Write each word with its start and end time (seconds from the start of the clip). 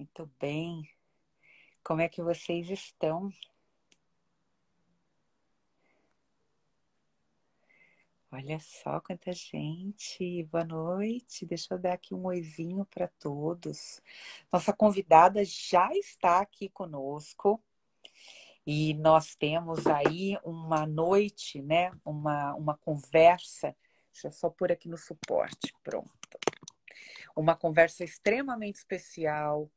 Muito 0.00 0.30
bem. 0.40 0.88
Como 1.84 2.00
é 2.00 2.08
que 2.08 2.22
vocês 2.22 2.70
estão? 2.70 3.30
Olha 8.32 8.58
só 8.60 8.98
quanta 9.02 9.30
gente. 9.30 10.42
Boa 10.44 10.64
noite. 10.64 11.44
Deixa 11.44 11.74
eu 11.74 11.78
dar 11.78 11.92
aqui 11.92 12.14
um 12.14 12.24
oizinho 12.24 12.86
para 12.86 13.08
todos. 13.08 14.00
Nossa 14.50 14.72
convidada 14.72 15.44
já 15.44 15.92
está 15.92 16.40
aqui 16.40 16.70
conosco. 16.70 17.62
E 18.66 18.94
nós 18.94 19.36
temos 19.36 19.86
aí 19.86 20.38
uma 20.42 20.86
noite, 20.86 21.60
né? 21.60 21.92
Uma, 22.02 22.54
uma 22.54 22.78
conversa. 22.78 23.76
Deixa 24.10 24.28
eu 24.28 24.32
só 24.32 24.48
pôr 24.48 24.72
aqui 24.72 24.88
no 24.88 24.96
suporte. 24.96 25.74
Pronto. 25.84 26.19
Uma 27.36 27.56
conversa 27.56 28.04
extremamente 28.04 28.76
especial 28.76 29.70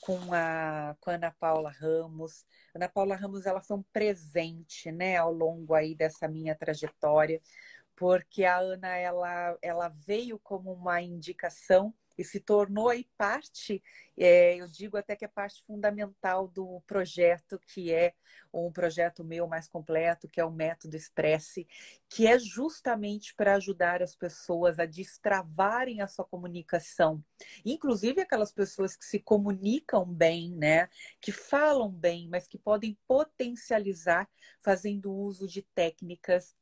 com 0.00 0.18
a, 0.32 0.96
com 1.00 1.10
a 1.10 1.14
Ana 1.14 1.34
Paula 1.38 1.70
Ramos. 1.70 2.44
Ana 2.74 2.88
Paula 2.88 3.16
Ramos, 3.16 3.46
ela 3.46 3.60
foi 3.60 3.76
um 3.78 3.82
presente, 3.92 4.90
né, 4.92 5.16
ao 5.16 5.32
longo 5.32 5.74
aí 5.74 5.94
dessa 5.94 6.28
minha 6.28 6.54
trajetória, 6.54 7.40
porque 7.94 8.44
a 8.44 8.58
Ana, 8.58 8.96
ela, 8.96 9.58
ela 9.62 9.88
veio 9.88 10.38
como 10.38 10.72
uma 10.72 11.00
indicação 11.00 11.94
e 12.18 12.24
se 12.24 12.40
tornou 12.40 12.88
aí 12.88 13.08
parte, 13.16 13.82
é, 14.16 14.56
eu 14.56 14.66
digo 14.68 14.96
até 14.96 15.14
que 15.14 15.24
é 15.24 15.28
parte 15.28 15.62
fundamental 15.62 16.48
do 16.48 16.80
projeto, 16.86 17.58
que 17.58 17.92
é 17.92 18.14
um 18.52 18.72
projeto 18.72 19.22
meu 19.22 19.46
mais 19.46 19.68
completo, 19.68 20.28
que 20.28 20.40
é 20.40 20.44
o 20.44 20.50
Método 20.50 20.96
Expresse, 20.96 21.68
que 22.08 22.26
é 22.26 22.38
justamente 22.38 23.34
para 23.34 23.54
ajudar 23.56 24.02
as 24.02 24.16
pessoas 24.16 24.78
a 24.78 24.86
destravarem 24.86 26.00
a 26.00 26.06
sua 26.06 26.24
comunicação, 26.24 27.22
inclusive 27.64 28.20
aquelas 28.20 28.52
pessoas 28.52 28.96
que 28.96 29.04
se 29.04 29.18
comunicam 29.18 30.04
bem, 30.06 30.52
né, 30.52 30.88
que 31.20 31.32
falam 31.32 31.90
bem, 31.90 32.28
mas 32.28 32.48
que 32.48 32.58
podem 32.58 32.98
potencializar 33.06 34.28
fazendo 34.58 35.12
uso 35.12 35.46
de 35.46 35.62
técnicas 35.62 36.54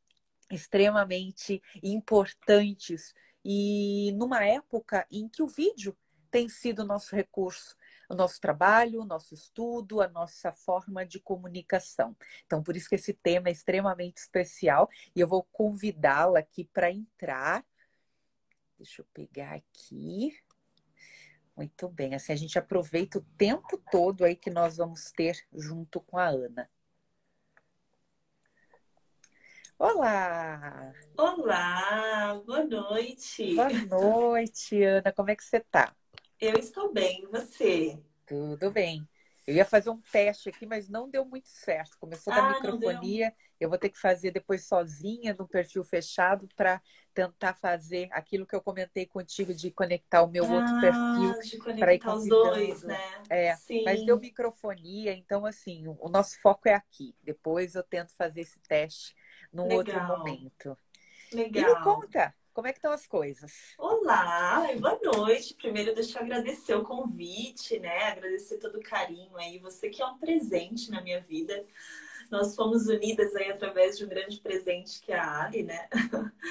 extremamente 0.51 1.63
importantes 1.83 3.15
e 3.45 4.13
numa 4.13 4.45
época 4.45 5.07
em 5.11 5.29
que 5.29 5.43
o 5.43 5.47
vídeo 5.47 5.97
tem 6.31 6.49
sido 6.49 6.81
o 6.81 6.85
nosso 6.85 7.15
recurso, 7.15 7.77
o 8.09 8.15
nosso 8.15 8.41
trabalho, 8.41 9.03
o 9.03 9.05
nosso 9.05 9.35
estudo, 9.35 10.01
a 10.01 10.09
nossa 10.09 10.53
forma 10.53 11.07
de 11.07 11.21
comunicação. 11.21 12.17
Então, 12.45 12.61
por 12.61 12.77
isso 12.77 12.89
que 12.89 12.97
esse 12.97 13.13
tema 13.13 13.49
é 13.49 13.53
extremamente 13.53 14.17
especial 14.17 14.91
e 15.15 15.21
eu 15.21 15.29
vou 15.29 15.45
convidá-la 15.45 16.41
aqui 16.41 16.65
para 16.65 16.91
entrar. 16.91 17.65
Deixa 18.77 19.03
eu 19.03 19.07
pegar 19.15 19.55
aqui. 19.55 20.37
Muito 21.57 21.89
bem, 21.89 22.17
assim 22.17 22.33
a 22.33 22.37
gente 22.37 22.59
aproveita 22.59 23.19
o 23.19 23.27
tempo 23.39 23.81
todo 23.93 24.25
aí 24.25 24.35
que 24.35 24.51
nós 24.51 24.79
vamos 24.79 25.13
ter 25.13 25.47
junto 25.53 26.01
com 26.01 26.19
a 26.19 26.27
Ana. 26.27 26.69
Olá! 29.79 30.93
Olá, 31.17 32.41
boa 32.47 32.65
noite. 32.65 33.55
Boa 33.55 33.71
noite, 33.89 34.83
Ana. 34.83 35.13
Como 35.13 35.31
é 35.31 35.37
que 35.37 35.45
você 35.45 35.57
está? 35.57 35.95
Eu 36.41 36.55
estou 36.55 36.93
bem, 36.93 37.23
e 37.23 37.27
você? 37.27 37.99
Tudo 38.27 38.71
bem. 38.71 39.07
Eu 39.47 39.55
ia 39.55 39.65
fazer 39.65 39.91
um 39.91 40.01
teste 40.11 40.49
aqui, 40.49 40.65
mas 40.65 40.89
não 40.89 41.11
deu 41.11 41.25
muito 41.25 41.49
certo. 41.49 41.99
Começou 41.99 42.33
ah, 42.33 42.41
da 42.41 42.49
microfonia. 42.49 43.35
Eu 43.61 43.69
vou 43.69 43.77
ter 43.77 43.91
que 43.91 43.99
fazer 43.99 44.31
depois 44.31 44.67
sozinha, 44.67 45.35
no 45.39 45.47
perfil 45.47 45.85
fechado, 45.85 46.49
para 46.57 46.81
tentar 47.13 47.55
fazer 47.55 48.09
aquilo 48.13 48.47
que 48.47 48.55
eu 48.55 48.63
comentei 48.63 49.07
contigo 49.07 49.53
de 49.53 49.71
conectar 49.71 50.23
o 50.23 50.31
meu 50.31 50.45
ah, 50.45 50.55
outro 50.55 50.73
perfil 50.81 51.35
para 51.79 51.95
ir 51.95 52.01
os 52.07 52.27
dois, 52.27 52.83
né? 52.85 52.99
É, 53.29 53.55
Sim. 53.57 53.85
mas 53.85 54.03
deu 54.05 54.19
microfonia, 54.19 55.13
então 55.13 55.45
assim, 55.45 55.87
o 55.87 56.09
nosso 56.09 56.41
foco 56.41 56.69
é 56.69 56.75
aqui. 56.75 57.15
Depois 57.23 57.75
eu 57.75 57.83
tento 57.83 58.13
fazer 58.17 58.43
esse 58.43 58.59
teste 58.61 59.15
num 59.53 59.69
Legal. 59.69 59.79
outro 59.79 60.03
momento. 60.05 60.79
Legal. 61.33 61.71
E 61.71 61.75
me 61.75 61.83
conta, 61.83 62.35
como 62.55 62.69
é 62.69 62.73
que 62.73 62.79
estão 62.79 62.93
as 62.93 63.05
coisas? 63.05 63.75
Olá, 63.77 64.69
boa 64.79 64.99
noite. 65.03 65.55
Primeiro, 65.55 65.93
deixa 65.93 66.19
eu 66.19 66.23
agradecer 66.23 66.75
o 66.75 66.85
convite, 66.85 67.81
né? 67.81 68.05
Agradecer 68.05 68.59
todo 68.59 68.79
o 68.79 68.83
carinho 68.83 69.37
aí. 69.37 69.59
Você 69.59 69.91
que 69.91 70.01
é 70.01 70.07
um 70.07 70.19
presente 70.19 70.89
na 70.89 71.01
minha 71.01 71.21
vida. 71.21 71.67
Nós 72.31 72.55
fomos 72.55 72.87
unidas 72.87 73.35
aí 73.35 73.51
através 73.51 73.99
de 73.99 74.05
um 74.05 74.09
grande 74.09 74.41
presente 74.41 75.01
que 75.01 75.13
é 75.13 75.19
a 75.19 75.45
Ali, 75.45 75.65
né? 75.65 75.89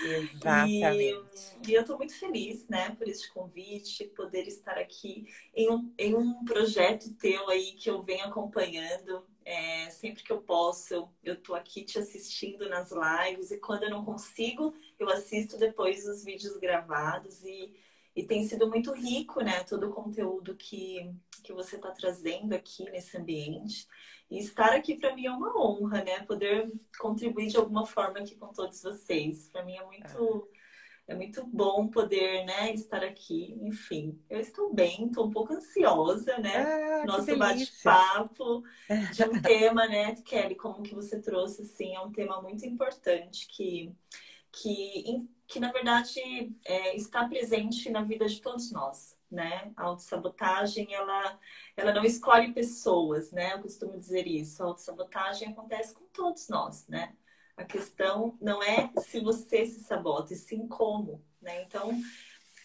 Exatamente. 0.06 1.58
E, 1.66 1.72
e 1.72 1.74
eu 1.74 1.82
estou 1.82 1.98
muito 1.98 2.14
feliz, 2.18 2.68
né, 2.68 2.92
por 2.92 3.08
este 3.08 3.32
convite, 3.32 4.06
poder 4.16 4.48
estar 4.48 4.78
aqui 4.78 5.28
em 5.56 5.72
um, 5.72 5.94
em 5.98 6.16
um 6.16 6.44
projeto 6.46 7.14
teu 7.16 7.50
aí 7.50 7.72
que 7.74 7.90
eu 7.90 8.02
venho 8.02 8.26
acompanhando. 8.26 9.26
É, 9.46 9.90
sempre 9.90 10.24
que 10.24 10.31
eu 10.31 10.42
posso, 10.42 11.09
eu 11.24 11.36
tô 11.36 11.54
aqui 11.54 11.84
te 11.84 12.00
assistindo 12.00 12.70
nas 12.70 12.92
lives 12.92 13.52
e 13.52 13.59
quando 13.59 13.84
eu 13.84 13.90
não 13.90 14.06
consigo, 14.06 14.74
eu 14.98 15.09
assisto 15.09 15.58
depois 15.58 16.08
os 16.08 16.24
vídeos 16.24 16.58
gravados 16.58 17.44
e, 17.44 17.74
e 18.16 18.24
tem 18.24 18.48
sido 18.48 18.70
muito 18.70 18.94
rico, 18.94 19.42
né? 19.42 19.64
Todo 19.64 19.90
o 19.90 19.94
conteúdo 19.94 20.56
que, 20.56 21.14
que 21.44 21.52
você 21.52 21.76
está 21.76 21.92
trazendo 21.92 22.54
aqui 22.54 22.86
nesse 22.86 23.18
ambiente. 23.18 23.88
E 24.31 24.40
estar 24.40 24.74
aqui 24.74 24.96
para 24.96 25.14
mim 25.14 25.26
é 25.26 25.31
uma 25.31 25.56
honra, 25.60 26.04
né? 26.04 26.24
Poder 26.24 26.72
contribuir 26.98 27.48
de 27.48 27.58
alguma 27.58 27.86
forma 27.86 28.20
aqui 28.20 28.36
com 28.36 28.48
todos 28.48 28.81
vocês. 28.81 29.50
Para 29.50 29.64
mim 29.66 29.75
é 29.75 29.86
muito. 29.86 30.50
É 30.60 30.62
é 31.08 31.16
muito 31.16 31.46
bom 31.46 31.88
poder, 31.88 32.46
né, 32.46 32.74
estar 32.74 33.03
aqui. 33.03 33.58
Enfim, 33.62 34.19
eu 34.30 34.40
estou 34.40 34.74
bem, 34.74 35.08
estou 35.08 35.28
um 35.28 35.31
pouco 35.31 35.53
ansiosa, 35.53 36.38
né? 36.38 36.58
Ah, 36.58 37.06
Nosso 37.06 37.38
bate-papo 37.38 38.64
de 39.12 39.24
um 39.24 39.34
tema, 39.42 39.86
né, 39.88 40.16
Kelly, 40.24 40.56
como 40.56 40.81
que 40.81 40.96
você 40.96 41.22
trouxe, 41.22 41.63
assim, 41.63 41.94
é 41.94 42.00
um 42.00 42.12
tema 42.12 42.42
muito 42.42 42.66
importante 42.66 43.47
que, 43.47 43.94
que, 44.52 45.28
que 45.46 45.59
na 45.59 45.72
verdade, 45.72 46.19
é, 46.66 46.96
está 46.96 47.28
presente 47.28 47.90
na 47.90 48.03
vida 48.03 48.25
de 48.25 48.42
todos 48.42 48.72
nós. 48.72 49.22
Né? 49.30 49.74
A 49.75 49.86
autossabotagem, 49.86 50.94
ela, 50.94 51.40
ela 51.75 51.92
não 51.92 52.06
escolhe 52.06 52.53
pessoas, 52.53 53.31
né? 53.31 53.53
Eu 53.53 53.63
costumo 53.63 53.97
dizer 53.97 54.28
isso. 54.28 54.62
A 54.62 54.68
autossabotagem 54.68 55.47
acontece 55.47 55.92
com 55.96 56.06
todos 56.13 56.47
nós, 56.50 56.88
né? 56.88 57.16
A 57.56 57.64
questão 57.64 58.38
não 58.41 58.62
é 58.64 58.91
se 58.97 59.19
você 59.19 59.66
se 59.66 59.84
sabota, 59.84 60.34
e 60.34 60.36
sim 60.36 60.68
como, 60.68 61.24
né? 61.41 61.64
Então, 61.64 61.91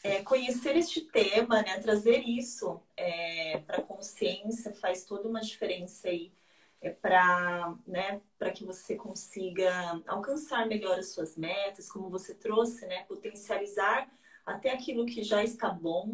é, 0.02 0.22
conhecer 0.22 0.76
este 0.76 1.02
tema, 1.02 1.62
né, 1.62 1.78
trazer 1.80 2.20
isso 2.20 2.80
é, 2.96 3.58
para 3.66 3.78
a 3.78 3.82
consciência 3.82 4.72
faz 4.74 5.04
toda 5.04 5.28
uma 5.28 5.40
diferença 5.40 6.08
aí 6.08 6.32
é, 6.80 6.90
para 6.90 7.74
né, 7.86 8.20
que 8.54 8.64
você 8.64 8.94
consiga 8.94 10.00
alcançar 10.06 10.66
melhor 10.66 10.98
as 10.98 11.12
suas 11.12 11.36
metas, 11.36 11.90
como 11.90 12.08
você 12.08 12.34
trouxe, 12.34 12.86
né, 12.86 13.04
potencializar 13.04 14.08
até 14.46 14.70
aquilo 14.70 15.04
que 15.04 15.22
já 15.22 15.42
está 15.42 15.68
bom, 15.68 16.12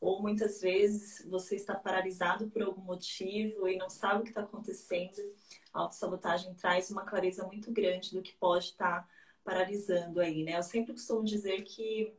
ou 0.00 0.20
muitas 0.20 0.60
vezes 0.60 1.26
você 1.28 1.56
está 1.56 1.74
paralisado 1.74 2.48
por 2.48 2.62
algum 2.62 2.82
motivo 2.82 3.68
e 3.68 3.76
não 3.76 3.88
sabe 3.88 4.20
o 4.20 4.22
que 4.22 4.28
está 4.28 4.42
acontecendo 4.42 5.22
a 5.76 5.82
autossabotagem 5.82 6.54
traz 6.54 6.90
uma 6.90 7.04
clareza 7.04 7.46
muito 7.46 7.70
grande 7.70 8.14
do 8.14 8.22
que 8.22 8.32
pode 8.34 8.66
estar 8.66 9.02
tá 9.02 9.08
paralisando 9.44 10.20
aí, 10.20 10.42
né? 10.42 10.56
Eu 10.56 10.62
sempre 10.62 10.94
costumo 10.94 11.22
dizer 11.22 11.62
que 11.64 12.12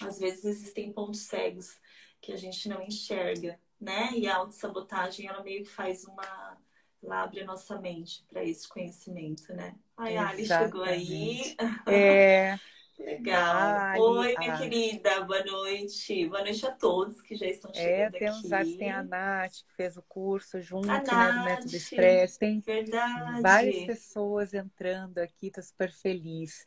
às 0.00 0.18
vezes 0.18 0.44
existem 0.44 0.92
pontos 0.92 1.20
cegos 1.22 1.76
que 2.20 2.32
a 2.32 2.36
gente 2.36 2.68
não 2.68 2.80
enxerga, 2.82 3.58
né? 3.80 4.10
E 4.14 4.28
a 4.28 4.36
autossabotagem, 4.36 5.26
ela 5.26 5.42
meio 5.42 5.64
que 5.64 5.70
faz 5.70 6.04
uma... 6.04 6.56
Ela 7.02 7.24
abre 7.24 7.40
a 7.40 7.44
nossa 7.44 7.78
mente 7.78 8.24
para 8.30 8.42
esse 8.42 8.66
conhecimento, 8.66 9.52
né? 9.52 9.74
Ai, 9.96 10.16
Ali 10.16 10.46
chegou 10.46 10.84
aí. 10.84 11.54
É... 11.86 12.58
Legal. 12.98 14.00
Oi, 14.00 14.36
minha 14.38 14.56
querida, 14.56 15.20
boa 15.22 15.44
noite. 15.44 16.28
Boa 16.28 16.42
noite 16.42 16.64
a 16.64 16.70
todos 16.70 17.20
que 17.20 17.34
já 17.34 17.46
estão 17.46 17.70
é, 17.72 17.74
chegando 17.74 18.14
é, 18.14 18.18
temos, 18.18 18.52
aqui. 18.52 18.76
Tem 18.76 18.92
a 18.92 19.02
Nath, 19.02 19.52
que 19.66 19.74
fez 19.74 19.96
o 19.96 20.02
curso 20.02 20.60
junto 20.60 20.86
né, 20.86 21.00
do 21.00 21.44
Método 21.44 21.74
Express. 21.74 22.38
Tem 22.38 22.60
verdade. 22.60 23.42
várias 23.42 23.84
pessoas 23.84 24.54
entrando 24.54 25.18
aqui, 25.18 25.48
estou 25.48 25.64
super 25.64 25.92
feliz. 25.92 26.66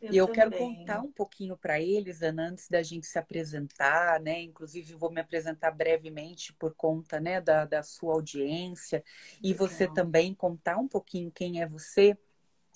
Eu 0.00 0.12
e 0.12 0.16
eu 0.16 0.26
também. 0.26 0.40
quero 0.40 0.58
contar 0.58 1.00
um 1.00 1.10
pouquinho 1.10 1.56
para 1.56 1.80
eles, 1.80 2.22
Ana, 2.22 2.50
antes 2.50 2.68
da 2.68 2.82
gente 2.82 3.06
se 3.06 3.18
apresentar, 3.18 4.20
né? 4.20 4.42
Inclusive, 4.42 4.94
vou 4.94 5.10
me 5.10 5.20
apresentar 5.20 5.72
brevemente 5.72 6.52
por 6.52 6.74
conta 6.74 7.18
né, 7.18 7.40
da, 7.40 7.64
da 7.64 7.82
sua 7.82 8.14
audiência. 8.14 9.02
E 9.42 9.52
Legal. 9.52 9.66
você 9.66 9.88
também 9.88 10.34
contar 10.34 10.76
um 10.76 10.86
pouquinho 10.86 11.32
quem 11.32 11.60
é 11.60 11.66
você 11.66 12.16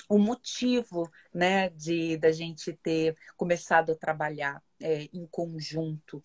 o 0.08 0.18
motivo 0.18 1.10
né, 1.32 1.68
de 1.70 2.16
da 2.16 2.32
gente 2.32 2.72
ter 2.72 3.16
começado 3.36 3.92
a 3.92 3.96
trabalhar 3.96 4.62
é, 4.80 5.08
em 5.12 5.26
conjunto. 5.26 6.22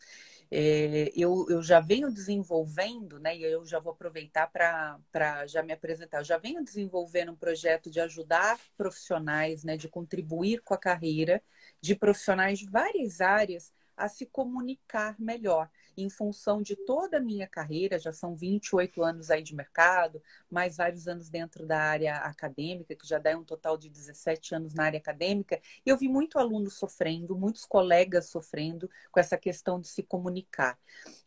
É, 0.49 1.11
eu, 1.15 1.47
eu 1.49 1.61
já 1.63 1.79
venho 1.79 2.11
desenvolvendo, 2.11 3.19
né, 3.19 3.35
e 3.35 3.43
eu 3.43 3.65
já 3.65 3.79
vou 3.79 3.91
aproveitar 3.91 4.47
para 4.47 5.47
já 5.47 5.63
me 5.63 5.73
apresentar, 5.73 6.19
eu 6.19 6.23
já 6.23 6.37
venho 6.37 6.63
desenvolvendo 6.63 7.31
um 7.31 7.35
projeto 7.35 7.89
de 7.89 7.99
ajudar 7.99 8.59
profissionais, 8.77 9.63
né, 9.63 9.75
de 9.75 9.89
contribuir 9.89 10.61
com 10.61 10.73
a 10.73 10.77
carreira 10.77 11.41
de 11.81 11.95
profissionais 11.95 12.59
de 12.59 12.67
várias 12.67 13.19
áreas 13.19 13.73
a 13.97 14.07
se 14.07 14.25
comunicar 14.25 15.15
melhor. 15.19 15.69
Em 15.95 16.09
função 16.09 16.61
de 16.61 16.75
toda 16.75 17.17
a 17.17 17.21
minha 17.21 17.47
carreira, 17.47 17.99
já 17.99 18.11
são 18.11 18.35
28 18.35 19.03
anos 19.03 19.29
aí 19.29 19.43
de 19.43 19.55
mercado, 19.55 20.21
mais 20.49 20.77
vários 20.77 21.07
anos 21.07 21.29
dentro 21.29 21.65
da 21.65 21.79
área 21.79 22.17
acadêmica, 22.17 22.95
que 22.95 23.07
já 23.07 23.19
dá 23.19 23.37
um 23.37 23.43
total 23.43 23.77
de 23.77 23.89
17 23.89 24.55
anos 24.55 24.73
na 24.73 24.85
área 24.85 24.97
acadêmica, 24.97 25.59
eu 25.85 25.97
vi 25.97 26.07
muito 26.07 26.39
aluno 26.39 26.69
sofrendo, 26.69 27.35
muitos 27.35 27.65
colegas 27.65 28.27
sofrendo 28.29 28.89
com 29.11 29.19
essa 29.19 29.37
questão 29.37 29.79
de 29.79 29.87
se 29.87 30.03
comunicar. 30.03 30.77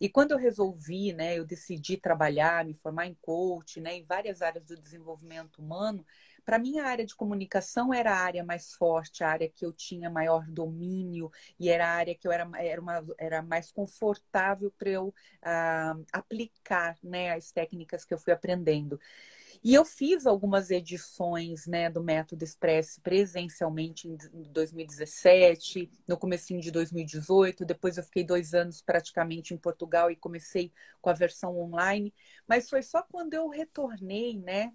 E 0.01 0.09
quando 0.09 0.33
eu 0.33 0.39
resolvi, 0.39 1.13
né, 1.13 1.39
eu 1.39 1.45
decidi 1.45 1.97
trabalhar, 1.97 2.65
me 2.65 2.75
formar 2.75 3.07
em 3.07 3.15
coach, 3.21 3.81
né, 3.81 3.97
em 3.97 4.05
várias 4.05 4.43
áreas 4.43 4.65
do 4.65 4.77
desenvolvimento 4.77 5.59
humano, 5.59 6.05
para 6.47 6.61
mim, 6.61 6.79
a 6.79 6.87
área 6.87 7.05
de 7.05 7.15
comunicação 7.15 7.93
era 7.93 8.13
a 8.13 8.19
área 8.19 8.45
mais 8.45 8.73
forte, 8.73 9.25
a 9.25 9.29
área 9.29 9.51
que 9.51 9.67
eu 9.67 9.73
tinha 9.73 10.09
maior 10.09 10.47
domínio 10.47 11.29
e 11.59 11.69
era 11.69 11.89
a 11.89 11.91
área 11.91 12.15
que 12.15 12.27
eu 12.27 12.31
era, 12.31 12.49
era, 12.57 12.81
uma, 12.81 13.05
era 13.19 13.43
mais 13.43 13.73
confortável 13.73 14.73
para 14.79 14.91
eu 14.91 15.09
uh, 15.09 16.07
aplicar 16.13 16.97
né, 17.03 17.33
as 17.33 17.51
técnicas 17.51 18.05
que 18.05 18.15
eu 18.15 18.19
fui 18.19 18.33
aprendendo. 18.33 18.99
E 19.65 19.75
eu 19.75 19.85
fiz 19.85 20.25
algumas 20.25 20.71
edições 20.71 21.67
né, 21.67 21.91
do 21.91 22.01
Método 22.01 22.45
Express 22.45 23.01
presencialmente 23.03 24.07
em 24.07 24.17
2017, 24.53 25.91
no 26.07 26.17
comecinho 26.17 26.61
de 26.61 26.71
2018. 26.71 27.65
Depois 27.65 27.97
eu 27.97 28.05
fiquei 28.05 28.23
dois 28.23 28.55
anos 28.55 28.81
praticamente 28.81 29.53
em 29.53 29.59
Portugal 29.59 30.13
e 30.13 30.17
comecei 30.17 30.73
com 31.01 31.11
a 31.11 31.15
versão 31.15 31.59
online. 31.59 32.15
Mas 32.47 32.69
foi 32.69 32.83
só 32.83 33.03
quando 33.03 33.35
eu 33.35 33.49
retornei, 33.49 34.39
né, 34.39 34.73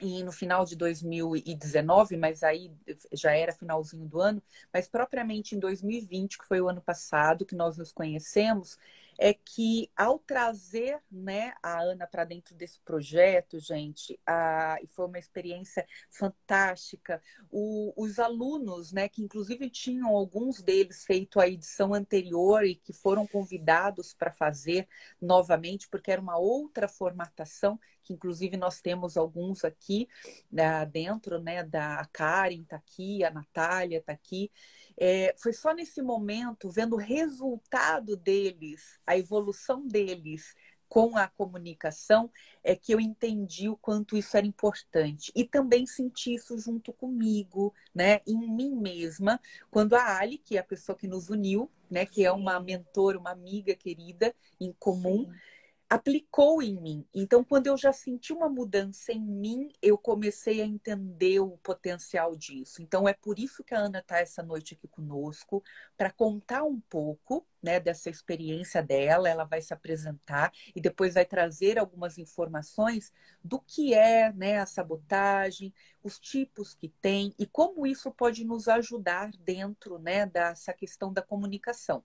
e 0.00 0.24
no 0.24 0.32
final 0.32 0.64
de 0.64 0.74
2019, 0.76 2.16
mas 2.16 2.42
aí 2.42 2.70
já 3.12 3.32
era 3.32 3.52
finalzinho 3.52 4.06
do 4.08 4.20
ano, 4.20 4.42
mas 4.72 4.88
propriamente 4.88 5.54
em 5.54 5.58
2020, 5.58 6.38
que 6.38 6.46
foi 6.46 6.60
o 6.60 6.68
ano 6.68 6.80
passado 6.80 7.46
que 7.46 7.54
nós 7.54 7.78
nos 7.78 7.92
conhecemos, 7.92 8.76
é 9.18 9.32
que 9.32 9.90
ao 9.96 10.18
trazer 10.18 11.00
né, 11.10 11.54
a 11.62 11.80
Ana 11.80 12.06
para 12.06 12.24
dentro 12.24 12.54
desse 12.54 12.80
projeto, 12.80 13.58
gente, 13.60 14.18
a, 14.26 14.76
e 14.82 14.86
foi 14.86 15.06
uma 15.06 15.18
experiência 15.18 15.86
fantástica. 16.10 17.22
O, 17.50 17.92
os 17.96 18.18
alunos, 18.18 18.92
né, 18.92 19.08
que 19.08 19.22
inclusive 19.22 19.70
tinham 19.70 20.08
alguns 20.08 20.60
deles 20.60 21.04
feito 21.04 21.40
a 21.40 21.48
edição 21.48 21.94
anterior 21.94 22.64
e 22.64 22.74
que 22.74 22.92
foram 22.92 23.26
convidados 23.26 24.12
para 24.12 24.30
fazer 24.30 24.88
novamente, 25.20 25.88
porque 25.88 26.10
era 26.10 26.20
uma 26.20 26.36
outra 26.36 26.88
formatação, 26.88 27.78
que 28.04 28.12
inclusive 28.12 28.56
nós 28.56 28.80
temos 28.80 29.16
alguns 29.16 29.64
aqui 29.64 30.06
né, 30.52 30.84
dentro, 30.86 31.40
né, 31.40 31.64
da 31.64 32.06
Karen 32.12 32.60
está 32.60 32.76
aqui, 32.76 33.24
a 33.24 33.30
Natália 33.30 33.98
está 33.98 34.12
aqui. 34.12 34.52
É, 34.96 35.34
foi 35.36 35.52
só 35.52 35.72
nesse 35.72 36.02
momento, 36.02 36.70
vendo 36.70 36.94
o 36.94 36.98
resultado 36.98 38.16
deles, 38.16 39.00
a 39.06 39.16
evolução 39.16 39.86
deles 39.86 40.54
com 40.86 41.16
a 41.16 41.26
comunicação, 41.26 42.30
é 42.62 42.76
que 42.76 42.92
eu 42.92 43.00
entendi 43.00 43.68
o 43.68 43.76
quanto 43.76 44.16
isso 44.16 44.36
era 44.36 44.46
importante. 44.46 45.32
E 45.34 45.42
também 45.42 45.86
senti 45.86 46.34
isso 46.34 46.56
junto 46.58 46.92
comigo, 46.92 47.74
né, 47.92 48.20
em 48.26 48.38
mim 48.48 48.76
mesma, 48.76 49.40
quando 49.70 49.96
a 49.96 50.18
Ali, 50.18 50.38
que 50.38 50.56
é 50.56 50.60
a 50.60 50.64
pessoa 50.64 50.96
que 50.96 51.08
nos 51.08 51.30
uniu, 51.30 51.68
né, 51.90 52.06
que 52.06 52.24
é 52.24 52.30
uma 52.30 52.60
mentora, 52.60 53.18
uma 53.18 53.30
amiga 53.30 53.74
querida 53.74 54.32
em 54.60 54.72
comum, 54.72 55.24
Sim 55.24 55.53
aplicou 55.94 56.60
em 56.60 56.74
mim. 56.74 57.06
Então, 57.14 57.44
quando 57.44 57.68
eu 57.68 57.76
já 57.76 57.92
senti 57.92 58.32
uma 58.32 58.48
mudança 58.48 59.12
em 59.12 59.20
mim, 59.20 59.70
eu 59.80 59.96
comecei 59.96 60.60
a 60.60 60.66
entender 60.66 61.38
o 61.38 61.56
potencial 61.58 62.34
disso. 62.34 62.82
Então, 62.82 63.08
é 63.08 63.12
por 63.14 63.38
isso 63.38 63.62
que 63.62 63.72
a 63.74 63.78
Ana 63.78 64.00
está 64.00 64.18
essa 64.18 64.42
noite 64.42 64.74
aqui 64.74 64.88
conosco, 64.88 65.62
para 65.96 66.10
contar 66.10 66.64
um 66.64 66.80
pouco 66.80 67.46
né, 67.62 67.78
dessa 67.78 68.10
experiência 68.10 68.82
dela. 68.82 69.28
Ela 69.28 69.44
vai 69.44 69.62
se 69.62 69.72
apresentar 69.72 70.52
e 70.74 70.80
depois 70.80 71.14
vai 71.14 71.24
trazer 71.24 71.78
algumas 71.78 72.18
informações 72.18 73.12
do 73.42 73.60
que 73.60 73.94
é 73.94 74.32
né, 74.32 74.58
a 74.58 74.66
sabotagem, 74.66 75.72
os 76.02 76.18
tipos 76.18 76.74
que 76.74 76.88
tem 76.88 77.32
e 77.38 77.46
como 77.46 77.86
isso 77.86 78.10
pode 78.10 78.44
nos 78.44 78.66
ajudar 78.66 79.30
dentro 79.38 79.98
né, 80.00 80.26
dessa 80.26 80.72
questão 80.72 81.12
da 81.12 81.22
comunicação. 81.22 82.02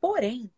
Porém, 0.00 0.52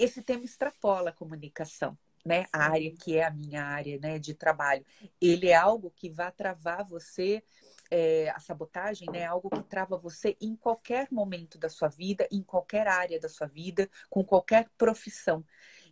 esse 0.00 0.22
tema 0.22 0.44
extrapola 0.44 1.10
a 1.10 1.12
comunicação, 1.12 1.96
né? 2.24 2.46
A 2.52 2.70
área 2.70 2.90
que 2.92 3.16
é 3.16 3.24
a 3.24 3.30
minha 3.30 3.62
área 3.62 3.98
né, 3.98 4.18
de 4.18 4.34
trabalho. 4.34 4.84
Ele 5.20 5.48
é 5.48 5.54
algo 5.54 5.92
que 5.94 6.08
vai 6.08 6.32
travar 6.32 6.84
você, 6.84 7.42
é, 7.90 8.30
a 8.30 8.38
sabotagem 8.38 9.08
né, 9.10 9.20
é 9.20 9.26
algo 9.26 9.50
que 9.50 9.62
trava 9.62 9.98
você 9.98 10.36
em 10.40 10.54
qualquer 10.54 11.08
momento 11.10 11.58
da 11.58 11.68
sua 11.68 11.88
vida, 11.88 12.26
em 12.30 12.42
qualquer 12.42 12.86
área 12.86 13.18
da 13.18 13.28
sua 13.28 13.46
vida, 13.46 13.90
com 14.08 14.24
qualquer 14.24 14.68
profissão. 14.78 15.44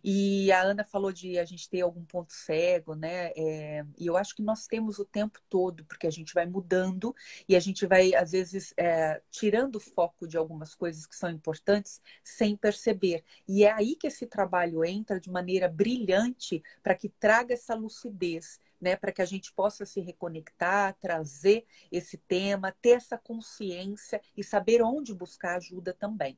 E 0.03 0.51
a 0.51 0.61
Ana 0.61 0.83
falou 0.83 1.11
de 1.11 1.37
a 1.39 1.45
gente 1.45 1.69
ter 1.69 1.81
algum 1.81 2.03
ponto 2.05 2.31
cego, 2.33 2.95
né? 2.95 3.31
É, 3.35 3.85
e 3.97 4.07
eu 4.07 4.17
acho 4.17 4.35
que 4.35 4.41
nós 4.41 4.67
temos 4.67 4.99
o 4.99 5.05
tempo 5.05 5.39
todo, 5.49 5.83
porque 5.85 6.07
a 6.07 6.11
gente 6.11 6.33
vai 6.33 6.45
mudando 6.45 7.15
e 7.47 7.55
a 7.55 7.59
gente 7.59 7.85
vai, 7.85 8.13
às 8.15 8.31
vezes, 8.31 8.73
é, 8.77 9.21
tirando 9.29 9.75
o 9.75 9.79
foco 9.79 10.27
de 10.27 10.37
algumas 10.37 10.75
coisas 10.75 11.05
que 11.05 11.15
são 11.15 11.29
importantes 11.29 12.01
sem 12.23 12.55
perceber. 12.55 13.23
E 13.47 13.63
é 13.63 13.71
aí 13.71 13.95
que 13.95 14.07
esse 14.07 14.25
trabalho 14.25 14.83
entra 14.85 15.19
de 15.19 15.29
maneira 15.29 15.67
brilhante 15.67 16.63
para 16.83 16.95
que 16.95 17.09
traga 17.09 17.53
essa 17.53 17.75
lucidez. 17.75 18.59
Né, 18.81 18.95
para 18.95 19.11
que 19.11 19.21
a 19.21 19.25
gente 19.25 19.51
possa 19.51 19.85
se 19.85 19.99
reconectar, 19.99 20.95
trazer 21.01 21.65
esse 21.91 22.17
tema, 22.17 22.73
ter 22.81 22.91
essa 22.91 23.17
consciência 23.17 24.21
e 24.37 24.41
saber 24.41 24.81
onde 24.81 25.13
buscar 25.13 25.57
ajuda 25.57 25.93
também. 25.93 26.37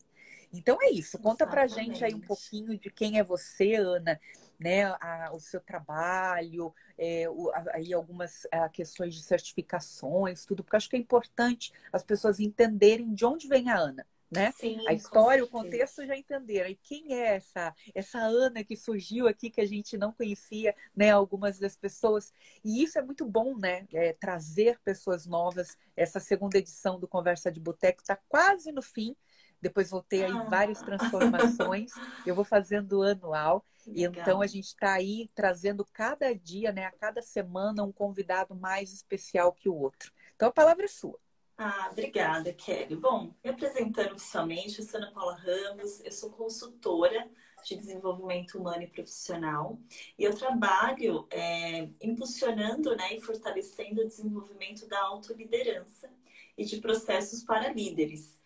Então 0.53 0.77
é 0.81 0.89
isso. 0.89 1.17
Conta 1.17 1.45
para 1.45 1.67
pra 1.67 1.67
gente 1.67 2.03
aí 2.03 2.13
um 2.13 2.19
pouquinho 2.19 2.77
de 2.77 2.89
quem 2.89 3.17
é 3.17 3.23
você, 3.23 3.75
Ana, 3.75 4.19
né? 4.59 4.85
A, 4.85 5.31
o 5.33 5.39
seu 5.39 5.61
trabalho, 5.61 6.73
é, 6.97 7.29
o, 7.29 7.49
a, 7.51 7.63
aí 7.73 7.93
algumas 7.93 8.45
a, 8.51 8.67
questões 8.69 9.15
de 9.15 9.23
certificações, 9.23 10.45
tudo, 10.45 10.63
porque 10.63 10.75
acho 10.75 10.89
que 10.89 10.95
é 10.95 10.99
importante 10.99 11.71
as 11.91 12.03
pessoas 12.03 12.39
entenderem 12.39 13.13
de 13.13 13.25
onde 13.25 13.47
vem 13.47 13.69
a 13.69 13.77
Ana. 13.77 14.05
Né? 14.29 14.49
Sim, 14.53 14.87
a 14.87 14.93
história, 14.93 15.43
o 15.43 15.47
contexto 15.47 16.05
já 16.05 16.15
entenderam. 16.15 16.69
E 16.69 16.75
quem 16.75 17.13
é 17.13 17.35
essa 17.35 17.75
essa 17.93 18.17
Ana 18.19 18.63
que 18.63 18.77
surgiu 18.77 19.27
aqui 19.27 19.49
que 19.49 19.59
a 19.59 19.67
gente 19.67 19.97
não 19.97 20.13
conhecia, 20.13 20.73
né? 20.95 21.11
Algumas 21.11 21.59
das 21.59 21.75
pessoas. 21.75 22.31
E 22.63 22.81
isso 22.81 22.97
é 22.97 23.01
muito 23.01 23.25
bom, 23.25 23.57
né? 23.57 23.85
É, 23.91 24.13
trazer 24.13 24.79
pessoas 24.85 25.25
novas. 25.25 25.77
Essa 25.97 26.21
segunda 26.21 26.57
edição 26.57 26.97
do 26.97 27.09
Conversa 27.09 27.51
de 27.51 27.59
Boteco 27.59 28.01
está 28.01 28.15
quase 28.29 28.71
no 28.71 28.81
fim 28.81 29.17
depois 29.61 29.89
voltei 29.89 30.23
aí 30.23 30.33
várias 30.49 30.81
transformações. 30.81 31.91
Eu 32.25 32.35
vou 32.35 32.43
fazendo 32.43 33.03
anual. 33.03 33.63
E 33.87 34.03
então 34.03 34.41
a 34.41 34.47
gente 34.47 34.65
está 34.65 34.93
aí 34.93 35.29
trazendo 35.33 35.85
cada 35.91 36.33
dia, 36.35 36.71
né, 36.71 36.85
a 36.85 36.91
cada 36.91 37.21
semana, 37.21 37.83
um 37.83 37.91
convidado 37.91 38.55
mais 38.55 38.93
especial 38.93 39.51
que 39.53 39.67
o 39.67 39.75
outro. 39.75 40.11
Então 40.35 40.49
a 40.49 40.51
palavra 40.51 40.85
é 40.85 40.87
sua. 40.87 41.19
Ah, 41.57 41.89
obrigada, 41.91 42.51
Kelly. 42.53 42.95
Bom, 42.95 43.33
me 43.43 43.49
apresentando 43.49 44.13
oficialmente, 44.13 44.79
eu 44.79 44.85
sou 44.85 44.99
Ana 44.99 45.11
Paula 45.11 45.35
Ramos, 45.35 46.03
eu 46.03 46.11
sou 46.11 46.31
consultora 46.31 47.29
de 47.63 47.75
desenvolvimento 47.75 48.57
humano 48.57 48.81
e 48.81 48.87
profissional 48.87 49.79
e 50.17 50.23
eu 50.23 50.35
trabalho 50.35 51.27
é, 51.29 51.87
impulsionando 52.01 52.95
né, 52.95 53.15
e 53.15 53.21
fortalecendo 53.21 54.01
o 54.01 54.07
desenvolvimento 54.07 54.87
da 54.87 54.99
autoliderança 55.01 56.09
e 56.57 56.65
de 56.65 56.81
processos 56.81 57.43
para 57.43 57.71
líderes. 57.71 58.40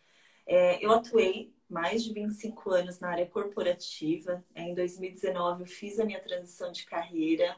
É, 0.46 0.84
eu 0.84 0.92
atuei 0.92 1.54
mais 1.70 2.04
de 2.04 2.14
25 2.14 2.72
anos 2.72 3.00
na 3.00 3.10
área 3.10 3.26
corporativa. 3.26 4.44
É, 4.54 4.64
em 4.64 4.76
2019, 4.76 5.64
eu 5.64 5.68
fiz 5.68 6.00
a 6.00 6.06
minha 6.06 6.22
transição 6.22 6.72
de 6.72 6.86
carreira. 6.86 7.58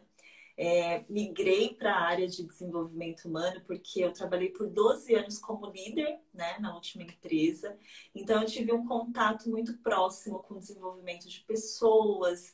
É, 0.60 1.06
migrei 1.08 1.76
para 1.76 1.94
a 1.94 2.02
área 2.02 2.28
de 2.28 2.44
desenvolvimento 2.44 3.26
humano 3.26 3.62
porque 3.68 4.00
eu 4.04 4.12
trabalhei 4.12 4.50
por 4.50 4.68
12 4.68 5.14
anos 5.14 5.38
como 5.38 5.68
líder 5.68 6.20
né, 6.34 6.58
na 6.60 6.74
última 6.74 7.04
empresa. 7.04 7.78
Então, 8.16 8.42
eu 8.42 8.48
tive 8.48 8.74
um 8.74 8.86
contato 8.88 9.50
muito 9.50 9.78
próximo 9.80 10.40
com 10.40 10.56
o 10.56 10.60
desenvolvimento 10.60 11.30
de 11.30 11.42
pessoas. 11.42 12.54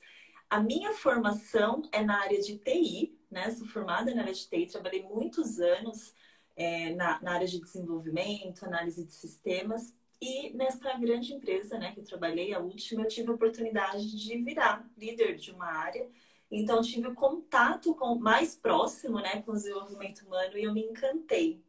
A 0.49 0.59
minha 0.59 0.93
formação 0.93 1.81
é 1.91 2.03
na 2.03 2.21
área 2.21 2.41
de 2.41 2.57
TI, 2.57 3.17
né? 3.31 3.49
Sou 3.51 3.67
formada 3.67 4.13
na 4.13 4.21
área 4.21 4.33
de 4.33 4.47
TI, 4.47 4.67
trabalhei 4.67 5.01
muitos 5.03 5.59
anos 5.59 6.13
é, 6.55 6.93
na, 6.93 7.21
na 7.21 7.33
área 7.33 7.47
de 7.47 7.59
desenvolvimento, 7.59 8.65
análise 8.65 9.05
de 9.05 9.13
sistemas. 9.13 9.95
E 10.25 10.53
nessa 10.53 10.93
grande 10.93 11.33
empresa, 11.33 11.77
né, 11.77 11.91
que 11.91 11.99
eu 11.99 12.05
trabalhei, 12.05 12.53
a 12.53 12.59
última, 12.59 13.03
eu 13.03 13.09
tive 13.09 13.29
a 13.29 13.33
oportunidade 13.33 14.09
de 14.09 14.37
virar 14.37 14.89
líder 14.97 15.35
de 15.35 15.51
uma 15.51 15.65
área. 15.65 16.09
Então, 16.49 16.81
tive 16.81 17.09
o 17.09 17.13
contato 17.13 17.93
com, 17.93 18.15
mais 18.15 18.55
próximo, 18.55 19.19
né, 19.19 19.41
com 19.41 19.51
o 19.51 19.55
desenvolvimento 19.55 20.21
humano 20.25 20.57
e 20.57 20.63
eu 20.63 20.73
me 20.73 20.79
encantei. 20.79 21.61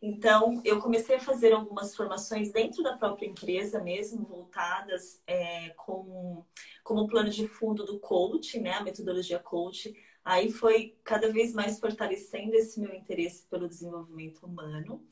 Então, 0.00 0.62
eu 0.64 0.78
comecei 0.78 1.16
a 1.16 1.20
fazer 1.20 1.52
algumas 1.52 1.96
formações 1.96 2.52
dentro 2.52 2.80
da 2.80 2.96
própria 2.96 3.26
empresa 3.26 3.82
mesmo, 3.82 4.24
voltadas 4.24 5.20
é, 5.26 5.70
com, 5.70 6.44
como 6.84 7.08
plano 7.08 7.28
de 7.28 7.48
fundo 7.48 7.84
do 7.84 7.98
coach, 7.98 8.60
né, 8.60 8.74
a 8.74 8.84
metodologia 8.84 9.40
coach. 9.40 9.92
Aí 10.24 10.52
foi 10.52 10.96
cada 11.02 11.28
vez 11.32 11.52
mais 11.52 11.80
fortalecendo 11.80 12.54
esse 12.54 12.78
meu 12.78 12.94
interesse 12.94 13.48
pelo 13.50 13.68
desenvolvimento 13.68 14.46
humano. 14.46 15.04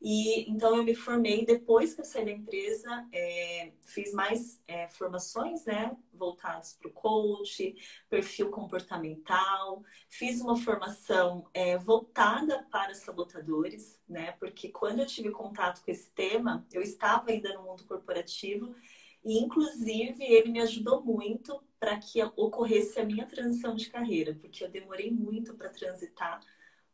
E 0.00 0.50
então 0.50 0.74
eu 0.76 0.82
me 0.82 0.94
formei 0.94 1.44
depois 1.44 1.92
que 1.92 2.00
eu 2.00 2.04
saí 2.06 2.24
da 2.24 2.30
empresa, 2.30 3.06
é, 3.12 3.72
fiz 3.82 4.14
mais 4.14 4.62
é, 4.66 4.88
formações, 4.88 5.66
né, 5.66 5.94
voltadas 6.14 6.72
para 6.80 6.88
o 6.88 6.92
coach, 6.92 7.74
perfil 8.08 8.50
comportamental, 8.50 9.84
fiz 10.08 10.40
uma 10.40 10.56
formação 10.56 11.46
é, 11.52 11.76
voltada 11.76 12.66
para 12.70 12.94
sabotadores, 12.94 14.00
né, 14.08 14.32
porque 14.32 14.70
quando 14.70 15.00
eu 15.00 15.06
tive 15.06 15.30
contato 15.30 15.84
com 15.84 15.90
esse 15.90 16.10
tema, 16.12 16.66
eu 16.72 16.80
estava 16.80 17.30
ainda 17.30 17.52
no 17.52 17.64
mundo 17.64 17.84
corporativo 17.84 18.74
e 19.22 19.38
inclusive 19.38 20.24
ele 20.24 20.50
me 20.50 20.60
ajudou 20.60 21.02
muito 21.04 21.62
para 21.78 21.98
que 21.98 22.22
ocorresse 22.36 22.98
a 22.98 23.04
minha 23.04 23.26
transição 23.26 23.76
de 23.76 23.90
carreira, 23.90 24.34
porque 24.34 24.64
eu 24.64 24.70
demorei 24.70 25.10
muito 25.10 25.54
para 25.54 25.68
transitar 25.68 26.40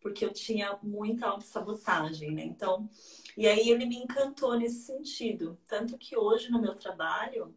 porque 0.00 0.24
eu 0.24 0.32
tinha 0.32 0.78
muita 0.82 1.26
autossabotagem, 1.26 2.32
né? 2.32 2.44
Então, 2.44 2.88
e 3.36 3.46
aí 3.46 3.70
ele 3.70 3.86
me 3.86 3.96
encantou 3.96 4.56
nesse 4.58 4.86
sentido. 4.86 5.58
Tanto 5.66 5.98
que 5.98 6.16
hoje 6.16 6.50
no 6.50 6.60
meu 6.60 6.74
trabalho, 6.74 7.54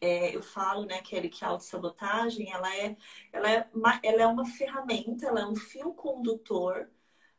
é, 0.00 0.34
eu 0.34 0.42
falo, 0.42 0.84
né, 0.84 1.00
Kelly, 1.00 1.28
que 1.28 1.44
a 1.44 1.48
autossabotagem, 1.48 2.52
ela 2.52 2.74
é, 2.76 2.96
ela, 3.32 3.50
é 3.50 3.68
uma, 3.72 4.00
ela 4.02 4.22
é 4.22 4.26
uma 4.26 4.44
ferramenta, 4.44 5.26
ela 5.26 5.40
é 5.40 5.46
um 5.46 5.56
fio 5.56 5.92
condutor 5.94 6.90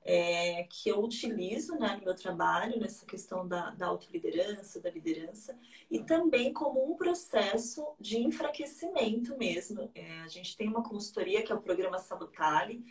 é, 0.06 0.64
que 0.70 0.88
eu 0.88 1.04
utilizo 1.04 1.76
né, 1.80 1.98
no 1.98 2.06
meu 2.06 2.16
trabalho, 2.16 2.80
nessa 2.80 3.06
questão 3.08 3.48
da, 3.48 3.72
da 3.72 3.88
autoliderança, 3.88 4.80
da 4.80 4.92
liderança, 4.92 5.58
e 5.90 6.04
também 6.04 6.54
como 6.54 6.92
um 6.92 6.96
processo 6.96 7.84
de 8.00 8.20
enfraquecimento 8.20 9.36
mesmo. 9.36 9.90
É, 9.96 10.22
a 10.22 10.28
gente 10.28 10.56
tem 10.56 10.68
uma 10.68 10.84
consultoria 10.84 11.42
que 11.42 11.52
é 11.52 11.56
o 11.56 11.62
programa 11.62 11.98
Sabotale, 11.98 12.86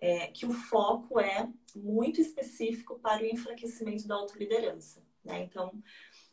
é, 0.00 0.28
que 0.28 0.46
o 0.46 0.52
foco 0.52 1.20
é 1.20 1.48
muito 1.76 2.20
específico 2.20 2.98
para 2.98 3.22
o 3.22 3.26
enfraquecimento 3.26 4.08
da 4.08 4.14
autoliderança. 4.14 5.04
Né? 5.24 5.42
Então, 5.42 5.80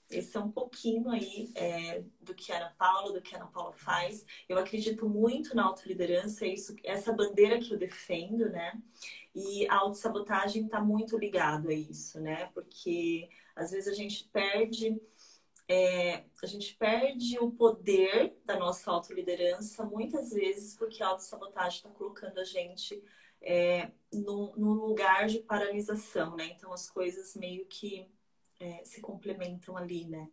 esse 0.09 0.37
é 0.37 0.39
um 0.39 0.49
pouquinho 0.49 1.09
aí 1.09 1.51
é, 1.53 2.01
do 2.21 2.33
que 2.33 2.51
a 2.51 2.57
Ana 2.57 2.75
Paula, 2.77 3.11
do 3.11 3.21
que 3.21 3.35
a 3.35 3.39
Ana 3.39 3.47
Paula 3.47 3.73
faz. 3.73 4.25
Eu 4.47 4.57
acredito 4.57 5.07
muito 5.07 5.53
na 5.53 5.65
autoliderança, 5.65 6.45
é 6.45 6.53
isso, 6.53 6.75
essa 6.83 7.11
bandeira 7.11 7.59
que 7.59 7.73
eu 7.73 7.77
defendo, 7.77 8.49
né? 8.49 8.81
E 9.35 9.67
a 9.67 9.75
autossabotagem 9.75 10.65
está 10.65 10.79
muito 10.79 11.17
ligado 11.17 11.67
a 11.67 11.73
isso, 11.73 12.21
né? 12.21 12.45
Porque 12.53 13.29
às 13.53 13.71
vezes 13.71 13.89
a 13.89 13.93
gente 13.93 14.23
perde 14.29 14.97
é, 15.69 16.23
a 16.41 16.45
gente 16.45 16.75
perde 16.77 17.37
o 17.39 17.51
poder 17.51 18.37
da 18.45 18.57
nossa 18.57 18.89
autoliderança 18.89 19.83
muitas 19.83 20.29
vezes 20.29 20.77
porque 20.77 21.03
a 21.03 21.07
autossabotagem 21.07 21.79
está 21.79 21.89
colocando 21.89 22.39
a 22.39 22.45
gente 22.45 23.03
é, 23.41 23.91
num, 24.11 24.73
lugar 24.73 25.27
de 25.27 25.39
paralisação, 25.39 26.35
né? 26.35 26.47
Então 26.55 26.71
as 26.73 26.89
coisas 26.89 27.35
meio 27.35 27.65
que 27.65 28.07
é, 28.59 28.83
se 28.83 29.01
complementam 29.01 29.77
ali, 29.77 30.05
né? 30.05 30.29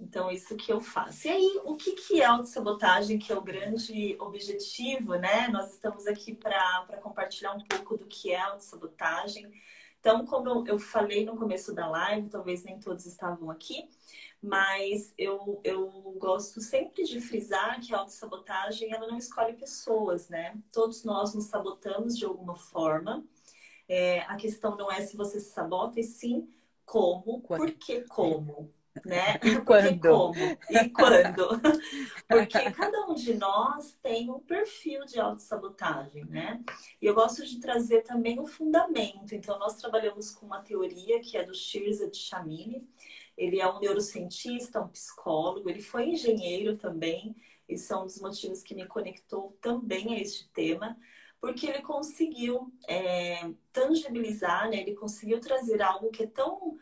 Então, 0.00 0.30
isso 0.30 0.56
que 0.56 0.72
eu 0.72 0.80
faço. 0.80 1.26
E 1.26 1.30
aí, 1.30 1.60
o 1.64 1.76
que, 1.76 1.92
que 1.92 2.20
é 2.20 2.24
autossabotagem, 2.24 3.18
que 3.18 3.32
é 3.32 3.36
o 3.36 3.42
grande 3.42 4.16
objetivo, 4.20 5.16
né? 5.16 5.48
Nós 5.48 5.72
estamos 5.72 6.06
aqui 6.06 6.34
para 6.34 6.98
compartilhar 7.02 7.52
um 7.52 7.64
pouco 7.64 7.96
do 7.96 8.06
que 8.06 8.30
é 8.30 8.40
autossabotagem. 8.40 9.50
Então, 10.00 10.24
como 10.24 10.66
eu 10.66 10.78
falei 10.78 11.24
no 11.24 11.36
começo 11.36 11.74
da 11.74 11.88
live, 11.88 12.28
talvez 12.28 12.62
nem 12.62 12.78
todos 12.78 13.04
estavam 13.04 13.50
aqui, 13.50 13.88
mas 14.40 15.12
eu, 15.18 15.60
eu 15.64 15.90
gosto 16.18 16.60
sempre 16.60 17.02
de 17.02 17.20
frisar 17.20 17.80
que 17.80 17.92
a 17.92 17.98
autossabotagem 17.98 18.92
ela 18.92 19.08
não 19.08 19.18
escolhe 19.18 19.54
pessoas, 19.54 20.28
né? 20.28 20.56
Todos 20.72 21.02
nós 21.04 21.34
nos 21.34 21.46
sabotamos 21.46 22.16
de 22.16 22.24
alguma 22.24 22.54
forma. 22.54 23.24
É, 23.88 24.20
a 24.20 24.36
questão 24.36 24.76
não 24.76 24.90
é 24.90 25.00
se 25.00 25.16
você 25.16 25.40
se 25.40 25.50
sabota, 25.50 25.98
e 25.98 26.04
sim 26.04 26.48
como, 26.84 27.40
quando? 27.42 27.60
por 27.60 27.72
que 27.72 28.02
como, 28.02 28.72
né? 29.04 29.38
E 29.44 29.60
quando? 29.60 30.00
como 30.00 30.34
e 30.70 30.88
quando. 30.90 31.60
Porque 32.28 32.70
cada 32.72 33.06
um 33.06 33.14
de 33.14 33.34
nós 33.34 33.98
tem 34.02 34.30
um 34.30 34.40
perfil 34.40 35.04
de 35.04 35.18
autossabotagem, 35.18 36.24
né? 36.26 36.62
E 37.00 37.06
eu 37.06 37.14
gosto 37.14 37.44
de 37.44 37.58
trazer 37.60 38.02
também 38.02 38.38
o 38.38 38.46
fundamento. 38.46 39.34
Então, 39.34 39.58
nós 39.58 39.76
trabalhamos 39.76 40.30
com 40.30 40.46
uma 40.46 40.60
teoria 40.60 41.20
que 41.20 41.36
é 41.36 41.44
do 41.44 41.54
Shirza 41.54 42.08
de 42.08 42.18
Chamini, 42.18 42.86
ele 43.36 43.60
é 43.60 43.70
um 43.70 43.78
neurocientista, 43.78 44.80
um 44.80 44.88
psicólogo, 44.88 45.70
ele 45.70 45.80
foi 45.80 46.08
engenheiro 46.08 46.76
também. 46.76 47.36
Esse 47.68 47.92
é 47.92 47.96
um 47.96 48.04
dos 48.04 48.20
motivos 48.20 48.62
que 48.62 48.74
me 48.74 48.86
conectou 48.86 49.56
também 49.60 50.14
a 50.14 50.20
este 50.20 50.48
tema, 50.48 50.98
porque 51.40 51.66
ele 51.66 51.82
conseguiu 51.82 52.72
é, 52.88 53.48
tangibilizar, 53.72 54.68
né? 54.68 54.80
ele 54.80 54.94
conseguiu 54.94 55.38
trazer 55.40 55.80
algo 55.80 56.10
que 56.10 56.24
é 56.24 56.26
tão 56.26 56.76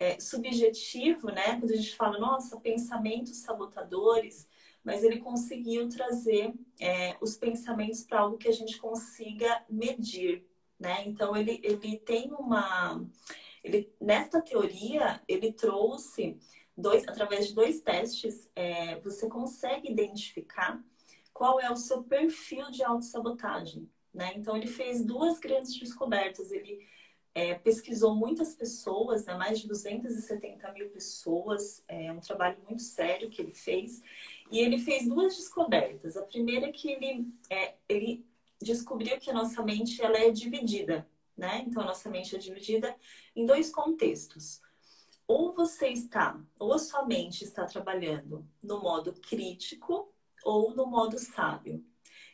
é, 0.00 0.18
subjetivo, 0.18 1.28
né? 1.28 1.60
Quando 1.60 1.72
a 1.72 1.76
gente 1.76 1.94
fala, 1.94 2.18
nossa, 2.18 2.58
pensamentos 2.58 3.36
sabotadores, 3.36 4.48
mas 4.82 5.04
ele 5.04 5.20
conseguiu 5.20 5.88
trazer 5.88 6.52
é, 6.80 7.16
os 7.20 7.36
pensamentos 7.36 8.02
para 8.02 8.20
algo 8.20 8.38
que 8.38 8.48
a 8.48 8.52
gente 8.52 8.78
consiga 8.78 9.62
medir, 9.68 10.44
né? 10.78 11.04
Então 11.06 11.36
ele, 11.36 11.60
ele 11.62 11.98
tem 11.98 12.32
uma 12.32 13.06
ele, 13.62 13.92
nesta 14.00 14.40
teoria, 14.40 15.20
ele 15.28 15.52
trouxe 15.52 16.38
dois, 16.76 17.06
através 17.06 17.48
de 17.48 17.54
dois 17.54 17.80
testes, 17.80 18.50
é, 18.56 18.98
você 19.00 19.28
consegue 19.28 19.90
identificar 19.90 20.82
qual 21.32 21.60
é 21.60 21.70
o 21.70 21.76
seu 21.76 22.02
perfil 22.02 22.70
de 22.70 22.82
autossabotagem. 22.82 23.88
Né? 24.12 24.32
Então, 24.36 24.56
ele 24.56 24.66
fez 24.66 25.04
duas 25.04 25.38
grandes 25.38 25.78
descobertas. 25.78 26.50
Ele 26.50 26.86
é, 27.34 27.54
pesquisou 27.54 28.14
muitas 28.14 28.54
pessoas, 28.54 29.24
né? 29.24 29.34
mais 29.34 29.60
de 29.60 29.68
270 29.68 30.72
mil 30.72 30.90
pessoas, 30.90 31.84
é 31.86 32.10
um 32.12 32.20
trabalho 32.20 32.58
muito 32.66 32.82
sério 32.82 33.30
que 33.30 33.40
ele 33.40 33.52
fez. 33.52 34.02
E 34.50 34.58
ele 34.58 34.78
fez 34.78 35.06
duas 35.06 35.36
descobertas. 35.36 36.16
A 36.16 36.22
primeira 36.22 36.66
é 36.66 36.72
que 36.72 36.90
ele, 36.90 37.28
é, 37.48 37.74
ele 37.88 38.26
descobriu 38.60 39.18
que 39.18 39.30
a 39.30 39.34
nossa 39.34 39.62
mente 39.62 40.02
ela 40.02 40.18
é 40.18 40.30
dividida 40.30 41.06
né? 41.40 41.64
Então, 41.66 41.82
a 41.82 41.86
nossa 41.86 42.10
mente 42.10 42.36
é 42.36 42.38
dividida 42.38 42.94
em 43.34 43.46
dois 43.46 43.70
contextos. 43.70 44.60
Ou 45.26 45.52
você 45.52 45.88
está, 45.88 46.38
ou 46.58 46.74
a 46.74 46.78
sua 46.78 47.06
mente 47.06 47.44
está 47.44 47.64
trabalhando 47.64 48.46
no 48.62 48.80
modo 48.80 49.14
crítico 49.14 50.12
ou 50.44 50.74
no 50.74 50.86
modo 50.86 51.18
sábio. 51.18 51.82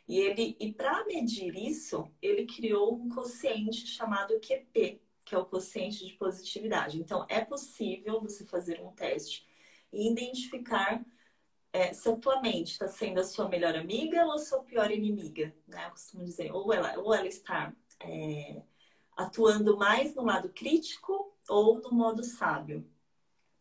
E 0.07 0.19
ele, 0.19 0.55
e 0.59 0.71
para 0.73 1.05
medir 1.05 1.53
isso, 1.55 2.09
ele 2.21 2.45
criou 2.45 2.95
um 2.95 3.09
quociente 3.09 3.85
chamado 3.85 4.39
QP, 4.39 5.01
que 5.25 5.35
é 5.35 5.37
o 5.37 5.45
quociente 5.45 6.05
de 6.05 6.13
positividade. 6.13 6.99
Então, 6.99 7.25
é 7.27 7.43
possível 7.43 8.21
você 8.21 8.45
fazer 8.45 8.79
um 8.81 8.91
teste 8.93 9.45
e 9.91 10.09
identificar 10.09 11.05
é, 11.73 11.91
se 11.93 12.09
a 12.09 12.15
tua 12.15 12.41
mente 12.41 12.71
está 12.71 12.87
sendo 12.87 13.19
a 13.19 13.23
sua 13.23 13.49
melhor 13.49 13.75
amiga 13.75 14.25
ou 14.25 14.33
a 14.33 14.37
sua 14.39 14.63
pior 14.63 14.89
inimiga, 14.89 15.53
né? 15.67 15.85
Eu 15.85 15.91
costumo 15.91 16.23
dizer, 16.23 16.51
ou 16.53 16.73
ela, 16.73 16.97
ou 16.97 17.13
ela 17.13 17.27
está 17.27 17.73
é, 17.99 18.61
atuando 19.15 19.77
mais 19.77 20.15
no 20.15 20.23
lado 20.23 20.49
crítico 20.49 21.37
ou 21.49 21.81
no 21.81 21.91
modo 21.91 22.23
sábio. 22.23 22.89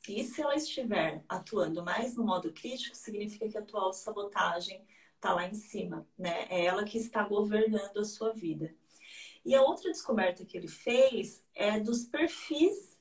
E 0.09 0.23
se 0.23 0.41
ela 0.41 0.55
estiver 0.55 1.25
atuando 1.29 1.83
mais 1.83 2.15
no 2.15 2.25
modo 2.25 2.53
crítico, 2.53 2.95
significa 2.97 3.49
que 3.49 3.59
a 3.59 3.63
tua 3.63 3.93
sabotagem 3.93 4.87
está 5.17 5.35
lá 5.35 5.47
em 5.47 5.55
cima, 5.55 6.07
né? 6.19 6.47
É 6.49 6.65
ela 6.65 6.85
que 6.85 6.99
está 6.99 7.25
governando 7.25 7.99
a 7.99 8.05
sua 8.05 8.33
vida. 8.33 8.75
E 9.45 9.55
a 9.55 9.63
outra 9.63 9.91
descoberta 9.91 10.45
que 10.45 10.57
ele 10.57 10.69
fez 10.69 11.45
é 11.55 11.81
dos 11.81 12.05
perfis 12.05 12.97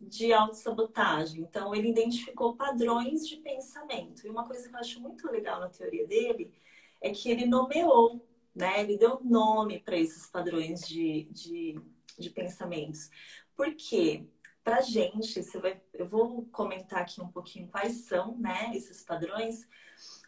de 0.00 0.32
autossabotagem. 0.32 1.40
Então, 1.40 1.74
ele 1.74 1.90
identificou 1.90 2.56
padrões 2.56 3.26
de 3.26 3.36
pensamento. 3.38 4.26
E 4.26 4.30
uma 4.30 4.46
coisa 4.46 4.68
que 4.68 4.74
eu 4.74 4.80
acho 4.80 5.00
muito 5.00 5.30
legal 5.30 5.60
na 5.60 5.68
teoria 5.68 6.06
dele 6.06 6.52
é 7.00 7.10
que 7.10 7.30
ele 7.30 7.46
nomeou 7.46 8.20
né? 8.54 8.80
Ele 8.80 8.96
deu 8.96 9.20
nome 9.22 9.80
para 9.80 9.96
esses 9.96 10.26
padrões 10.26 10.86
de, 10.86 11.24
de, 11.32 11.80
de 12.18 12.30
pensamentos. 12.30 13.10
Porque 13.56 14.26
para 14.62 14.80
gente, 14.80 15.42
você 15.42 15.58
vai, 15.58 15.80
eu 15.92 16.06
vou 16.06 16.46
comentar 16.46 17.00
aqui 17.00 17.20
um 17.20 17.28
pouquinho 17.28 17.68
quais 17.68 18.06
são, 18.06 18.38
né, 18.38 18.72
esses 18.74 19.02
padrões, 19.02 19.68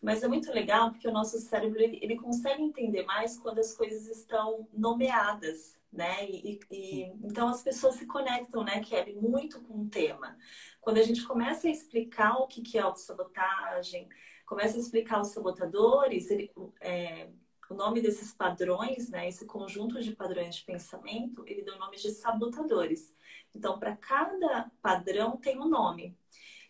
mas 0.03 0.23
é 0.23 0.29
muito 0.29 0.53
legal 0.53 0.91
porque 0.91 1.09
o 1.09 1.13
nosso 1.13 1.39
cérebro 1.39 1.81
ele, 1.81 1.99
ele 2.03 2.17
consegue 2.17 2.63
entender 2.63 3.05
mais 3.05 3.39
quando 3.39 3.59
as 3.59 3.75
coisas 3.75 4.07
estão 4.09 4.69
nomeadas, 4.73 5.79
né? 5.93 6.29
E, 6.29 6.61
e, 6.71 7.03
então 7.25 7.49
as 7.49 7.63
pessoas 7.63 7.95
se 7.97 8.07
conectam, 8.07 8.63
né, 8.63 8.81
Kelly, 8.81 9.15
muito 9.15 9.61
com 9.63 9.83
o 9.83 9.89
tema. 9.89 10.37
Quando 10.81 10.99
a 10.99 11.03
gente 11.03 11.25
começa 11.25 11.67
a 11.67 11.71
explicar 11.71 12.37
o 12.37 12.47
que, 12.47 12.63
que 12.63 12.79
é 12.79 12.83
autossabotagem, 12.83 14.09
começa 14.45 14.77
a 14.77 14.81
explicar 14.81 15.21
os 15.21 15.29
sabotadores, 15.29 16.31
ele, 16.31 16.51
é, 16.81 17.29
o 17.69 17.75
nome 17.75 18.01
desses 18.01 18.33
padrões, 18.33 19.09
né, 19.09 19.29
esse 19.29 19.45
conjunto 19.45 20.01
de 20.01 20.15
padrões 20.15 20.57
de 20.57 20.65
pensamento, 20.65 21.45
ele 21.47 21.63
deu 21.63 21.79
nome 21.79 21.97
de 21.97 22.11
sabotadores. 22.11 23.15
Então, 23.55 23.79
para 23.79 23.97
cada 23.97 24.71
padrão 24.81 25.37
tem 25.37 25.59
um 25.59 25.69
nome. 25.69 26.17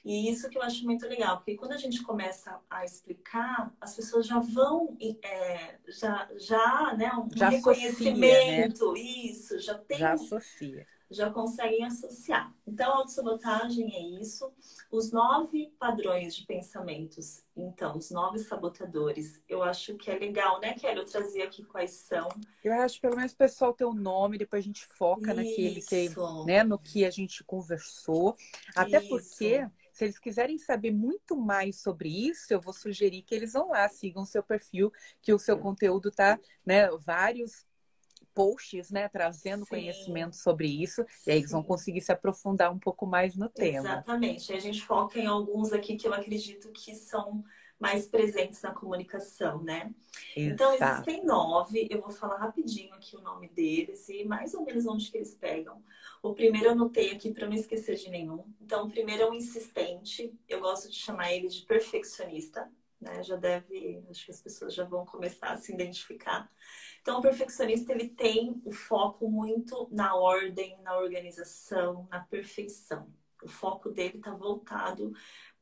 E 0.07 0.31
isso 0.31 0.49
que 0.49 0.57
eu 0.57 0.63
acho 0.63 0.85
muito 0.85 1.05
legal, 1.09 1.39
porque 1.39 1.57
quando 1.57 1.73
a 1.73 1.77
gente 1.77 2.01
começa 2.01 2.61
a 2.71 2.85
explicar, 2.85 3.75
as 3.81 3.97
pessoas 3.97 4.25
já 4.25 4.39
vão, 4.39 4.97
é, 5.21 5.79
já, 5.89 6.29
já, 6.37 6.95
né, 6.97 7.11
um 7.15 7.29
já 7.35 7.49
reconhecimento, 7.49 8.85
associa, 8.85 9.05
né? 9.05 9.11
isso, 9.25 9.59
já 9.59 9.75
tem. 9.75 9.99
Já 9.99 10.13
associa. 10.13 10.87
já 11.11 11.29
conseguem 11.29 11.85
associar. 11.85 12.55
Então, 12.65 12.93
a 12.93 12.97
autossabotagem 12.99 13.93
é 13.97 14.21
isso. 14.21 14.53
Os 14.93 15.11
nove 15.11 15.75
padrões 15.77 16.37
de 16.37 16.47
pensamentos, 16.47 17.43
então, 17.57 17.97
os 17.97 18.13
nove 18.13 18.39
sabotadores, 18.39 19.43
eu 19.49 19.61
acho 19.61 19.97
que 19.97 20.09
é 20.09 20.17
legal, 20.17 20.61
né, 20.61 20.75
Kelly? 20.75 21.01
Eu 21.01 21.05
trazia 21.05 21.43
aqui 21.43 21.65
quais 21.65 21.91
são. 21.91 22.29
Eu 22.63 22.73
acho, 22.75 23.01
pelo 23.01 23.17
menos, 23.17 23.33
o 23.33 23.37
pessoal 23.37 23.75
ter 23.75 23.85
o 23.85 23.93
nome, 23.93 24.39
depois 24.39 24.63
a 24.63 24.67
gente 24.67 24.87
foca 24.87 25.33
isso. 25.33 25.35
naquele 25.35 25.83
que, 25.83 26.11
né, 26.47 26.63
no 26.63 26.79
que 26.79 27.05
a 27.05 27.11
gente 27.11 27.43
conversou. 27.43 28.37
Até 28.77 28.99
isso. 28.99 29.09
porque 29.09 29.67
se 29.97 30.05
eles 30.05 30.19
quiserem 30.19 30.59
saber 30.59 30.91
muito 30.91 31.35
mais 31.35 31.81
sobre 31.81 32.11
isso, 32.11 32.53
eu 32.53 32.61
vou 32.61 32.75
sugerir 32.75 33.23
que 33.23 33.35
eles 33.35 33.55
vão 33.55 33.71
lá, 33.71 33.89
sigam 33.89 34.25
o 34.25 34.27
seu 34.27 34.43
perfil, 34.43 34.93
que 35.23 35.33
o 35.33 35.39
seu 35.39 35.59
conteúdo 35.59 36.11
tá, 36.11 36.39
né, 36.67 36.87
vários 36.99 37.65
posts, 38.35 38.91
né, 38.91 39.09
trazendo 39.09 39.65
Sim. 39.65 39.71
conhecimento 39.71 40.37
sobre 40.37 40.69
isso, 40.69 41.03
Sim. 41.09 41.31
e 41.31 41.33
aí 41.33 41.39
eles 41.39 41.51
vão 41.51 41.63
conseguir 41.63 42.03
se 42.03 42.13
aprofundar 42.13 42.71
um 42.71 42.79
pouco 42.79 43.07
mais 43.07 43.37
no 43.37 43.49
tema. 43.49 43.89
Exatamente. 43.89 44.53
A 44.53 44.59
gente 44.59 44.85
foca 44.85 45.19
em 45.19 45.25
alguns 45.25 45.73
aqui 45.73 45.97
que 45.97 46.07
eu 46.07 46.13
acredito 46.13 46.71
que 46.73 46.95
são 46.95 47.43
mais 47.79 48.07
presentes 48.07 48.61
na 48.63 48.73
comunicação, 48.73 49.63
né? 49.63 49.93
Então, 50.35 50.75
Exato. 50.75 50.75
Então, 50.75 51.15
existem 51.15 51.25
nove, 51.25 51.89
eu 51.91 52.01
vou 52.01 52.11
falar 52.11 52.39
rapidinho 52.39 52.95
aqui 52.95 53.17
o 53.17 53.21
nome 53.21 53.49
deles 53.49 54.09
e 54.09 54.25
mais 54.25 54.55
ou 54.55 54.65
menos 54.65 54.87
onde 54.87 55.11
que 55.11 55.17
eles 55.17 55.35
pegam. 55.35 55.83
O 56.23 56.35
primeiro 56.35 56.69
eu 56.69 56.73
anotei 56.73 57.13
aqui 57.13 57.33
para 57.33 57.47
não 57.47 57.55
esquecer 57.55 57.97
de 57.97 58.11
nenhum. 58.11 58.45
Então, 58.61 58.87
o 58.87 58.91
primeiro 58.91 59.23
é 59.25 59.31
um 59.31 59.35
insistente, 59.35 60.35
eu 60.49 60.61
gosto 60.61 60.89
de 60.89 60.97
chamar 60.97 61.33
ele 61.33 61.49
de 61.49 61.63
perfeccionista, 61.63 62.71
né? 63.01 63.23
Já 63.23 63.37
deve, 63.37 64.03
acho 64.11 64.25
que 64.25 64.31
as 64.31 64.41
pessoas 64.41 64.75
já 64.75 64.85
vão 64.85 65.05
começar 65.05 65.51
a 65.51 65.57
se 65.57 65.73
identificar. 65.73 66.51
Então, 67.03 67.19
o 67.19 67.23
perfeccionista 67.23 67.93
ele 67.93 68.09
tem 68.09 68.61
o 68.65 68.73
foco 68.73 69.31
muito 69.31 69.89
na 69.93 70.17
ordem, 70.17 70.81
na 70.83 70.97
organização, 70.99 72.09
na 72.11 72.21
perfeição. 72.21 73.07
O 73.43 73.49
foco 73.49 73.91
dele 73.91 74.17
está 74.17 74.35
voltado 74.35 75.13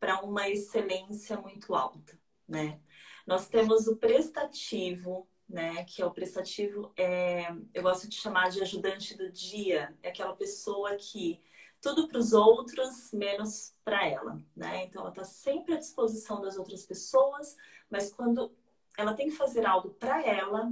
para 0.04 0.20
uma 0.20 0.50
excelência 0.50 1.34
muito 1.40 1.74
alta, 1.74 2.20
né? 2.46 2.78
Nós 3.26 3.48
temos 3.48 3.88
o 3.88 3.96
prestativo, 3.96 5.26
né? 5.48 5.82
Que 5.84 6.02
é 6.02 6.04
o 6.04 6.10
prestativo, 6.10 6.92
é, 6.94 7.50
eu 7.72 7.82
gosto 7.82 8.06
de 8.06 8.14
chamar 8.14 8.50
de 8.50 8.60
ajudante 8.60 9.16
do 9.16 9.32
dia, 9.32 9.96
é 10.02 10.10
aquela 10.10 10.36
pessoa 10.36 10.94
que 10.96 11.42
tudo 11.80 12.06
para 12.06 12.18
os 12.18 12.34
outros, 12.34 13.12
menos 13.14 13.74
para 13.82 14.06
ela, 14.06 14.42
né? 14.54 14.84
Então 14.84 15.00
ela 15.00 15.10
está 15.10 15.24
sempre 15.24 15.72
à 15.72 15.78
disposição 15.78 16.42
das 16.42 16.58
outras 16.58 16.84
pessoas, 16.84 17.56
mas 17.88 18.12
quando 18.12 18.54
ela 18.98 19.14
tem 19.14 19.30
que 19.30 19.36
fazer 19.36 19.64
algo 19.64 19.88
para 19.94 20.22
ela, 20.22 20.70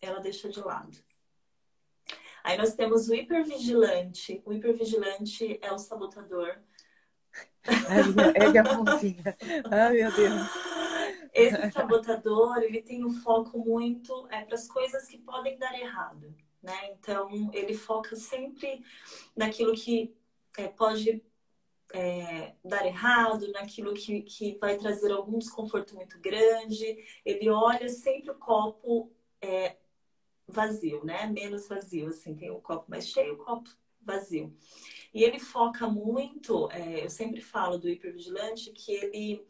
ela 0.00 0.20
deixa 0.20 0.48
de 0.48 0.60
lado. 0.60 0.96
Aí 2.42 2.56
nós 2.56 2.72
temos 2.72 3.10
o 3.10 3.14
hipervigilante. 3.14 4.40
O 4.46 4.54
hipervigilante 4.54 5.58
é 5.60 5.70
o 5.70 5.78
sabotador. 5.78 6.62
É 7.64 8.58
a 8.58 8.62
mãozinha. 8.62 9.36
Ai, 9.70 9.92
meu 9.94 10.12
Deus. 10.12 10.48
Esse 11.32 11.70
sabotador, 11.70 12.58
ele 12.58 12.82
tem 12.82 13.04
um 13.04 13.12
foco 13.12 13.58
muito 13.58 14.26
é, 14.30 14.44
para 14.44 14.54
as 14.54 14.66
coisas 14.66 15.06
que 15.06 15.18
podem 15.18 15.58
dar 15.58 15.78
errado, 15.78 16.34
né? 16.62 16.90
Então, 16.92 17.50
ele 17.52 17.74
foca 17.74 18.16
sempre 18.16 18.84
naquilo 19.36 19.72
que 19.74 20.14
é, 20.58 20.66
pode 20.66 21.22
é, 21.92 22.54
dar 22.64 22.84
errado, 22.84 23.50
naquilo 23.52 23.94
que, 23.94 24.22
que 24.22 24.58
vai 24.58 24.76
trazer 24.76 25.12
algum 25.12 25.38
desconforto 25.38 25.94
muito 25.94 26.18
grande. 26.18 26.98
Ele 27.24 27.48
olha 27.48 27.88
sempre 27.88 28.30
o 28.30 28.38
copo 28.38 29.12
é, 29.40 29.76
vazio, 30.48 31.04
né? 31.04 31.26
Menos 31.26 31.68
vazio, 31.68 32.08
assim, 32.08 32.34
tem 32.34 32.50
o 32.50 32.60
copo 32.60 32.90
mais 32.90 33.08
cheio, 33.08 33.34
o 33.34 33.44
copo 33.44 33.70
vazio. 34.00 34.54
E 35.12 35.24
ele 35.24 35.38
foca 35.38 35.88
muito, 35.88 36.70
é, 36.70 37.04
eu 37.04 37.10
sempre 37.10 37.40
falo 37.40 37.78
do 37.78 37.88
hipervigilante, 37.88 38.70
que 38.70 38.92
ele, 38.92 39.44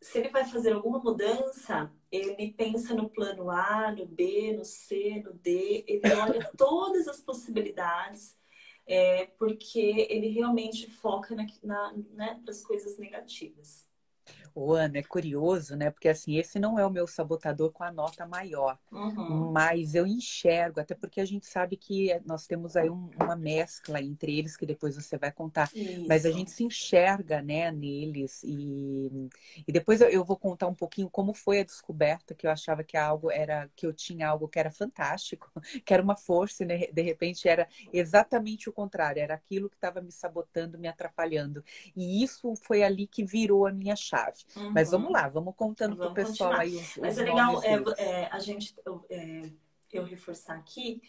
se 0.00 0.18
ele 0.18 0.28
vai 0.28 0.44
fazer 0.44 0.72
alguma 0.72 0.98
mudança, 0.98 1.90
ele 2.12 2.52
pensa 2.52 2.94
no 2.94 3.08
plano 3.08 3.50
A, 3.50 3.92
no 3.92 4.06
B, 4.06 4.54
no 4.56 4.64
C, 4.64 5.22
no 5.24 5.32
D, 5.32 5.84
ele 5.86 6.12
olha 6.12 6.50
todas 6.56 7.08
as 7.08 7.20
possibilidades 7.20 8.36
é, 8.86 9.26
porque 9.38 10.06
ele 10.10 10.28
realmente 10.28 10.90
foca 10.90 11.34
na, 11.34 11.46
na, 11.62 11.92
né, 12.12 12.42
nas 12.46 12.62
coisas 12.62 12.98
negativas. 12.98 13.88
O 14.54 14.72
Ana, 14.72 14.98
é 14.98 15.02
curioso, 15.02 15.76
né? 15.76 15.90
Porque 15.90 16.08
assim, 16.08 16.36
esse 16.36 16.60
não 16.60 16.78
é 16.78 16.86
o 16.86 16.90
meu 16.90 17.06
sabotador 17.08 17.72
com 17.72 17.82
a 17.82 17.90
nota 17.90 18.24
maior, 18.24 18.78
uhum. 18.92 19.50
mas 19.50 19.94
eu 19.96 20.06
enxergo, 20.06 20.80
até 20.80 20.94
porque 20.94 21.20
a 21.20 21.24
gente 21.24 21.44
sabe 21.44 21.76
que 21.76 22.16
nós 22.24 22.46
temos 22.46 22.76
aí 22.76 22.88
um, 22.88 23.10
uma 23.20 23.34
mescla 23.34 24.00
entre 24.00 24.38
eles 24.38 24.56
que 24.56 24.64
depois 24.64 24.94
você 24.94 25.18
vai 25.18 25.32
contar, 25.32 25.70
Isso. 25.74 26.06
mas 26.06 26.24
a 26.24 26.30
gente 26.30 26.52
se 26.52 26.62
enxerga, 26.62 27.42
né, 27.42 27.70
neles 27.72 28.44
e, 28.44 29.28
e 29.66 29.72
depois 29.72 30.00
eu, 30.00 30.08
eu, 30.08 30.24
vou 30.24 30.36
contar 30.36 30.68
um 30.68 30.74
pouquinho 30.74 31.10
como 31.10 31.32
foi 31.32 31.60
a 31.60 31.64
descoberta 31.64 32.32
que 32.32 32.46
eu 32.46 32.50
achava 32.50 32.84
que 32.84 32.96
algo 32.96 33.30
era 33.30 33.68
que 33.74 33.84
eu 33.86 33.92
tinha 33.92 34.28
algo 34.28 34.46
que 34.46 34.58
era 34.58 34.70
fantástico, 34.70 35.50
que 35.84 35.92
era 35.92 36.02
uma 36.02 36.14
força 36.14 36.62
e 36.62 36.66
né, 36.66 36.86
de 36.92 37.02
repente 37.02 37.48
era 37.48 37.68
exatamente 37.92 38.68
o 38.68 38.72
contrário, 38.72 39.20
era 39.20 39.34
aquilo 39.34 39.68
que 39.68 39.76
estava 39.76 40.00
me 40.00 40.12
sabotando, 40.12 40.78
me 40.78 40.86
atrapalhando 40.86 41.64
e 41.96 42.22
isso 42.22 42.54
foi 42.62 42.84
ali 42.84 43.06
que 43.06 43.24
virou 43.24 43.66
a 43.66 43.72
minha 43.72 43.96
chave. 43.96 44.43
Uhum. 44.56 44.70
Mas 44.70 44.90
vamos 44.90 45.10
lá, 45.10 45.28
vamos 45.28 45.54
contando 45.56 45.96
para 45.96 46.08
o 46.08 46.14
pessoal 46.14 46.50
continuar. 46.50 46.60
aí 46.60 46.76
os, 46.76 46.96
Mas 46.96 47.18
é 47.18 47.22
legal 47.22 47.62
é, 47.62 47.74
é, 47.98 48.28
a 48.30 48.38
gente 48.38 48.74
é, 49.10 49.50
eu 49.92 50.04
reforçar 50.04 50.56
aqui 50.56 51.02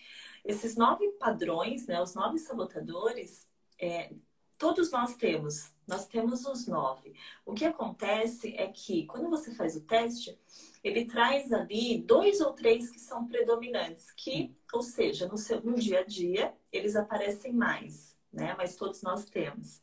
esses 0.43 0.75
nove 0.75 1.07
padrões, 1.19 1.87
né? 1.87 2.01
Os 2.01 2.13
nove 2.13 2.37
sabotadores, 2.37 3.47
é, 3.79 4.13
todos 4.57 4.91
nós 4.91 5.15
temos. 5.15 5.73
Nós 5.87 6.07
temos 6.07 6.45
os 6.45 6.65
nove. 6.65 7.13
O 7.45 7.53
que 7.53 7.65
acontece 7.65 8.55
é 8.57 8.67
que 8.67 9.05
quando 9.05 9.29
você 9.29 9.53
faz 9.53 9.75
o 9.75 9.81
teste, 9.81 10.39
ele 10.83 11.05
traz 11.05 11.53
ali 11.53 11.99
dois 12.01 12.41
ou 12.41 12.53
três 12.53 12.89
que 12.89 12.99
são 12.99 13.27
predominantes, 13.27 14.11
que, 14.11 14.55
ou 14.73 14.81
seja, 14.81 15.27
no, 15.27 15.37
seu, 15.37 15.61
no 15.61 15.75
dia 15.75 15.99
a 15.99 16.03
dia, 16.03 16.53
eles 16.71 16.95
aparecem 16.95 17.53
mais, 17.53 18.17
né? 18.33 18.55
Mas 18.57 18.75
todos 18.75 19.01
nós 19.03 19.25
temos. 19.25 19.81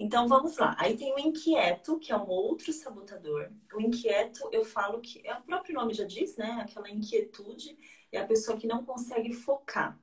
Então 0.00 0.26
vamos 0.26 0.56
lá. 0.56 0.74
Aí 0.78 0.96
tem 0.96 1.12
o 1.12 1.18
inquieto, 1.18 1.98
que 1.98 2.10
é 2.10 2.16
um 2.16 2.26
outro 2.26 2.72
sabotador. 2.72 3.50
O 3.74 3.82
inquieto, 3.82 4.48
eu 4.50 4.64
falo 4.64 4.98
que 4.98 5.20
é 5.26 5.34
o 5.34 5.42
próprio 5.42 5.74
nome 5.74 5.92
já 5.92 6.04
diz, 6.04 6.38
né? 6.38 6.58
Aquela 6.62 6.90
inquietude 6.90 7.76
é 8.10 8.18
a 8.18 8.26
pessoa 8.26 8.56
que 8.56 8.66
não 8.66 8.82
consegue 8.82 9.30
focar. 9.34 10.00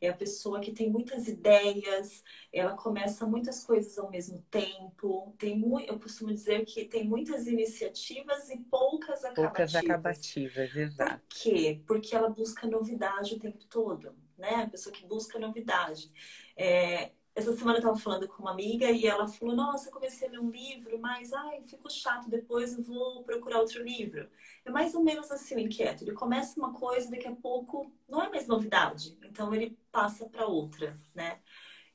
É 0.00 0.08
a 0.08 0.14
pessoa 0.14 0.58
que 0.58 0.72
tem 0.72 0.90
muitas 0.90 1.28
ideias, 1.28 2.24
ela 2.52 2.72
começa 2.74 3.26
muitas 3.26 3.62
coisas 3.62 3.96
ao 3.96 4.10
mesmo 4.10 4.44
tempo. 4.50 5.32
Tem 5.38 5.56
muito, 5.56 5.88
eu 5.88 6.00
costumo 6.00 6.32
dizer 6.32 6.64
que 6.64 6.84
tem 6.86 7.04
muitas 7.04 7.46
iniciativas 7.46 8.50
e 8.50 8.58
poucas 8.58 9.24
acabativas. 9.24 9.72
Poucas 9.72 9.74
acabativas, 9.76 10.74
exato. 10.74 11.20
Por 11.20 11.28
quê? 11.28 11.80
Porque 11.86 12.16
ela 12.16 12.28
busca 12.28 12.66
novidade 12.66 13.34
o 13.34 13.38
tempo 13.38 13.64
todo, 13.66 14.16
né? 14.36 14.64
A 14.64 14.68
pessoa 14.68 14.92
que 14.92 15.06
busca 15.06 15.38
novidade. 15.38 16.10
É, 16.56 17.12
essa 17.38 17.52
semana 17.52 17.76
eu 17.76 17.80
estava 17.80 17.96
falando 17.96 18.26
com 18.26 18.42
uma 18.42 18.50
amiga 18.50 18.90
e 18.90 19.06
ela 19.06 19.28
falou: 19.28 19.54
Nossa, 19.54 19.90
comecei 19.90 20.26
a 20.26 20.30
ler 20.32 20.40
um 20.40 20.50
livro, 20.50 20.98
mas 20.98 21.32
ai, 21.32 21.62
fico 21.62 21.88
chato, 21.88 22.28
depois 22.28 22.76
eu 22.76 22.82
vou 22.82 23.22
procurar 23.22 23.60
outro 23.60 23.82
livro. 23.82 24.28
É 24.64 24.70
mais 24.70 24.94
ou 24.94 25.04
menos 25.04 25.30
assim 25.30 25.54
o 25.54 25.58
inquieto. 25.60 26.02
Ele 26.02 26.12
começa 26.12 26.58
uma 26.58 26.72
coisa, 26.72 27.10
daqui 27.10 27.28
a 27.28 27.34
pouco 27.34 27.92
não 28.08 28.22
é 28.22 28.28
mais 28.28 28.46
novidade, 28.48 29.16
então 29.24 29.54
ele 29.54 29.78
passa 29.92 30.28
para 30.28 30.46
outra, 30.46 30.96
né? 31.14 31.38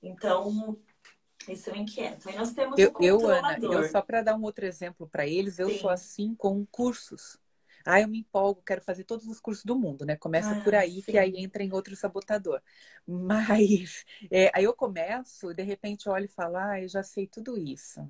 Então, 0.02 0.80
esse 1.48 1.70
é 1.70 1.74
o 1.74 1.76
inquieto. 1.76 2.30
Aí 2.30 2.38
nós 2.38 2.54
temos 2.54 2.80
eu, 2.80 2.94
o. 2.98 3.04
Eu, 3.04 3.28
Ana, 3.28 3.58
eu 3.62 3.84
só 3.90 4.02
para 4.02 4.22
dar 4.22 4.36
um 4.36 4.44
outro 4.44 4.66
exemplo 4.66 5.08
para 5.08 5.28
eles, 5.28 5.60
eu 5.60 5.70
Sim. 5.70 5.80
sou 5.80 5.90
assim 5.90 6.34
com 6.36 6.66
cursos. 6.68 7.38
Ah, 7.86 8.02
eu 8.02 8.08
me 8.08 8.20
empolgo, 8.20 8.62
quero 8.64 8.82
fazer 8.82 9.04
todos 9.04 9.28
os 9.28 9.40
cursos 9.40 9.66
do 9.66 9.78
mundo, 9.78 10.06
né? 10.06 10.16
Começa 10.16 10.56
ah, 10.56 10.56
por 10.56 10.76
aí, 10.76 11.04
sim. 11.04 11.04
que 11.04 11.18
aí 11.18 11.34
entra 11.38 11.64
em 11.64 11.74
outro 11.74 11.96
sabotador. 11.96 12.62
Mas 13.08 14.06
é, 14.32 14.52
aí 14.56 14.64
eu 14.66 14.74
começo, 14.74 15.54
de 15.54 15.64
repente 15.64 16.08
eu 16.08 16.14
olho 16.14 16.26
e 16.26 16.28
falo, 16.28 16.58
ah, 16.58 16.82
eu 16.82 16.88
já 16.90 17.04
sei 17.04 17.28
tudo 17.28 17.58
isso. 17.58 18.10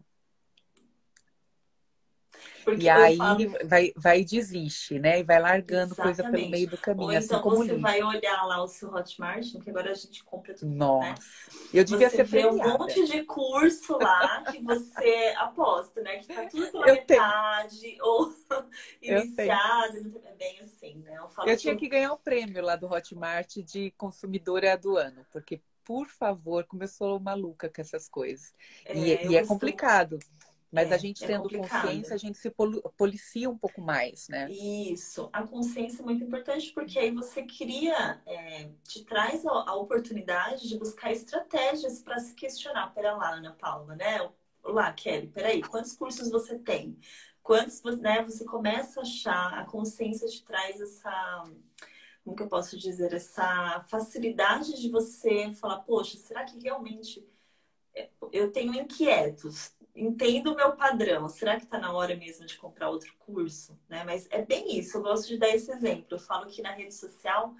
Porque 2.63 2.83
e 2.83 2.89
aí 2.89 3.17
falo... 3.17 3.39
vai, 3.65 3.93
vai 3.95 4.21
e 4.21 4.25
desiste, 4.25 4.97
né? 4.97 5.19
E 5.19 5.23
vai 5.23 5.39
largando 5.39 5.93
Exatamente. 5.93 6.15
coisa 6.15 6.31
pelo 6.31 6.49
meio 6.49 6.69
do 6.69 6.77
caminho. 6.77 7.09
Ou 7.09 7.17
assim 7.17 7.25
então 7.25 7.41
você 7.43 7.75
vai 7.75 8.01
olhar 8.01 8.45
lá 8.45 8.63
o 8.63 8.67
seu 8.67 8.93
Hotmart, 8.93 9.59
que 9.61 9.69
agora 9.69 9.91
a 9.91 9.93
gente 9.93 10.23
compra 10.23 10.53
tudo. 10.53 10.69
Né? 10.69 10.75
Nossa. 10.75 11.09
Né? 11.11 11.15
Eu 11.73 11.83
devia 11.83 12.09
você 12.09 12.17
ser 12.17 12.23
vê 12.23 12.45
um 12.45 12.57
monte 12.57 13.05
de 13.05 13.23
curso 13.23 13.97
lá 13.97 14.43
que 14.49 14.61
você 14.61 15.33
aposta, 15.37 16.01
né? 16.01 16.17
Que 16.17 16.27
tá 16.27 16.45
tudo 16.45 16.71
pela 16.71 16.87
eu 16.87 16.95
metade 16.95 17.79
tenho. 17.81 18.05
ou 18.05 18.33
iniciado. 19.01 20.21
É 20.25 20.35
bem 20.35 20.59
assim, 20.61 20.95
né? 20.99 21.17
Eu, 21.17 21.45
eu 21.45 21.57
tinha 21.57 21.73
que... 21.75 21.81
que 21.81 21.89
ganhar 21.89 22.11
o 22.11 22.15
um 22.15 22.17
prêmio 22.17 22.63
lá 22.63 22.75
do 22.75 22.87
Hotmart 22.87 23.57
de 23.57 23.91
consumidora 23.97 24.77
do 24.77 24.97
ano, 24.97 25.25
porque 25.31 25.61
por 25.83 26.07
favor, 26.07 26.63
como 26.65 26.83
eu 26.83 26.87
sou 26.87 27.19
maluca 27.19 27.69
com 27.69 27.81
essas 27.81 28.07
coisas. 28.07 28.53
É, 28.85 28.97
e, 28.97 29.27
e 29.31 29.35
é 29.35 29.45
complicado. 29.45 30.17
Mas 30.73 30.89
é, 30.89 30.95
a 30.95 30.97
gente 30.97 31.23
é 31.23 31.27
tendo 31.27 31.43
complicado. 31.43 31.83
consciência, 31.83 32.15
a 32.15 32.17
gente 32.17 32.35
se 32.35 32.51
policia 32.97 33.47
um 33.47 33.57
pouco 33.57 33.79
mais, 33.79 34.27
né? 34.27 34.49
Isso. 34.49 35.29
A 35.31 35.43
consciência 35.43 36.01
é 36.01 36.03
muito 36.03 36.23
importante 36.23 36.71
porque 36.73 36.97
aí 36.97 37.11
você 37.11 37.43
cria, 37.43 38.19
é, 38.25 38.71
te 38.83 39.05
traz 39.05 39.45
a, 39.45 39.51
a, 39.51 39.75
oportunidade 39.75 40.67
de 40.67 40.75
buscar 40.79 41.11
estratégias 41.11 41.99
para 42.01 42.17
se 42.17 42.33
questionar. 42.33 42.91
Pera 42.91 43.15
lá, 43.15 43.35
Ana 43.35 43.51
Paula, 43.51 43.95
né? 43.95 44.27
Olá, 44.63 44.91
Kelly, 44.91 45.27
peraí, 45.27 45.61
quantos 45.61 45.93
cursos 45.93 46.31
você 46.31 46.57
tem? 46.57 46.97
Quantos, 47.43 47.81
né, 47.99 48.23
você 48.23 48.43
começa 48.43 49.01
a 49.01 49.03
achar, 49.03 49.53
a 49.59 49.65
consciência 49.65 50.27
te 50.27 50.43
traz 50.43 50.81
essa 50.81 51.43
como 52.23 52.37
que 52.37 52.43
eu 52.43 52.47
posso 52.47 52.77
dizer, 52.77 53.13
essa 53.13 53.81
facilidade 53.89 54.81
de 54.81 54.89
você 54.89 55.51
falar, 55.51 55.79
poxa, 55.79 56.17
será 56.17 56.45
que 56.45 56.57
realmente 56.57 57.21
é, 57.93 58.09
eu 58.31 58.49
tenho 58.49 58.73
inquietos? 58.73 59.75
Entendo 59.95 60.51
o 60.51 60.55
meu 60.55 60.73
padrão. 60.73 61.27
Será 61.29 61.57
que 61.57 61.65
está 61.65 61.77
na 61.77 61.91
hora 61.93 62.15
mesmo 62.15 62.45
de 62.45 62.57
comprar 62.57 62.89
outro 62.89 63.13
curso? 63.19 63.77
Né? 63.87 64.03
Mas 64.03 64.27
é 64.31 64.41
bem 64.41 64.77
isso, 64.77 64.97
eu 64.97 65.01
gosto 65.01 65.27
de 65.27 65.37
dar 65.37 65.49
esse 65.49 65.71
exemplo. 65.71 66.07
Eu 66.11 66.19
falo 66.19 66.47
que 66.47 66.61
na 66.61 66.71
rede 66.71 66.93
social, 66.93 67.53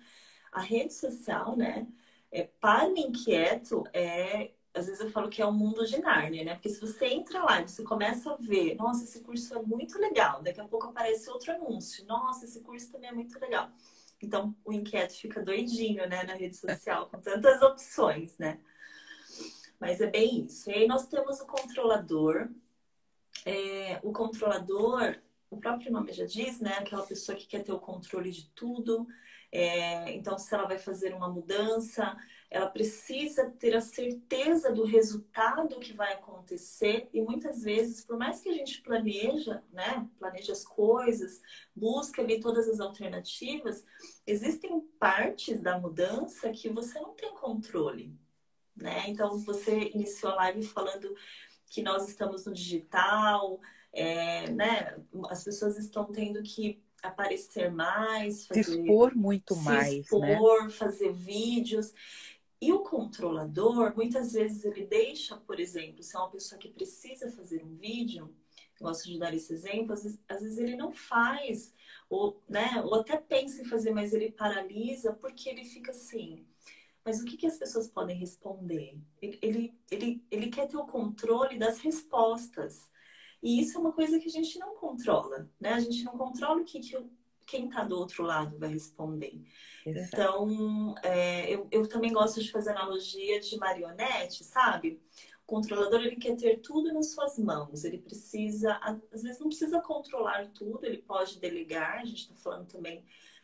a 0.51 0.61
rede 0.61 0.93
social, 0.93 1.55
né, 1.55 1.87
é, 2.31 2.43
para 2.59 2.89
o 2.89 2.97
inquieto, 2.97 3.83
é, 3.93 4.51
às 4.73 4.87
vezes 4.87 5.01
eu 5.01 5.11
falo 5.11 5.29
que 5.29 5.41
é 5.41 5.45
um 5.45 5.51
mundo 5.51 5.85
de 5.85 5.99
Nárnia, 5.99 6.43
né? 6.43 6.55
Porque 6.55 6.69
se 6.69 6.81
você 6.81 7.05
entra 7.05 7.43
lá 7.43 7.61
e 7.61 7.67
você 7.67 7.83
começa 7.83 8.33
a 8.33 8.37
ver, 8.37 8.75
nossa, 8.75 9.03
esse 9.03 9.21
curso 9.21 9.53
é 9.53 9.61
muito 9.61 9.99
legal, 9.99 10.41
daqui 10.41 10.59
a 10.59 10.67
pouco 10.67 10.87
aparece 10.87 11.29
outro 11.29 11.51
anúncio, 11.51 12.03
nossa, 12.05 12.45
esse 12.45 12.61
curso 12.61 12.91
também 12.91 13.09
é 13.09 13.13
muito 13.13 13.39
legal. 13.39 13.69
Então, 14.19 14.55
o 14.65 14.73
inquieto 14.73 15.13
fica 15.13 15.43
doidinho, 15.43 16.07
né, 16.07 16.23
na 16.23 16.33
rede 16.33 16.55
social, 16.55 17.07
com 17.07 17.19
tantas 17.19 17.61
opções, 17.61 18.35
né? 18.39 18.59
Mas 19.83 19.99
é 19.99 20.07
bem 20.07 20.45
isso. 20.45 20.69
E 20.69 20.73
aí 20.73 20.87
nós 20.87 21.07
temos 21.07 21.41
o 21.41 21.45
controlador. 21.45 22.47
É, 23.45 23.99
o 24.01 24.13
controlador, 24.13 25.17
o 25.49 25.57
próprio 25.57 25.91
nome 25.91 26.13
já 26.13 26.23
diz, 26.23 26.61
né? 26.61 26.75
Aquela 26.77 27.05
pessoa 27.05 27.37
que 27.37 27.45
quer 27.45 27.65
ter 27.65 27.73
o 27.73 27.79
controle 27.81 28.31
de 28.31 28.49
tudo. 28.51 29.05
É, 29.51 30.13
então, 30.13 30.37
se 30.37 30.55
ela 30.55 30.65
vai 30.65 30.77
fazer 30.77 31.13
uma 31.13 31.27
mudança, 31.27 32.15
ela 32.49 32.69
precisa 32.69 33.51
ter 33.59 33.75
a 33.75 33.81
certeza 33.81 34.71
do 34.71 34.85
resultado 34.85 35.77
que 35.81 35.91
vai 35.91 36.13
acontecer. 36.13 37.09
E 37.13 37.21
muitas 37.21 37.61
vezes, 37.61 38.05
por 38.05 38.17
mais 38.17 38.39
que 38.39 38.47
a 38.47 38.53
gente 38.53 38.81
planeja, 38.83 39.61
né? 39.73 40.07
Planeja 40.17 40.53
as 40.53 40.63
coisas, 40.63 41.41
busca 41.75 42.21
ali 42.21 42.39
todas 42.39 42.69
as 42.69 42.79
alternativas, 42.79 43.85
existem 44.25 44.79
partes 44.97 45.59
da 45.61 45.77
mudança 45.77 46.49
que 46.51 46.69
você 46.69 46.97
não 47.01 47.13
tem 47.15 47.33
controle 47.33 48.17
né? 48.75 49.05
Então, 49.07 49.37
você 49.39 49.91
iniciou 49.93 50.31
a 50.33 50.35
live 50.35 50.63
falando 50.63 51.15
que 51.69 51.81
nós 51.81 52.07
estamos 52.07 52.45
no 52.45 52.53
digital, 52.53 53.59
é, 53.91 54.49
né? 54.51 54.97
As 55.29 55.43
pessoas 55.43 55.77
estão 55.77 56.05
tendo 56.05 56.41
que 56.43 56.81
aparecer 57.01 57.71
mais, 57.71 58.47
fazer, 58.47 58.63
se 58.63 58.79
expor 58.79 59.15
muito 59.15 59.53
se 59.53 59.63
mais, 59.63 59.93
expor, 59.93 60.63
né? 60.63 60.69
fazer 60.69 61.11
vídeos. 61.11 61.93
E 62.61 62.71
o 62.71 62.79
controlador, 62.79 63.93
muitas 63.95 64.31
vezes 64.31 64.63
ele 64.63 64.85
deixa, 64.85 65.35
por 65.35 65.59
exemplo, 65.59 66.01
se 66.01 66.15
é 66.15 66.19
uma 66.19 66.29
pessoa 66.29 66.57
que 66.57 66.69
precisa 66.69 67.29
fazer 67.29 67.61
um 67.61 67.75
vídeo, 67.75 68.33
gosto 68.79 69.09
de 69.09 69.19
dar 69.19 69.33
esse 69.33 69.53
exemplo, 69.53 69.93
às 69.93 70.03
vezes, 70.03 70.19
às 70.29 70.41
vezes, 70.41 70.57
ele 70.57 70.75
não 70.75 70.91
faz, 70.91 71.73
ou, 72.09 72.41
né, 72.47 72.81
ou 72.85 72.95
até 72.95 73.17
pensa 73.17 73.61
em 73.61 73.65
fazer, 73.65 73.91
mas 73.91 74.13
ele 74.13 74.31
paralisa 74.31 75.13
porque 75.13 75.49
ele 75.49 75.65
fica 75.65 75.91
assim, 75.91 76.45
mas 77.05 77.21
o 77.21 77.25
que, 77.25 77.37
que 77.37 77.47
as 77.47 77.57
pessoas 77.57 77.87
podem 77.89 78.17
responder? 78.17 78.97
Ele, 79.21 79.39
ele, 79.41 79.73
ele, 79.91 80.25
ele 80.31 80.49
quer 80.49 80.67
ter 80.67 80.77
o 80.77 80.85
controle 80.85 81.57
das 81.57 81.79
respostas. 81.79 82.89
E 83.41 83.59
isso 83.59 83.77
é 83.77 83.81
uma 83.81 83.91
coisa 83.91 84.19
que 84.19 84.27
a 84.27 84.31
gente 84.31 84.57
não 84.57 84.75
controla, 84.75 85.49
né? 85.59 85.73
A 85.73 85.79
gente 85.79 86.03
não 86.03 86.17
controla 86.17 86.61
o 86.61 86.65
que, 86.65 86.79
que 86.79 86.97
quem 87.45 87.65
está 87.65 87.83
do 87.83 87.97
outro 87.97 88.23
lado 88.23 88.57
vai 88.57 88.69
responder. 88.69 89.41
Exato. 89.85 90.09
Então, 90.13 90.95
é, 91.03 91.53
eu, 91.53 91.67
eu 91.69 91.87
também 91.87 92.13
gosto 92.13 92.41
de 92.41 92.49
fazer 92.49 92.71
analogia 92.71 93.39
de 93.41 93.57
marionete, 93.57 94.45
sabe? 94.45 95.01
O 95.43 95.45
controlador 95.45 95.99
ele 95.99 96.15
quer 96.15 96.37
ter 96.37 96.61
tudo 96.61 96.93
nas 96.93 97.11
suas 97.11 97.37
mãos. 97.37 97.83
Ele 97.83 97.97
precisa, 97.97 98.79
às 99.11 99.23
vezes 99.23 99.39
não 99.39 99.47
precisa 99.47 99.81
controlar 99.81 100.49
tudo, 100.53 100.85
ele 100.85 101.01
pode 101.01 101.37
delegar. 101.37 101.99
A 101.99 102.05
gente 102.05 102.21
está 102.21 102.35
falando 102.35 102.67
também 102.67 103.03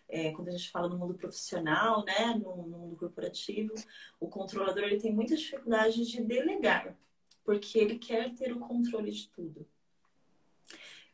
é, 0.10 0.32
quando 0.32 0.48
a 0.48 0.52
gente 0.52 0.72
fala 0.72 0.90
no 0.90 0.98
mundo 0.98 1.14
profissional, 1.14 2.04
né, 2.04 2.34
no, 2.34 2.68
no, 2.68 2.78
mundo 2.80 2.96
corporativo, 2.96 3.74
o 4.20 4.28
controlador 4.28 4.84
ele 4.84 5.00
tem 5.00 5.14
muita 5.14 5.36
dificuldade 5.36 6.04
de 6.06 6.24
delegar, 6.24 6.98
porque 7.46 7.78
ele 7.78 8.00
quer 8.00 8.34
ter 8.34 8.52
o 8.52 8.60
controle 8.60 9.12
de 9.12 9.30
tudo. 9.30 9.68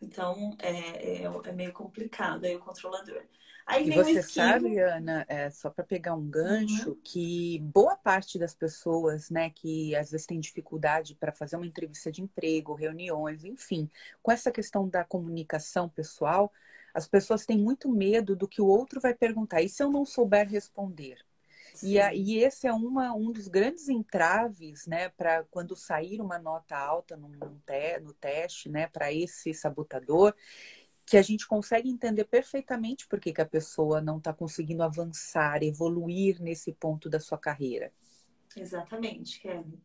Então, 0.02 0.56
é, 0.60 1.24
é, 1.24 1.24
é 1.24 1.52
meio 1.52 1.74
complicado 1.74 2.46
aí 2.46 2.56
o 2.56 2.60
controlador. 2.60 3.24
Aí 3.66 3.90
e 3.90 3.96
você 3.96 4.22
sabe, 4.22 4.78
Ana, 4.78 5.26
é, 5.28 5.50
só 5.50 5.72
para 5.72 5.84
pegar 5.84 6.14
um 6.14 6.30
gancho, 6.30 6.92
uhum. 6.92 7.00
que 7.04 7.60
boa 7.64 7.96
parte 7.96 8.38
das 8.38 8.54
pessoas, 8.54 9.32
né, 9.32 9.50
que 9.50 9.96
às 9.96 10.12
vezes 10.12 10.28
tem 10.28 10.40
dificuldade 10.40 11.16
para 11.16 11.32
fazer 11.32 11.56
uma 11.56 11.66
entrevista 11.66 12.12
de 12.12 12.22
emprego, 12.22 12.76
reuniões, 12.76 13.44
enfim, 13.44 13.90
com 14.22 14.32
essa 14.32 14.52
questão 14.52 14.88
da 14.88 15.04
comunicação 15.04 15.90
pessoal, 15.90 16.54
as 16.96 17.06
pessoas 17.06 17.46
têm 17.46 17.58
muito 17.58 17.92
medo 17.92 18.38
do 18.38 18.48
que 18.48 18.62
o 18.62 18.68
outro 18.68 19.02
vai 19.02 19.14
perguntar. 19.14 19.62
E 19.62 19.68
se 19.68 19.84
eu 19.84 19.92
não 19.92 20.06
souber 20.06 20.48
responder? 20.48 21.18
E, 21.84 22.00
a, 22.00 22.14
e, 22.14 22.38
esse 22.38 22.66
é 22.68 22.72
uma, 22.72 23.14
um 23.14 23.34
dos 23.34 23.50
grandes 23.50 23.90
entraves, 23.90 24.88
né, 24.88 25.10
para 25.10 25.44
quando 25.52 25.76
sair 25.76 26.22
uma 26.22 26.40
nota 26.40 26.78
alta 26.78 27.18
no, 27.18 27.28
no, 27.28 27.62
te, 27.66 28.00
no 28.00 28.14
teste, 28.14 28.70
né, 28.70 28.88
para 28.88 29.12
esse 29.12 29.54
sabotador, 29.54 30.34
que 31.06 31.18
a 31.18 31.22
gente 31.22 31.46
consegue 31.46 31.90
entender 31.90 32.24
perfeitamente 32.24 33.06
por 33.10 33.20
que, 33.20 33.34
que 33.34 33.42
a 33.42 33.46
pessoa 33.46 34.00
não 34.00 34.18
está 34.18 34.32
conseguindo 34.34 34.82
avançar, 34.82 35.62
evoluir 35.64 36.42
nesse 36.42 36.72
ponto 36.72 37.10
da 37.10 37.20
sua 37.20 37.38
carreira. 37.38 37.92
Exatamente, 38.56 39.42
Kelly. 39.42 39.78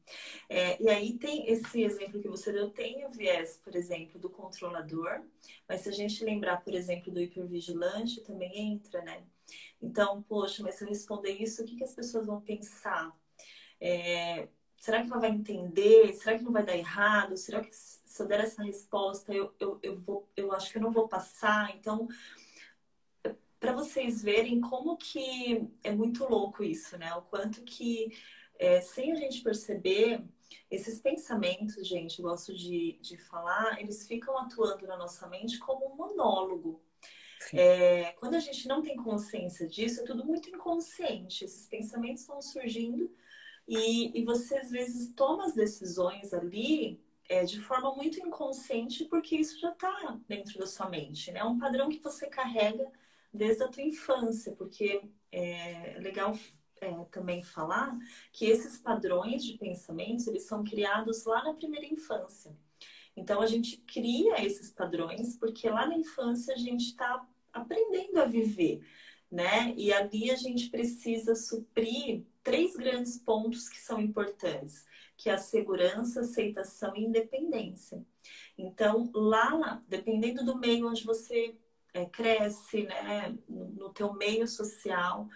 É, 0.49 0.81
e 0.81 0.89
aí 0.89 1.19
tem 1.19 1.51
esse 1.51 1.83
exemplo 1.83 2.21
que 2.21 2.29
você 2.29 2.53
deu, 2.53 2.71
tem 2.71 3.05
o 3.05 3.11
viés, 3.11 3.61
por 3.65 3.75
exemplo, 3.75 4.19
do 4.21 4.31
controlador, 4.31 5.23
mas 5.69 5.81
se 5.81 5.89
a 5.89 5.93
gente 5.93 6.25
lembrar, 6.25 6.63
por 6.63 6.73
exemplo, 6.73 7.13
do 7.13 7.21
hipervigilante, 7.21 8.21
também 8.21 8.73
entra, 8.73 9.03
né? 9.03 9.25
Então, 9.83 10.23
poxa, 10.23 10.63
mas 10.63 10.77
se 10.77 10.85
eu 10.85 10.89
responder 10.89 11.33
isso, 11.33 11.63
o 11.63 11.67
que, 11.67 11.77
que 11.77 11.85
as 11.85 11.95
pessoas 11.95 12.27
vão 12.27 12.41
pensar? 12.41 13.13
É, 13.81 14.47
será 14.77 15.03
que 15.03 15.11
ela 15.11 15.21
vai 15.21 15.31
entender? 15.31 16.15
Será 16.15 16.39
que 16.39 16.45
não 16.45 16.53
vai 16.53 16.65
dar 16.65 16.77
errado? 16.77 17.37
Será 17.37 17.61
que 17.65 17.75
se 17.75 18.23
eu 18.23 18.27
der 18.27 18.41
essa 18.41 18.63
resposta, 18.63 19.33
eu, 19.33 19.53
eu, 19.59 19.81
eu, 19.83 19.99
vou, 19.99 20.29
eu 20.37 20.53
acho 20.53 20.71
que 20.71 20.79
eu 20.79 20.83
não 20.83 20.93
vou 20.93 21.09
passar? 21.09 21.75
Então, 21.77 22.07
para 23.59 23.73
vocês 23.73 24.23
verem 24.23 24.61
como 24.61 24.97
que 24.97 25.69
é 25.83 25.91
muito 25.91 26.25
louco 26.25 26.65
isso, 26.65 26.97
né? 26.97 27.15
O 27.15 27.23
quanto 27.23 27.63
que 27.63 28.11
é, 28.61 28.81
sem 28.83 29.11
a 29.11 29.15
gente 29.15 29.43
perceber, 29.43 30.23
esses 30.71 31.01
pensamentos, 31.01 31.89
gente, 31.89 32.21
gosto 32.21 32.55
de, 32.55 32.99
de 33.01 33.17
falar, 33.17 33.81
eles 33.81 34.07
ficam 34.07 34.37
atuando 34.37 34.87
na 34.87 34.99
nossa 34.99 35.27
mente 35.29 35.59
como 35.59 35.91
um 35.91 35.97
monólogo. 35.97 36.81
É, 37.55 38.13
quando 38.21 38.35
a 38.35 38.39
gente 38.39 38.69
não 38.69 38.83
tem 38.83 38.97
consciência 38.97 39.67
disso, 39.67 40.03
é 40.03 40.05
tudo 40.05 40.27
muito 40.27 40.51
inconsciente. 40.51 41.43
Esses 41.43 41.67
pensamentos 41.67 42.27
vão 42.27 42.43
surgindo 42.43 43.11
e, 43.67 44.21
e 44.21 44.25
você 44.25 44.59
às 44.59 44.71
vezes 44.71 45.15
toma 45.15 45.47
as 45.47 45.55
decisões 45.55 46.35
ali 46.35 47.01
é, 47.31 47.45
de 47.45 47.59
forma 47.61 47.95
muito 47.95 48.21
inconsciente, 48.21 49.07
porque 49.07 49.37
isso 49.37 49.59
já 49.59 49.73
está 49.73 50.21
dentro 50.29 50.59
da 50.59 50.67
sua 50.67 50.91
mente. 50.91 51.33
Né? 51.33 51.41
É 51.41 51.45
um 51.45 51.59
padrão 51.59 51.89
que 51.89 51.99
você 51.99 52.27
carrega 52.27 52.93
desde 53.33 53.63
a 53.63 53.69
tua 53.69 53.83
infância, 53.83 54.53
porque 54.53 55.03
é 55.33 55.97
legal 55.99 56.37
é, 56.81 56.93
também 57.11 57.43
falar 57.43 57.97
que 58.33 58.47
esses 58.47 58.79
padrões 58.79 59.45
de 59.45 59.59
pensamentos 59.59 60.27
eles 60.27 60.45
são 60.45 60.65
criados 60.65 61.25
lá 61.25 61.45
na 61.45 61.55
primeira 61.55 61.87
infância. 61.87 62.57
Então 63.17 63.41
a 63.41 63.47
gente 63.47 63.77
cria 63.79 64.45
esses 64.45 64.71
padrões 64.71 65.37
porque 65.37 65.69
lá 65.69 65.87
na 65.87 65.97
infância 65.97 66.55
a 66.55 66.59
gente 66.59 66.87
está 66.87 67.27
aprendendo 67.53 68.19
a 68.19 68.25
viver, 68.25 68.81
né? 69.31 69.75
E 69.77 69.93
ali 69.93 70.31
a 70.31 70.37
gente 70.37 70.71
precisa 70.71 71.35
suprir 71.35 72.25
três 72.43 72.75
grandes 72.75 73.19
pontos 73.19 73.69
que 73.69 73.79
são 73.79 74.01
importantes, 74.01 74.87
que 75.17 75.29
é 75.29 75.35
a 75.35 75.39
segurança, 75.39 76.21
aceitação 76.21 76.97
e 76.97 77.05
independência. 77.05 78.05
Então 78.57 79.11
lá, 79.13 79.83
dependendo 79.87 80.45
do 80.45 80.57
meio 80.57 80.89
onde 80.89 81.05
você 81.05 81.55
é, 81.93 82.07
cresce, 82.07 82.85
né, 82.85 83.37
no 83.49 83.91
teu 83.91 84.15
meio 84.15 84.47
social, 84.47 85.29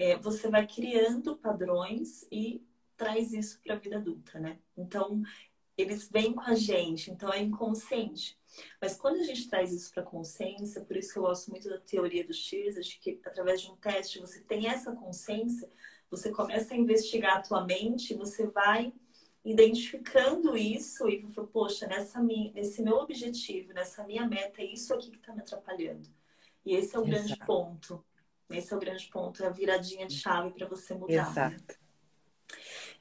é, 0.00 0.16
você 0.16 0.48
vai 0.48 0.66
criando 0.66 1.36
padrões 1.36 2.26
e 2.32 2.64
traz 2.96 3.34
isso 3.34 3.60
para 3.62 3.74
a 3.74 3.78
vida 3.78 3.98
adulta, 3.98 4.40
né? 4.40 4.58
Então, 4.74 5.22
eles 5.76 6.08
vêm 6.10 6.32
com 6.32 6.40
a 6.40 6.54
gente, 6.54 7.10
então 7.10 7.30
é 7.30 7.38
inconsciente. 7.42 8.38
Mas 8.80 8.96
quando 8.96 9.16
a 9.20 9.22
gente 9.22 9.46
traz 9.46 9.74
isso 9.74 9.92
para 9.92 10.02
a 10.02 10.06
consciência, 10.06 10.80
por 10.80 10.96
isso 10.96 11.12
que 11.12 11.18
eu 11.18 11.24
gosto 11.24 11.50
muito 11.50 11.68
da 11.68 11.78
teoria 11.78 12.26
dos 12.26 12.38
Shears, 12.38 12.82
de 12.86 12.98
que 12.98 13.20
através 13.26 13.60
de 13.60 13.70
um 13.70 13.76
teste 13.76 14.18
você 14.18 14.40
tem 14.40 14.68
essa 14.68 14.90
consciência, 14.96 15.70
você 16.10 16.30
começa 16.30 16.72
a 16.72 16.78
investigar 16.78 17.36
a 17.36 17.42
tua 17.42 17.62
mente, 17.62 18.14
você 18.14 18.46
vai 18.46 18.94
identificando 19.44 20.56
isso 20.56 21.06
e 21.10 21.20
falou, 21.28 21.50
poxa, 21.50 21.86
nessa 21.86 22.22
minha, 22.22 22.50
nesse 22.54 22.82
meu 22.82 22.96
objetivo, 22.96 23.74
nessa 23.74 24.02
minha 24.04 24.26
meta, 24.26 24.62
é 24.62 24.64
isso 24.64 24.94
aqui 24.94 25.10
que 25.10 25.18
está 25.18 25.34
me 25.34 25.40
atrapalhando. 25.40 26.08
E 26.64 26.74
esse 26.74 26.96
é 26.96 26.98
o 26.98 27.02
Exato. 27.02 27.10
grande 27.10 27.36
ponto. 27.46 28.04
Esse 28.50 28.72
é 28.72 28.76
o 28.76 28.80
grande 28.80 29.06
ponto, 29.08 29.42
é 29.42 29.46
a 29.46 29.50
viradinha 29.50 30.06
de 30.06 30.16
chave 30.16 30.50
para 30.50 30.66
você 30.66 30.94
mudar. 30.94 31.12
Exato. 31.12 31.56
Né? 31.56 31.80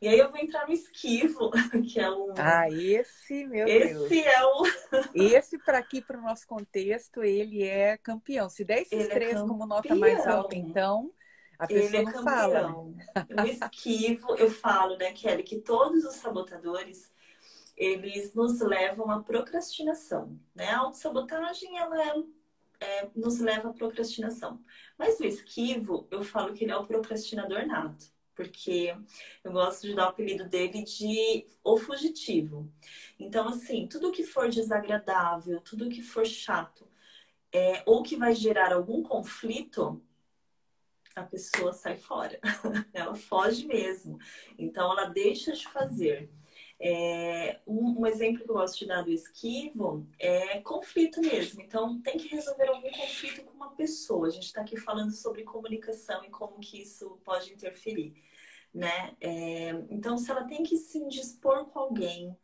E 0.01 0.07
aí 0.07 0.17
eu 0.17 0.29
vou 0.29 0.39
entrar 0.39 0.65
no 0.65 0.73
esquivo, 0.73 1.51
que 1.91 1.99
é 1.99 2.09
um. 2.09 2.33
Ah, 2.37 2.69
esse, 2.69 3.45
meu 3.45 3.67
esse 3.67 3.93
Deus. 3.93 4.11
Esse 4.11 4.23
é 4.23 4.45
o. 4.45 4.63
esse, 5.15 5.57
para 5.57 5.77
aqui, 5.77 6.01
para 6.01 6.17
o 6.17 6.21
nosso 6.21 6.47
contexto, 6.47 7.21
ele 7.21 7.63
é 7.63 7.97
campeão. 7.97 8.49
Se 8.49 8.63
der 8.63 8.81
esses 8.81 8.93
ele 8.93 9.03
é 9.03 9.07
três 9.09 9.35
é 9.35 9.39
como 9.39 9.65
nota 9.65 9.93
mais 9.95 10.25
alta, 10.25 10.55
então. 10.55 11.11
A 11.57 11.67
pessoa 11.67 11.85
ele 11.87 11.97
é 11.97 12.03
não 12.03 12.13
campeão. 12.13 12.23
fala. 12.23 13.43
O 13.43 13.47
esquivo, 13.47 14.35
eu 14.35 14.49
falo, 14.49 14.95
né, 14.95 15.11
Kelly, 15.11 15.43
que 15.43 15.59
todos 15.59 16.05
os 16.05 16.15
sabotadores 16.15 17.11
eles 17.75 18.33
nos 18.33 18.59
levam 18.59 19.09
à 19.09 19.23
procrastinação. 19.23 20.37
Né? 20.53 20.69
A 20.69 20.79
autossabotagem, 20.79 21.77
ela 21.77 22.09
é, 22.09 22.13
é, 22.79 23.09
nos 23.15 23.39
leva 23.39 23.69
à 23.69 23.73
procrastinação. 23.73 24.63
Mas 24.97 25.19
o 25.19 25.25
esquivo, 25.25 26.07
eu 26.11 26.23
falo 26.23 26.53
que 26.53 26.63
ele 26.63 26.71
é 26.71 26.77
o 26.77 26.87
procrastinador 26.87 27.65
nato 27.65 28.05
porque 28.39 28.95
eu 29.43 29.51
gosto 29.51 29.85
de 29.85 29.93
dar 29.93 30.05
o 30.05 30.09
apelido 30.11 30.47
dele 30.47 30.81
de 30.85 31.45
o 31.61 31.75
fugitivo. 31.75 32.71
Então, 33.19 33.49
assim, 33.49 33.85
tudo 33.85 34.13
que 34.13 34.23
for 34.23 34.47
desagradável, 34.49 35.59
tudo 35.59 35.89
que 35.89 36.01
for 36.01 36.25
chato, 36.25 36.87
é, 37.51 37.83
ou 37.85 38.01
que 38.01 38.15
vai 38.15 38.33
gerar 38.33 38.71
algum 38.71 39.03
conflito, 39.03 40.01
a 41.17 41.23
pessoa 41.23 41.73
sai 41.73 41.97
fora. 41.97 42.39
ela 42.93 43.13
foge 43.13 43.67
mesmo. 43.67 44.17
Então, 44.57 44.89
ela 44.89 45.09
deixa 45.09 45.51
de 45.51 45.67
fazer. 45.67 46.29
É, 46.81 47.59
um, 47.67 48.01
um, 48.01 48.07
exemplo 48.07 48.43
que 48.43 48.49
eu 48.49 48.55
gosto 48.55 48.79
de 48.79 48.85
dar 48.85 49.01
do 49.01 49.11
esquivo 49.11 50.07
é 50.17 50.59
conflito 50.61 51.19
mesmo. 51.19 51.61
Então, 51.61 52.01
tem 52.01 52.17
que 52.17 52.29
resolver 52.29 52.67
algum 52.67 52.89
conflito 52.91 53.43
com 53.43 53.53
uma 53.53 53.71
pessoa. 53.75 54.27
A 54.27 54.29
gente 54.29 54.45
está 54.45 54.61
aqui 54.61 54.77
falando 54.77 55.11
sobre 55.11 55.43
comunicação 55.43 56.23
e 56.23 56.29
como 56.29 56.59
que 56.59 56.81
isso 56.81 57.19
pode 57.23 57.51
interferir 57.51 58.13
né? 58.73 59.15
É, 59.19 59.69
então, 59.89 60.17
se 60.17 60.29
ela 60.29 60.43
tem 60.45 60.63
que 60.63 60.77
se 60.77 60.97
indispor 60.97 61.65
com 61.65 61.79
alguém, 61.79 62.35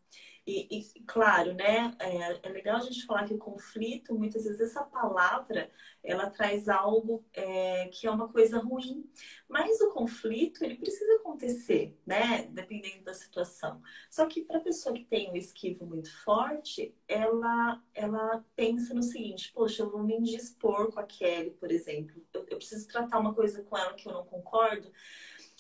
e, 0.47 0.77
e, 0.77 0.99
claro, 1.07 1.55
né, 1.55 1.95
é, 1.99 2.47
é, 2.47 2.49
legal 2.49 2.77
a 2.77 2.81
gente 2.81 3.03
falar 3.05 3.25
que 3.25 3.33
o 3.33 3.37
conflito, 3.37 4.13
muitas 4.13 4.43
vezes 4.43 4.61
essa 4.61 4.83
palavra, 4.83 5.71
ela 6.03 6.29
traz 6.29 6.69
algo 6.69 7.25
é, 7.33 7.87
que 7.87 8.05
é 8.05 8.11
uma 8.11 8.27
coisa 8.27 8.59
ruim. 8.59 9.09
Mas 9.49 9.81
o 9.81 9.89
conflito, 9.89 10.63
ele 10.63 10.75
precisa 10.75 11.15
acontecer, 11.15 11.97
né, 12.05 12.47
dependendo 12.51 13.03
da 13.03 13.13
situação. 13.15 13.81
Só 14.07 14.27
que 14.27 14.43
para 14.43 14.59
a 14.59 14.63
pessoa 14.63 14.93
que 14.93 15.05
tem 15.05 15.31
um 15.31 15.35
esquivo 15.35 15.83
muito 15.83 16.15
forte, 16.23 16.95
ela, 17.07 17.81
ela 17.95 18.45
pensa 18.55 18.93
no 18.93 19.01
seguinte, 19.01 19.51
poxa, 19.51 19.81
eu 19.81 19.89
vou 19.89 20.03
me 20.03 20.15
indispor 20.15 20.91
com 20.91 20.99
a 20.99 21.03
Kelly, 21.03 21.51
por 21.51 21.71
exemplo. 21.71 22.21
Eu, 22.31 22.45
eu 22.49 22.57
preciso 22.57 22.87
tratar 22.87 23.17
uma 23.17 23.33
coisa 23.33 23.63
com 23.63 23.75
ela 23.75 23.95
que 23.95 24.07
eu 24.07 24.13
não 24.13 24.25
concordo, 24.25 24.91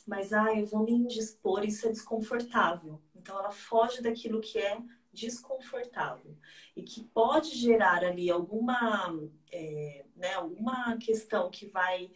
mas 0.05 0.31
ah, 0.31 0.53
eu 0.53 0.67
vou 0.67 0.83
me 0.83 0.91
indispor, 0.91 1.65
isso 1.65 1.87
é 1.87 1.91
desconfortável. 1.91 3.01
Então 3.25 3.39
ela 3.39 3.49
foge 3.49 4.03
daquilo 4.03 4.39
que 4.39 4.59
é 4.59 4.77
desconfortável 5.11 6.37
e 6.75 6.83
que 6.83 7.03
pode 7.05 7.55
gerar 7.55 8.03
ali 8.03 8.29
alguma, 8.29 9.19
é, 9.51 10.05
né, 10.15 10.35
alguma 10.35 10.95
questão 10.97 11.49
que 11.49 11.65
vai 11.65 12.11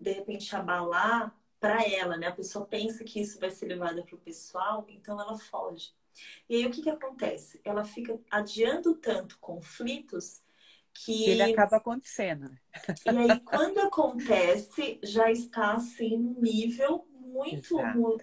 de 0.00 0.10
repente 0.10 0.56
abalar 0.56 1.32
para 1.60 1.88
ela, 1.88 2.16
né? 2.16 2.26
A 2.26 2.32
pessoa 2.32 2.66
pensa 2.66 3.04
que 3.04 3.20
isso 3.20 3.38
vai 3.38 3.50
ser 3.50 3.66
levado 3.66 4.02
para 4.02 4.16
o 4.16 4.18
pessoal, 4.18 4.84
então 4.88 5.20
ela 5.20 5.38
foge. 5.38 5.92
E 6.48 6.56
aí 6.56 6.66
o 6.66 6.70
que, 6.72 6.82
que 6.82 6.90
acontece? 6.90 7.60
Ela 7.64 7.84
fica 7.84 8.18
adiando 8.28 8.96
tanto 8.96 9.38
conflitos 9.38 10.42
que 10.92 11.30
ele 11.30 11.42
acaba 11.42 11.76
acontecendo. 11.76 12.50
Né? 12.50 12.58
E 13.06 13.08
aí 13.30 13.40
quando 13.40 13.78
acontece 13.78 14.98
já 15.00 15.30
está 15.30 15.74
assim 15.74 16.16
no 16.16 16.40
nível 16.40 17.06
muito, 17.30 17.76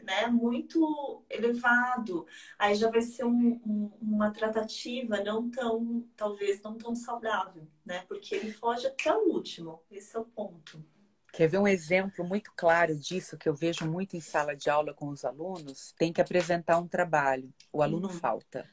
né, 0.03 0.27
muito 0.27 1.23
elevado. 1.29 2.25
Aí 2.57 2.75
já 2.75 2.89
vai 2.89 3.01
ser 3.01 3.25
um, 3.25 3.59
um, 3.65 3.91
uma 4.01 4.31
tratativa 4.31 5.23
não 5.23 5.49
tão, 5.49 6.05
talvez 6.15 6.61
não 6.61 6.77
tão 6.77 6.95
saudável, 6.95 7.67
né? 7.85 8.03
Porque 8.07 8.35
ele 8.35 8.51
foge 8.51 8.87
até 8.87 9.13
o 9.13 9.29
último. 9.29 9.81
Esse 9.89 10.15
é 10.15 10.19
o 10.19 10.25
ponto. 10.25 10.83
Quer 11.31 11.47
ver 11.47 11.59
um 11.59 11.67
exemplo 11.67 12.25
muito 12.25 12.51
claro 12.55 12.95
disso 12.95 13.37
que 13.37 13.47
eu 13.47 13.53
vejo 13.53 13.85
muito 13.89 14.15
em 14.17 14.21
sala 14.21 14.55
de 14.55 14.69
aula 14.69 14.93
com 14.93 15.07
os 15.09 15.23
alunos? 15.23 15.93
Tem 15.97 16.11
que 16.11 16.21
apresentar 16.21 16.79
um 16.79 16.87
trabalho. 16.87 17.53
O 17.71 17.81
aluno 17.83 18.07
uhum. 18.07 18.13
falta. 18.13 18.67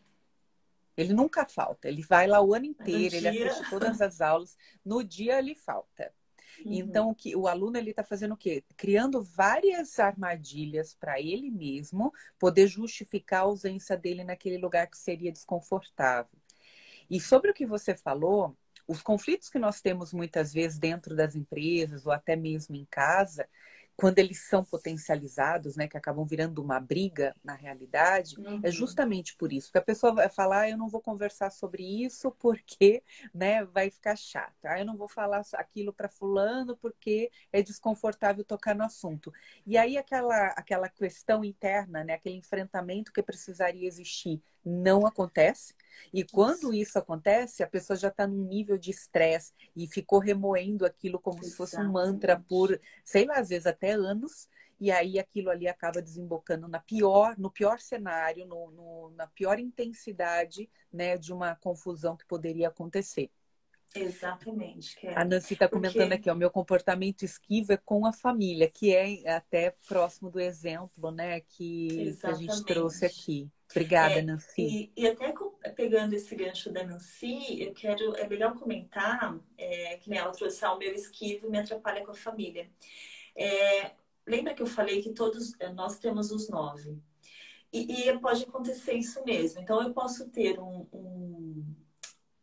Ele 0.97 1.13
nunca 1.13 1.45
falta. 1.45 1.89
Ele 1.89 2.03
vai 2.03 2.27
lá 2.27 2.41
o 2.41 2.55
ano 2.55 2.67
inteiro, 2.67 3.17
ele 3.17 3.29
assiste 3.29 3.69
todas 3.69 4.01
as 4.01 4.21
aulas. 4.21 4.57
No 4.85 5.03
dia 5.03 5.39
ele 5.39 5.55
falta. 5.55 6.13
Uhum. 6.65 6.73
Então, 6.73 7.11
o, 7.11 7.15
que, 7.15 7.37
o 7.37 7.47
aluno 7.47 7.77
ele 7.77 7.91
está 7.91 8.03
fazendo 8.03 8.33
o 8.33 8.37
quê? 8.37 8.65
Criando 8.77 9.23
várias 9.23 9.99
armadilhas 9.99 10.95
para 10.95 11.21
ele 11.21 11.51
mesmo 11.51 12.13
poder 12.39 12.67
justificar 12.67 13.41
a 13.41 13.45
ausência 13.45 13.97
dele 13.97 14.25
naquele 14.25 14.57
lugar 14.57 14.87
que 14.87 14.97
seria 14.97 15.31
desconfortável. 15.31 16.39
E 17.11 17.21
sobre 17.21 17.51
o 17.51 17.55
que 17.55 17.67
você 17.67 17.95
falou, 17.95 18.57
os 18.89 19.03
conflitos 19.03 19.51
que 19.51 19.59
nós 19.59 19.81
temos 19.81 20.13
muitas 20.13 20.53
vezes 20.53 20.79
dentro 20.79 21.15
das 21.15 21.35
empresas 21.35 22.07
ou 22.07 22.13
até 22.13 22.35
mesmo 22.35 22.75
em 22.75 22.87
casa, 22.91 23.47
quando 23.97 24.19
eles 24.19 24.41
são 24.49 24.65
potencializados, 24.65 25.77
né, 25.77 25.87
que 25.87 25.97
acabam 25.97 26.25
virando 26.25 26.63
uma 26.63 26.81
briga 26.81 27.35
na 27.45 27.55
realidade, 27.55 28.35
é 28.39 28.49
uhum. 28.49 28.61
é 28.63 28.71
justamente 28.71 29.37
por 29.37 29.53
isso. 29.53 29.69
Porque 29.69 29.79
a 29.79 29.83
pessoa 29.83 30.13
vai 30.13 30.29
falar, 30.29 30.63
ah, 30.63 30.71
eu 30.71 30.77
não 30.77 30.89
vou 30.89 31.01
conversar 31.01 31.51
sobre 31.51 31.83
isso 32.05 32.31
porque, 32.33 33.03
né, 33.33 33.65
vai 33.65 33.91
ficar 33.91 34.17
chato. 34.17 34.65
Ah, 34.65 34.79
eu 34.79 34.85
não 34.85 34.97
vou 34.97 35.09
falar 35.09 35.43
aquilo 35.55 35.93
para 35.93 36.09
fulano 36.09 36.77
porque 36.77 37.31
é 37.53 37.63
desconfortável 37.63 38.45
tocar 38.45 38.75
no 38.75 38.85
assunto. 38.85 39.33
E 39.67 39.77
aí 39.79 39.97
aquela 39.97 40.49
aquela 40.49 40.89
questão 40.89 41.45
interna, 41.45 42.05
né, 42.05 42.15
aquele 42.15 42.37
enfrentamento 42.37 43.13
que 43.13 43.23
precisaria 43.23 43.87
existir 43.87 44.43
não 44.65 45.07
acontece. 45.07 45.75
E 46.13 46.25
quando 46.25 46.73
isso 46.73 46.99
acontece, 46.99 47.63
a 47.63 47.67
pessoa 47.67 47.97
já 47.97 48.09
está 48.09 48.27
num 48.27 48.45
nível 48.45 48.79
de 48.79 48.91
estresse 48.91 49.53
e 49.77 49.87
ficou 49.87 50.19
remoendo 50.19 50.87
aquilo 50.87 51.21
como 51.21 51.39
Exatamente. 51.39 51.51
se 51.51 51.57
fosse 51.57 51.81
um 51.81 51.93
mantra 51.93 52.39
por, 52.49 52.81
sei 53.05 53.27
lá, 53.27 53.39
às 53.39 53.49
vezes 53.49 53.67
até 53.67 53.93
anos. 53.93 54.49
E 54.81 54.91
aí 54.91 55.19
aquilo 55.19 55.51
ali 55.51 55.69
acaba 55.69 56.03
desembocando 56.03 56.67
na 56.67 56.81
pior, 56.81 57.37
no 57.39 57.51
pior 57.51 57.79
cenário, 57.79 58.45
no, 58.45 58.71
no, 58.73 59.11
na 59.17 59.27
pior 59.27 59.59
intensidade 59.59 60.69
né, 60.93 61.17
de 61.17 61.33
uma 61.33 61.55
confusão 61.55 62.17
que 62.17 62.27
poderia 62.27 62.69
acontecer. 62.69 63.31
Exatamente. 63.95 65.07
É. 65.07 65.17
A 65.17 65.25
Nancy 65.25 65.55
está 65.55 65.69
comentando 65.69 66.09
Porque... 66.09 66.15
aqui, 66.15 66.31
o 66.31 66.35
meu 66.35 66.51
comportamento 66.51 67.23
esquivo 67.23 67.73
é 67.73 67.77
com 67.77 68.05
a 68.05 68.13
família, 68.13 68.69
que 68.69 68.93
é 68.95 69.37
até 69.37 69.71
próximo 69.87 70.31
do 70.31 70.41
exemplo, 70.41 71.13
né, 71.13 71.41
que, 71.41 72.17
que 72.21 72.27
a 72.27 72.33
gente 72.33 72.65
trouxe 72.65 73.07
aqui. 73.07 73.49
Obrigada, 73.75 74.15
é, 74.15 74.23
Nancy. 74.23 74.93
E, 74.97 75.03
e, 75.03 75.07
até 75.09 75.35
pegando 75.75 76.15
esse 76.15 76.35
gancho 76.37 76.73
da 76.73 76.85
Nancy, 76.85 77.61
eu 77.61 77.75
quero, 77.75 78.17
é 78.17 78.27
legal 78.27 78.55
comentar, 78.55 79.37
é, 79.59 79.97
que 79.97 80.09
nem 80.09 80.21
ela 80.21 80.31
trouxe, 80.31 80.65
ah, 80.65 80.73
o 80.73 80.79
meu 80.79 80.93
esquivo 80.95 81.51
me 81.51 81.59
atrapalha 81.59 82.05
com 82.05 82.13
a 82.13 82.15
família. 82.15 82.71
É, 83.37 83.91
lembra 84.25 84.55
que 84.55 84.63
eu 84.63 84.67
falei 84.67 85.03
que 85.03 85.13
todos, 85.13 85.59
é, 85.59 85.73
nós 85.73 85.99
temos 85.99 86.31
os 86.31 86.49
nove. 86.49 86.97
E, 87.73 88.09
e, 88.09 88.19
pode 88.21 88.45
acontecer 88.45 88.95
isso 88.95 89.25
mesmo. 89.25 89.61
Então, 89.61 89.83
eu 89.83 89.93
posso 89.93 90.31
ter 90.31 90.61
um, 90.61 90.87
um, 90.93 91.77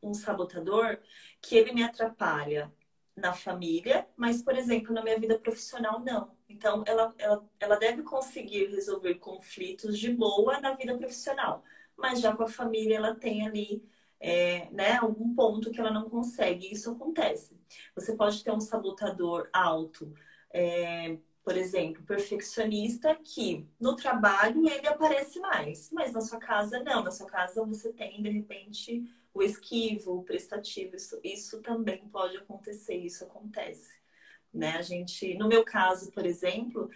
um 0.04 0.14
sabotador 0.14 1.00
que 1.42 1.56
ele 1.56 1.72
me 1.72 1.82
atrapalha 1.82 2.70
na 3.16 3.32
família, 3.32 4.06
mas, 4.18 4.42
por 4.42 4.58
exemplo, 4.58 4.94
na 4.94 5.02
minha 5.02 5.18
vida 5.18 5.40
profissional, 5.40 6.02
não. 6.02 6.36
Então, 6.52 6.84
ela, 6.86 7.14
ela, 7.18 7.50
ela 7.60 7.76
deve 7.78 8.04
conseguir 8.04 8.68
resolver 8.68 9.16
conflitos 9.16 9.98
de 9.98 10.14
boa 10.14 10.60
na 10.60 10.74
vida 10.74 10.98
profissional, 10.98 11.64
mas 11.98 12.20
já 12.22 12.36
com 12.36 12.44
a 12.44 12.48
família, 12.48 12.98
ela 12.98 13.16
tem 13.16 13.48
ali 13.48 13.84
é, 14.20 14.70
né, 14.72 14.98
algum 14.98 15.34
ponto 15.34 15.72
que 15.72 15.80
ela 15.80 15.92
não 15.92 16.10
consegue. 16.10 16.72
Isso 16.72 16.92
acontece. 16.92 17.60
Você 17.96 18.16
pode 18.16 18.44
ter 18.44 18.52
um 18.52 18.60
sabotador 18.60 19.50
alto, 19.52 20.14
é, 20.54 21.18
por 21.44 21.58
exemplo, 21.58 22.04
perfeccionista, 22.04 23.16
que 23.16 23.68
no 23.80 23.96
trabalho 23.96 24.68
ele 24.70 24.88
aparece 24.88 25.40
mais, 25.40 25.90
mas 25.92 26.12
na 26.14 26.22
sua 26.22 26.40
casa 26.40 26.80
não. 26.84 27.04
Na 27.04 27.12
sua 27.12 27.28
casa 27.28 27.66
você 27.66 27.92
tem, 27.92 28.22
de 28.22 28.30
repente, 28.30 29.04
o 29.34 29.42
esquivo, 29.42 30.20
o 30.20 30.24
prestativo. 30.24 30.96
Isso, 30.96 31.20
isso 31.24 31.62
também 31.62 32.08
pode 32.10 32.38
acontecer, 32.38 32.96
isso 32.96 33.24
acontece. 33.24 34.01
Né? 34.54 34.78
A 34.78 34.82
gente, 34.82 35.36
no 35.36 35.48
meu 35.48 35.64
caso, 35.64 36.12
por 36.12 36.26
exemplo, 36.26 36.90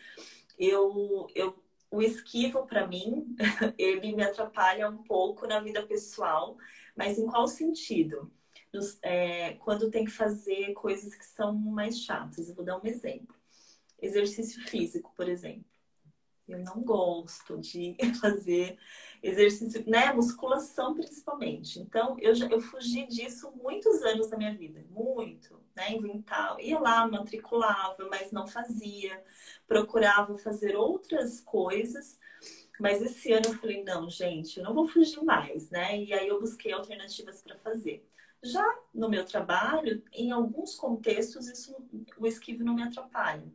eu, 0.58 1.28
eu 1.34 1.56
o 1.92 2.02
esquivo 2.02 2.66
para 2.66 2.86
mim, 2.86 3.36
ele 3.78 4.16
me 4.16 4.24
atrapalha 4.24 4.90
um 4.90 5.04
pouco 5.04 5.48
na 5.48 5.60
vida 5.60 5.86
pessoal, 5.86 6.58
mas 6.96 7.18
em 7.18 7.26
qual 7.26 7.48
sentido? 7.48 8.32
Nos, 8.74 9.00
é, 9.02 9.54
quando 9.54 9.90
tem 9.90 10.04
que 10.04 10.12
fazer 10.12 10.74
coisas 10.74 11.16
que 11.16 11.26
são 11.26 11.54
mais 11.54 12.02
chatas. 12.02 12.50
Eu 12.50 12.56
vou 12.56 12.66
dar 12.66 12.78
um 12.78 12.86
exemplo. 12.86 13.34
Exercício 14.02 14.62
físico, 14.64 15.14
por 15.16 15.30
exemplo. 15.30 15.75
Eu 16.48 16.60
não 16.60 16.82
gosto 16.84 17.58
de 17.58 17.96
fazer 18.22 18.78
exercício, 19.22 19.84
né? 19.88 20.14
Musculação 20.14 20.94
principalmente. 20.94 21.80
Então, 21.80 22.18
eu, 22.20 22.36
já, 22.36 22.48
eu 22.48 22.62
fugi 22.62 23.08
disso 23.08 23.52
muitos 23.56 24.04
anos 24.04 24.30
da 24.30 24.38
minha 24.38 24.56
vida. 24.56 24.86
Muito, 24.90 25.60
né? 25.76 25.92
Inventava. 25.92 26.62
Ia 26.62 26.80
lá, 26.80 27.08
matriculava, 27.08 28.08
mas 28.10 28.32
não 28.32 28.48
fazia. 28.48 29.24
Procurava 29.68 30.38
fazer 30.38 30.76
outras 30.76 31.42
coisas. 31.42 32.20
Mas 32.80 33.02
esse 33.02 33.32
ano 33.32 33.48
eu 33.48 33.54
falei, 33.54 33.84
não, 33.84 34.10
gente, 34.10 34.60
eu 34.60 34.66
não 34.66 34.74
vou 34.74 34.88
fugir 34.88 35.24
mais, 35.24 35.70
né? 35.70 35.98
E 35.98 36.14
aí 36.14 36.28
eu 36.28 36.40
busquei 36.40 36.72
alternativas 36.72 37.42
para 37.42 37.58
fazer. 37.58 38.08
Já 38.44 38.64
no 38.94 39.10
meu 39.10 39.26
trabalho, 39.26 40.04
em 40.14 40.32
alguns 40.32 40.76
contextos, 40.76 41.48
isso, 41.48 41.76
o 42.18 42.28
esquivo 42.28 42.64
não 42.64 42.76
me 42.76 42.84
atrapalha. 42.84 43.52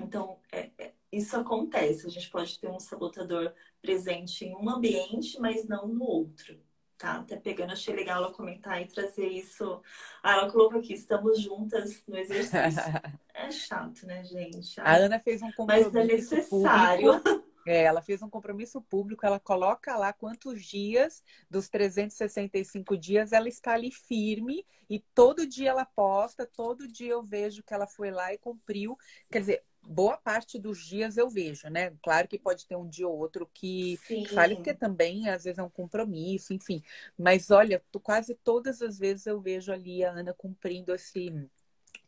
Então, 0.00 0.38
é, 0.50 0.70
é, 0.78 0.94
isso 1.16 1.36
acontece. 1.36 2.06
A 2.06 2.10
gente 2.10 2.30
pode 2.30 2.58
ter 2.58 2.68
um 2.68 2.78
sabotador 2.78 3.52
presente 3.80 4.44
em 4.44 4.56
um 4.56 4.68
ambiente, 4.68 5.38
mas 5.40 5.66
não 5.68 5.86
no 5.86 6.04
outro. 6.04 6.58
Tá? 6.96 7.16
Até 7.16 7.36
pegando, 7.36 7.72
achei 7.72 7.94
legal 7.94 8.22
ela 8.22 8.32
comentar 8.32 8.80
e 8.80 8.86
trazer 8.86 9.26
isso. 9.26 9.82
Ah, 10.22 10.32
ela 10.32 10.50
colocou 10.50 10.78
aqui, 10.78 10.94
estamos 10.94 11.40
juntas 11.40 12.02
no 12.06 12.16
exercício. 12.16 12.54
é 13.34 13.50
chato, 13.50 14.06
né, 14.06 14.22
gente? 14.24 14.80
A 14.80 14.96
Ana 14.96 15.18
fez 15.18 15.42
um 15.42 15.50
compromisso 15.52 15.92
Mas 15.92 16.02
é 16.02 16.04
necessário. 16.04 17.20
Público. 17.20 17.44
É, 17.66 17.84
ela 17.84 18.02
fez 18.02 18.20
um 18.20 18.28
compromisso 18.28 18.80
público, 18.82 19.24
ela 19.24 19.40
coloca 19.40 19.96
lá 19.96 20.12
quantos 20.12 20.62
dias 20.62 21.24
dos 21.48 21.66
365 21.70 22.96
dias 22.96 23.32
ela 23.32 23.48
está 23.48 23.72
ali 23.72 23.90
firme 23.90 24.66
e 24.88 25.00
todo 25.14 25.46
dia 25.46 25.70
ela 25.70 25.86
posta, 25.86 26.44
todo 26.44 26.86
dia 26.86 27.12
eu 27.12 27.22
vejo 27.22 27.62
que 27.62 27.72
ela 27.72 27.86
foi 27.86 28.10
lá 28.10 28.34
e 28.34 28.38
cumpriu. 28.38 28.98
Quer 29.30 29.40
dizer, 29.40 29.64
boa 29.86 30.16
parte 30.16 30.58
dos 30.58 30.84
dias 30.84 31.16
eu 31.16 31.28
vejo, 31.28 31.68
né? 31.68 31.92
Claro 32.02 32.26
que 32.28 32.38
pode 32.38 32.66
ter 32.66 32.76
um 32.76 32.88
dia 32.88 33.08
ou 33.08 33.18
outro 33.18 33.48
que 33.52 33.98
Sim. 34.06 34.24
fale 34.26 34.56
que 34.56 34.74
também 34.74 35.28
às 35.28 35.44
vezes 35.44 35.58
é 35.58 35.62
um 35.62 35.70
compromisso, 35.70 36.52
enfim. 36.52 36.82
Mas 37.18 37.50
olha, 37.50 37.82
quase 38.02 38.34
todas 38.34 38.82
as 38.82 38.98
vezes 38.98 39.26
eu 39.26 39.40
vejo 39.40 39.72
ali 39.72 40.04
a 40.04 40.10
Ana 40.10 40.34
cumprindo 40.34 40.94
esse 40.94 41.32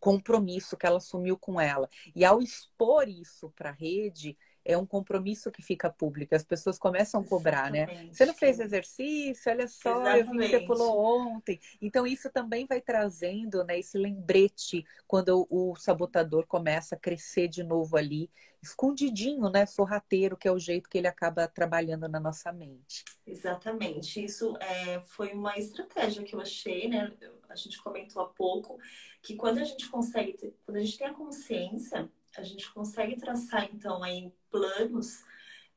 compromisso 0.00 0.76
que 0.76 0.86
ela 0.86 0.98
assumiu 0.98 1.36
com 1.36 1.60
ela. 1.60 1.88
E 2.14 2.24
ao 2.24 2.40
expor 2.40 3.08
isso 3.08 3.50
para 3.56 3.70
a 3.70 3.72
rede, 3.72 4.36
é 4.66 4.76
um 4.76 4.84
compromisso 4.84 5.50
que 5.50 5.62
fica 5.62 5.88
público. 5.88 6.34
As 6.34 6.42
pessoas 6.42 6.78
começam 6.78 7.20
a 7.20 7.24
cobrar, 7.24 7.70
né? 7.70 7.82
Exatamente. 7.82 8.06
né? 8.06 8.14
Você 8.14 8.26
não 8.26 8.34
fez 8.34 8.60
exercício, 8.60 9.52
olha 9.52 9.68
só, 9.68 10.16
Exatamente. 10.16 10.50
você 10.50 10.60
pulou 10.60 10.98
ontem. 10.98 11.60
Então, 11.80 12.06
isso 12.06 12.28
também 12.30 12.66
vai 12.66 12.80
trazendo 12.80 13.64
né, 13.64 13.78
esse 13.78 13.96
lembrete 13.96 14.84
quando 15.06 15.46
o, 15.48 15.72
o 15.72 15.76
sabotador 15.76 16.46
começa 16.46 16.96
a 16.96 16.98
crescer 16.98 17.46
de 17.46 17.62
novo 17.62 17.96
ali, 17.96 18.28
escondidinho, 18.60 19.48
né? 19.48 19.64
Sorrateiro, 19.64 20.36
que 20.36 20.48
é 20.48 20.52
o 20.52 20.58
jeito 20.58 20.88
que 20.88 20.98
ele 20.98 21.06
acaba 21.06 21.46
trabalhando 21.46 22.08
na 22.08 22.18
nossa 22.18 22.52
mente. 22.52 23.04
Exatamente. 23.24 24.24
Isso 24.24 24.56
é, 24.56 25.00
foi 25.02 25.32
uma 25.32 25.56
estratégia 25.56 26.24
que 26.24 26.34
eu 26.34 26.40
achei, 26.40 26.88
né? 26.88 27.12
A 27.48 27.54
gente 27.54 27.80
comentou 27.80 28.20
há 28.20 28.26
pouco 28.26 28.78
que 29.22 29.36
quando 29.36 29.58
a 29.58 29.64
gente 29.64 29.88
consegue, 29.88 30.36
quando 30.64 30.78
a 30.78 30.80
gente 30.80 30.98
tem 30.98 31.06
a 31.06 31.14
consciência 31.14 32.10
a 32.40 32.44
gente 32.44 32.70
consegue 32.72 33.16
traçar, 33.16 33.68
então, 33.72 34.02
aí 34.02 34.32
planos. 34.50 35.24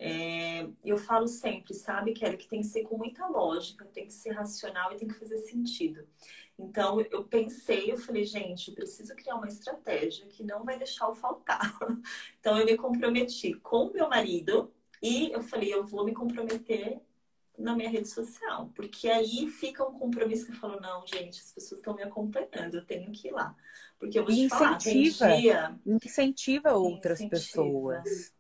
É, 0.02 0.66
eu 0.84 0.98
falo 0.98 1.28
sempre, 1.28 1.74
sabe, 1.74 2.14
Kelly, 2.14 2.38
que 2.38 2.48
tem 2.48 2.62
que 2.62 2.68
ser 2.68 2.84
com 2.84 2.98
muita 2.98 3.28
lógica, 3.28 3.84
tem 3.86 4.06
que 4.06 4.14
ser 4.14 4.32
racional 4.32 4.94
e 4.94 4.96
tem 4.96 5.08
que 5.08 5.14
fazer 5.14 5.38
sentido. 5.40 6.08
Então, 6.58 7.02
eu 7.12 7.24
pensei, 7.24 7.92
eu 7.92 7.98
falei, 7.98 8.24
gente, 8.24 8.70
eu 8.70 8.76
preciso 8.76 9.16
criar 9.16 9.36
uma 9.36 9.48
estratégia 9.48 10.26
que 10.28 10.44
não 10.44 10.64
vai 10.64 10.78
deixar 10.78 11.08
eu 11.08 11.16
faltar. 11.16 11.78
Então, 12.40 12.58
eu 12.58 12.66
me 12.66 12.78
comprometi 12.78 13.54
com 13.56 13.88
o 13.88 13.94
meu 13.94 14.08
marido 14.10 14.72
e 15.02 15.32
eu 15.32 15.42
falei, 15.42 15.74
eu 15.74 15.84
vou 15.84 16.06
me 16.06 16.14
comprometer 16.14 17.02
na 17.60 17.76
minha 17.76 17.90
rede 17.90 18.08
social, 18.08 18.72
porque 18.74 19.10
aí 19.10 19.48
fica 19.48 19.86
um 19.86 20.00
compromisso 20.00 20.46
que 20.46 20.54
eu 20.54 20.56
falo, 20.56 20.80
não, 20.80 21.06
gente, 21.06 21.40
as 21.40 21.52
pessoas 21.52 21.80
estão 21.80 21.94
me 21.94 22.02
acompanhando, 22.02 22.76
eu 22.76 22.86
tenho 22.86 23.12
que 23.12 23.28
ir 23.28 23.32
lá. 23.32 23.56
Porque 24.00 24.18
eu 24.18 24.24
vou 24.24 24.34
te 24.34 24.42
incentiva, 24.42 25.18
falar, 25.18 25.36
dia... 25.38 25.80
incentiva 25.86 26.74
outras 26.74 27.20
incentiva. 27.20 27.42
pessoas. 27.42 28.34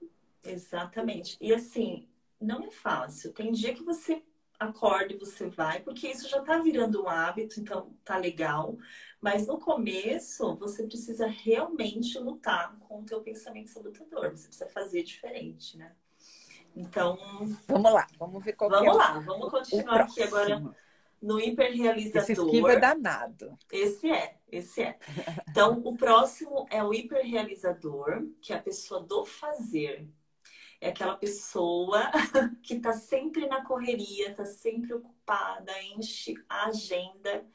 Exatamente. 0.43 1.38
E 1.41 1.53
assim, 1.53 2.08
não 2.39 2.63
é 2.63 2.71
fácil. 2.71 3.34
Tem 3.34 3.51
dia 3.51 3.73
que 3.73 3.84
você 3.84 4.23
acorda 4.58 5.13
e 5.13 5.17
você 5.17 5.47
vai, 5.47 5.82
porque 5.82 6.08
isso 6.10 6.27
já 6.27 6.41
tá 6.41 6.58
virando 6.60 7.03
um 7.03 7.10
hábito, 7.10 7.60
então 7.60 7.93
tá 8.03 8.17
legal. 8.17 8.77
Mas 9.19 9.47
no 9.47 9.60
começo, 9.60 10.55
você 10.55 10.84
precisa 10.84 11.27
realmente 11.27 12.17
lutar 12.17 12.77
com 12.79 13.01
o 13.01 13.05
teu 13.05 13.21
pensamento 13.21 13.69
sabotador. 13.69 14.32
Você 14.32 14.47
precisa 14.47 14.69
fazer 14.69 15.03
diferente, 15.03 15.77
né? 15.77 15.93
Então. 16.75 17.17
Vamos 17.67 17.93
lá, 17.93 18.08
vamos 18.17 18.43
ver 18.43 18.53
qual 18.53 18.69
vamos 18.69 18.88
é. 18.88 18.89
Vamos 18.89 19.05
lá, 19.05 19.19
vamos 19.19 19.49
continuar 19.49 20.01
aqui 20.01 20.23
agora 20.23 20.62
no 21.21 21.39
hiperrealizador. 21.39 22.21
Esse 22.21 22.34
esquiva 22.34 22.73
é 22.73 22.79
danado. 22.79 23.58
Esse 23.71 24.10
é, 24.10 24.38
esse 24.51 24.82
é. 24.82 24.97
Então, 25.49 25.82
o 25.84 25.95
próximo 25.95 26.65
é 26.69 26.84
o 26.84 26.93
hiperrealizador, 26.93 28.27
que 28.41 28.53
é 28.53 28.55
a 28.55 28.62
pessoa 28.62 29.01
do 29.01 29.25
fazer. 29.25 30.08
É 30.82 30.89
aquela 30.89 31.17
pessoa 31.17 32.10
que 32.63 32.75
está 32.75 32.93
sempre 32.93 33.45
na 33.47 33.65
correria, 33.65 34.32
está 34.32 34.45
sempre 34.45 34.93
ocupada, 34.93 35.73
enche 35.84 36.36
a 36.47 36.67
agenda 36.67 37.45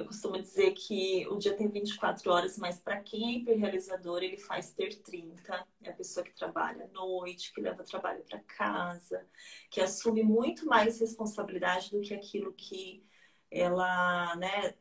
eu 0.00 0.06
costumo 0.06 0.40
dizer 0.40 0.72
que 0.72 1.26
o 1.28 1.36
dia 1.36 1.54
tem 1.54 1.68
24 1.68 2.30
horas, 2.30 2.56
mas 2.58 2.80
para 2.80 3.00
quem 3.00 3.28
é 3.28 3.38
hiperrealizador, 3.38 4.22
ele 4.22 4.38
faz 4.38 4.72
ter 4.72 4.96
30. 4.96 5.66
É 5.82 5.90
a 5.90 5.92
pessoa 5.92 6.24
que 6.24 6.34
trabalha 6.34 6.86
à 6.86 6.88
noite, 6.88 7.52
que 7.52 7.60
leva 7.60 7.84
trabalho 7.84 8.22
para 8.24 8.40
casa, 8.40 9.26
que 9.70 9.80
assume 9.80 10.22
muito 10.22 10.66
mais 10.66 11.00
responsabilidade 11.00 11.90
do 11.90 12.00
que 12.00 12.14
aquilo 12.14 12.52
que 12.54 13.04
ela, 13.50 14.34
né, 14.36 14.74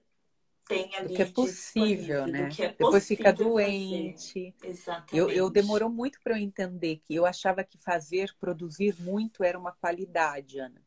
tem 0.68 0.96
ali. 0.96 1.10
Do 1.10 1.14
que 1.16 1.22
é 1.22 1.26
possível, 1.26 2.28
né? 2.28 2.50
É 2.58 2.68
Depois 2.70 3.08
fica 3.08 3.34
doente. 3.34 4.54
Fazer. 4.60 4.72
Exatamente. 4.72 5.18
Eu, 5.18 5.30
eu 5.30 5.50
demorou 5.50 5.90
muito 5.90 6.22
para 6.22 6.38
eu 6.38 6.42
entender 6.42 6.98
que 6.98 7.14
eu 7.14 7.26
achava 7.26 7.64
que 7.64 7.78
fazer, 7.78 8.34
produzir 8.40 8.96
muito 9.02 9.44
era 9.44 9.60
uma 9.60 9.74
qualidade, 9.74 10.60
Ana. 10.60 10.82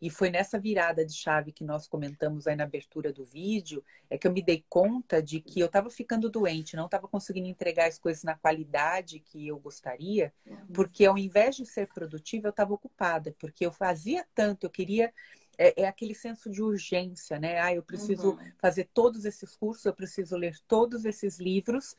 E 0.00 0.08
foi 0.08 0.30
nessa 0.30 0.58
virada 0.58 1.04
de 1.04 1.12
chave 1.12 1.52
que 1.52 1.62
nós 1.62 1.86
comentamos 1.86 2.46
aí 2.46 2.56
na 2.56 2.64
abertura 2.64 3.12
do 3.12 3.24
vídeo, 3.24 3.84
é 4.08 4.16
que 4.16 4.26
eu 4.26 4.32
me 4.32 4.42
dei 4.42 4.64
conta 4.68 5.22
de 5.22 5.40
que 5.40 5.60
eu 5.60 5.66
estava 5.66 5.90
ficando 5.90 6.30
doente, 6.30 6.76
não 6.76 6.86
estava 6.86 7.06
conseguindo 7.06 7.48
entregar 7.48 7.86
as 7.86 7.98
coisas 7.98 8.24
na 8.24 8.34
qualidade 8.34 9.20
que 9.20 9.46
eu 9.46 9.58
gostaria, 9.58 10.32
uhum. 10.46 10.66
porque 10.72 11.04
ao 11.04 11.18
invés 11.18 11.56
de 11.56 11.66
ser 11.66 11.86
produtiva, 11.88 12.46
eu 12.48 12.50
estava 12.50 12.72
ocupada, 12.72 13.34
porque 13.38 13.66
eu 13.66 13.70
fazia 13.70 14.26
tanto, 14.34 14.64
eu 14.64 14.70
queria 14.70 15.12
é, 15.58 15.82
é, 15.82 15.86
aquele 15.86 16.14
senso 16.14 16.50
de 16.50 16.62
urgência, 16.62 17.38
né? 17.38 17.60
Ah, 17.60 17.74
eu 17.74 17.82
preciso 17.82 18.30
uhum. 18.30 18.52
fazer 18.58 18.88
todos 18.94 19.26
esses 19.26 19.54
cursos, 19.54 19.84
eu 19.84 19.92
preciso 19.92 20.34
ler 20.34 20.56
todos 20.66 21.04
esses 21.04 21.38
livros. 21.38 21.94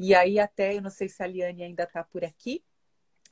E 0.00 0.14
aí 0.14 0.38
até, 0.38 0.78
eu 0.78 0.80
não 0.80 0.88
sei 0.88 1.10
se 1.10 1.22
a 1.22 1.26
Liane 1.26 1.62
ainda 1.62 1.82
está 1.82 2.02
por 2.02 2.24
aqui, 2.24 2.64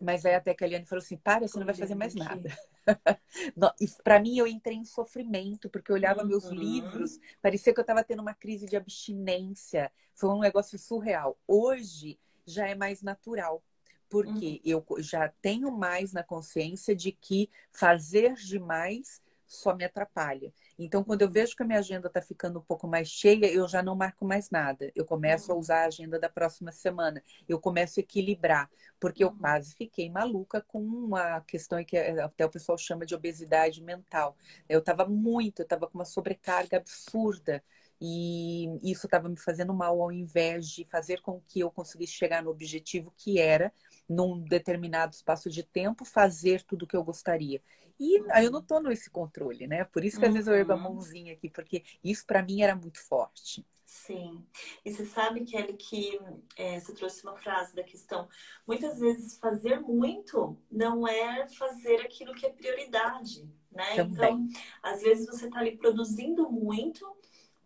mas 0.01 0.25
aí 0.25 0.35
até 0.35 0.55
que 0.55 0.65
a 0.65 0.67
Liane 0.67 0.87
falou 0.87 1.03
assim, 1.03 1.17
para, 1.17 1.47
você 1.47 1.59
não 1.59 1.67
vai 1.67 1.75
fazer 1.75 1.95
mais 1.95 2.15
nada. 2.15 2.51
para 4.03 4.19
mim, 4.19 4.39
eu 4.39 4.47
entrei 4.47 4.77
em 4.77 4.85
sofrimento, 4.85 5.69
porque 5.69 5.93
eu 5.93 5.97
olhava 5.97 6.23
uhum. 6.23 6.29
meus 6.29 6.47
livros, 6.47 7.21
parecia 7.43 7.75
que 7.75 7.79
eu 7.79 7.83
estava 7.83 8.03
tendo 8.03 8.23
uma 8.23 8.33
crise 8.33 8.67
de 8.67 8.77
abstinência. 8.77 9.93
Foi 10.15 10.31
um 10.31 10.41
negócio 10.41 10.79
surreal. 10.79 11.39
Hoje 11.47 12.19
já 12.47 12.67
é 12.67 12.75
mais 12.75 13.03
natural, 13.03 13.63
porque 14.09 14.61
uhum. 14.65 14.85
eu 14.99 15.03
já 15.03 15.29
tenho 15.43 15.71
mais 15.71 16.13
na 16.13 16.23
consciência 16.23 16.97
de 16.97 17.13
que 17.13 17.51
fazer 17.71 18.35
demais 18.35 19.21
só 19.51 19.75
me 19.75 19.85
atrapalha. 19.85 20.53
Então, 20.79 21.03
quando 21.03 21.23
eu 21.23 21.31
vejo 21.31 21.57
que 21.57 21.63
a 21.63 21.67
minha 21.67 21.81
agenda 21.81 22.07
está 22.07 22.23
ficando 22.23 22.61
um 22.61 22.63
pouco 22.63 22.87
mais 22.87 23.09
cheia, 23.09 23.53
eu 23.53 23.67
já 23.67 23.83
não 23.83 23.97
marco 23.97 24.25
mais 24.25 24.49
nada. 24.49 24.93
Eu 24.95 25.05
começo 25.05 25.51
a 25.51 25.55
uhum. 25.55 25.61
usar 25.61 25.83
a 25.83 25.87
agenda 25.87 26.21
da 26.21 26.29
próxima 26.29 26.71
semana. 26.71 27.21
Eu 27.49 27.59
começo 27.59 27.99
a 27.99 28.03
equilibrar, 28.03 28.71
porque 29.01 29.25
eu 29.25 29.29
uhum. 29.29 29.39
quase 29.39 29.75
fiquei 29.75 30.09
maluca 30.09 30.61
com 30.61 30.81
uma 30.81 31.41
questão 31.41 31.85
que 31.85 31.97
até 31.97 32.47
o 32.47 32.51
pessoal 32.51 32.79
chama 32.79 33.05
de 33.05 33.13
obesidade 33.13 33.83
mental. 33.83 34.37
Eu 34.69 34.79
estava 34.79 35.05
muito, 35.05 35.61
eu 35.61 35.65
estava 35.65 35.89
com 35.89 35.99
uma 35.99 36.05
sobrecarga 36.05 36.77
absurda. 36.77 37.61
E 38.01 38.67
isso 38.83 39.07
estava 39.07 39.29
me 39.29 39.37
fazendo 39.37 39.75
mal 39.75 40.01
ao 40.01 40.11
invés 40.11 40.69
de 40.69 40.85
fazer 40.85 41.21
com 41.21 41.41
que 41.41 41.61
eu 41.61 41.71
conseguisse 41.71 42.13
chegar 42.15 42.43
no 42.43 42.51
objetivo 42.51 43.13
que 43.15 43.39
era, 43.39 43.71
num 44.11 44.41
determinado 44.41 45.15
espaço 45.15 45.49
de 45.49 45.63
tempo, 45.63 46.05
fazer 46.05 46.65
tudo 46.65 46.83
o 46.83 46.87
que 46.87 46.97
eu 46.97 47.05
gostaria. 47.05 47.63
E 47.99 48.21
aí 48.31 48.47
eu 48.47 48.51
não 48.51 48.61
tô 48.61 48.81
nesse 48.81 49.09
controle, 49.09 49.69
né? 49.69 49.85
Por 49.85 50.05
isso 50.05 50.19
que 50.19 50.27
às 50.27 50.33
vezes 50.33 50.49
eu 50.49 50.55
ergo 50.55 50.73
a 50.73 50.75
uhum. 50.75 50.83
mãozinha 50.83 51.33
aqui, 51.33 51.49
porque 51.49 51.85
isso 52.03 52.27
para 52.27 52.43
mim 52.43 52.61
era 52.61 52.75
muito 52.75 52.99
forte. 52.99 53.65
Sim. 53.85 54.45
E 54.85 54.93
você 54.93 55.05
sabe, 55.05 55.45
Kelly, 55.45 55.75
que 55.75 56.19
é, 56.57 56.81
você 56.81 56.93
trouxe 56.93 57.23
uma 57.23 57.37
frase 57.37 57.75
da 57.75 57.85
questão. 57.85 58.29
Muitas 58.67 58.99
vezes 58.99 59.39
fazer 59.39 59.81
muito 59.81 60.57
não 60.71 61.07
é 61.07 61.47
fazer 61.47 62.01
aquilo 62.01 62.35
que 62.35 62.47
é 62.47 62.51
prioridade, 62.51 63.49
né? 63.71 63.97
Também. 63.97 64.13
Então, 64.13 64.49
às 64.83 65.03
vezes 65.03 65.27
você 65.27 65.47
está 65.47 65.61
ali 65.61 65.77
produzindo 65.77 66.51
muito, 66.51 67.07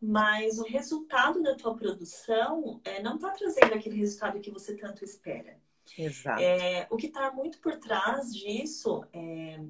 mas 0.01 0.59
o 0.59 0.65
resultado 0.65 1.43
da 1.43 1.55
tua 1.55 1.75
produção 1.75 2.81
é, 2.85 3.03
não 3.03 3.17
está 3.17 3.31
trazendo 3.31 3.75
aquele 3.75 3.97
resultado 3.97 4.41
que 4.41 4.51
você 4.51 4.77
tanto 4.77 5.05
espera. 5.05 5.59
Exato. 5.97 6.41
É, 6.41 6.87
o 6.91 6.97
que 6.97 7.07
está 7.07 7.31
muito 7.31 7.59
por 7.61 7.77
trás 7.77 8.35
disso, 8.35 9.05
é, 9.13 9.61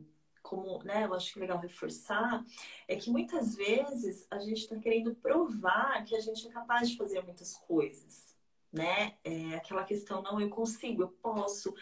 como 0.43 0.83
né, 0.83 1.05
eu 1.05 1.15
acho 1.15 1.33
que 1.33 1.39
é 1.39 1.43
legal 1.43 1.59
reforçar, 1.59 2.45
é 2.87 2.97
que 2.97 3.11
muitas 3.11 3.55
vezes 3.57 4.27
a 4.31 4.39
gente 4.39 4.59
está 4.59 4.77
querendo 4.77 5.15
provar 5.15 6.05
que 6.05 6.15
a 6.15 6.21
gente 6.21 6.47
é 6.47 6.51
capaz 6.51 6.91
de 6.91 6.97
fazer 6.97 7.23
muitas 7.23 7.57
coisas, 7.57 8.37
né? 8.73 9.15
É 9.25 9.55
aquela 9.55 9.85
questão, 9.85 10.23
não, 10.23 10.41
eu 10.41 10.51
consigo, 10.51 11.03
eu 11.03 11.09
posso. 11.09 11.75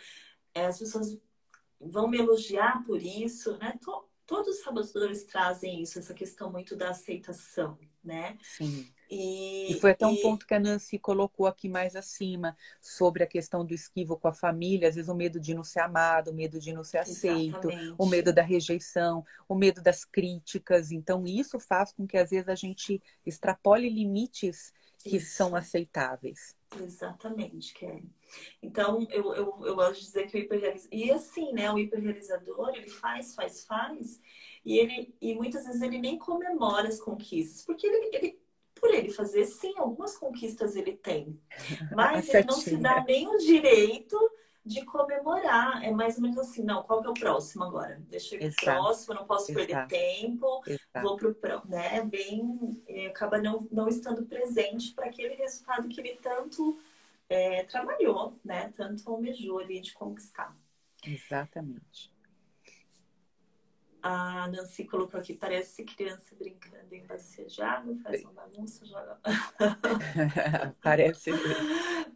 É, 0.54 0.66
as 0.66 0.78
pessoas 0.78 1.18
vão 1.80 2.08
me 2.08 2.18
elogiar 2.18 2.84
por 2.84 3.02
isso, 3.02 3.56
né? 3.58 3.78
Todos 4.32 4.56
os 4.56 4.64
sabotadores 4.64 5.24
trazem 5.24 5.82
isso, 5.82 5.98
essa 5.98 6.14
questão 6.14 6.50
muito 6.50 6.74
da 6.74 6.88
aceitação, 6.88 7.78
né? 8.02 8.38
Sim. 8.42 8.90
E, 9.10 9.70
e 9.70 9.78
foi 9.78 9.90
até 9.90 10.06
um 10.06 10.14
e... 10.14 10.22
ponto 10.22 10.46
que 10.46 10.54
a 10.54 10.58
Nancy 10.58 10.98
colocou 10.98 11.46
aqui 11.46 11.68
mais 11.68 11.94
acima, 11.94 12.56
sobre 12.80 13.22
a 13.22 13.26
questão 13.26 13.62
do 13.62 13.74
esquivo 13.74 14.16
com 14.16 14.28
a 14.28 14.32
família, 14.32 14.88
às 14.88 14.94
vezes 14.94 15.10
o 15.10 15.14
medo 15.14 15.38
de 15.38 15.52
não 15.52 15.62
ser 15.62 15.80
amado, 15.80 16.30
o 16.30 16.34
medo 16.34 16.58
de 16.58 16.72
não 16.72 16.82
ser 16.82 16.96
aceito, 16.96 17.68
Exatamente. 17.68 17.94
o 17.98 18.06
medo 18.06 18.32
da 18.32 18.40
rejeição, 18.40 19.22
o 19.46 19.54
medo 19.54 19.82
das 19.82 20.02
críticas. 20.02 20.90
Então, 20.90 21.26
isso 21.26 21.60
faz 21.60 21.92
com 21.92 22.06
que 22.06 22.16
às 22.16 22.30
vezes 22.30 22.48
a 22.48 22.54
gente 22.54 23.02
extrapole 23.26 23.90
limites 23.90 24.72
que 24.98 25.18
isso. 25.18 25.36
são 25.36 25.54
aceitáveis. 25.54 26.56
Exatamente, 26.80 27.74
Kelly. 27.74 28.10
Então, 28.62 29.06
eu, 29.10 29.34
eu, 29.34 29.66
eu 29.66 29.74
gosto 29.74 30.00
de 30.00 30.06
dizer 30.06 30.26
que 30.26 30.36
o 30.36 30.40
hiperrealizador. 30.40 30.98
E 30.98 31.10
assim, 31.10 31.52
né? 31.52 31.70
O 31.70 31.78
hiperrealizador, 31.78 32.70
ele 32.74 32.88
faz, 32.88 33.34
faz, 33.34 33.64
faz. 33.64 34.20
E, 34.64 34.78
ele, 34.78 35.14
e 35.20 35.34
muitas 35.34 35.64
vezes 35.64 35.82
ele 35.82 35.98
nem 35.98 36.18
comemora 36.18 36.88
as 36.88 37.00
conquistas, 37.00 37.64
porque 37.64 37.86
ele, 37.86 38.16
ele 38.16 38.42
por 38.74 38.92
ele 38.92 39.10
fazer, 39.10 39.44
sim, 39.44 39.74
algumas 39.76 40.18
conquistas 40.18 40.74
ele 40.74 40.96
tem. 40.96 41.40
Mas 41.94 42.28
ele 42.28 42.44
não 42.44 42.56
se 42.56 42.76
dá 42.76 43.02
nem 43.04 43.28
o 43.28 43.38
direito 43.38 44.18
de 44.64 44.84
comemorar. 44.84 45.84
É 45.84 45.90
mais 45.92 46.16
ou 46.16 46.22
menos 46.22 46.38
assim, 46.38 46.64
não, 46.64 46.82
qual 46.82 47.00
que 47.00 47.06
é 47.06 47.10
o 47.10 47.14
próximo 47.14 47.62
agora? 47.62 48.02
Deixa 48.08 48.34
eu 48.34 48.40
ir 48.40 48.54
próximo, 48.56 49.14
não 49.14 49.24
posso 49.24 49.52
Exato. 49.52 49.66
perder 49.66 49.86
tempo, 49.86 50.62
Exato. 50.66 51.06
vou 51.06 51.16
pro 51.16 51.34
próximo, 51.34 51.70
né? 51.70 52.02
Bem, 52.02 52.82
é, 52.88 53.06
acaba 53.06 53.38
não, 53.38 53.66
não 53.70 53.88
estando 53.88 54.24
presente 54.24 54.92
para 54.94 55.06
aquele 55.06 55.34
resultado 55.34 55.88
que 55.88 56.00
ele 56.00 56.18
tanto 56.20 56.78
é, 57.32 57.64
trabalhou, 57.64 58.38
né? 58.44 58.70
Tanto 58.76 59.10
almejou 59.10 59.58
ali 59.58 59.80
de 59.80 59.92
conquistar. 59.94 60.54
Exatamente. 61.04 62.12
A 64.02 64.48
Nancy 64.48 64.84
colocou 64.84 65.18
aqui, 65.20 65.32
parece 65.32 65.84
criança 65.84 66.34
brincando 66.34 66.92
em 66.92 67.06
bacia 67.06 67.46
de 67.46 67.62
água, 67.62 67.96
faz 68.02 68.22
uma 68.24 68.32
bagunça, 68.32 68.84
joga. 68.84 69.18
parece. 70.82 71.30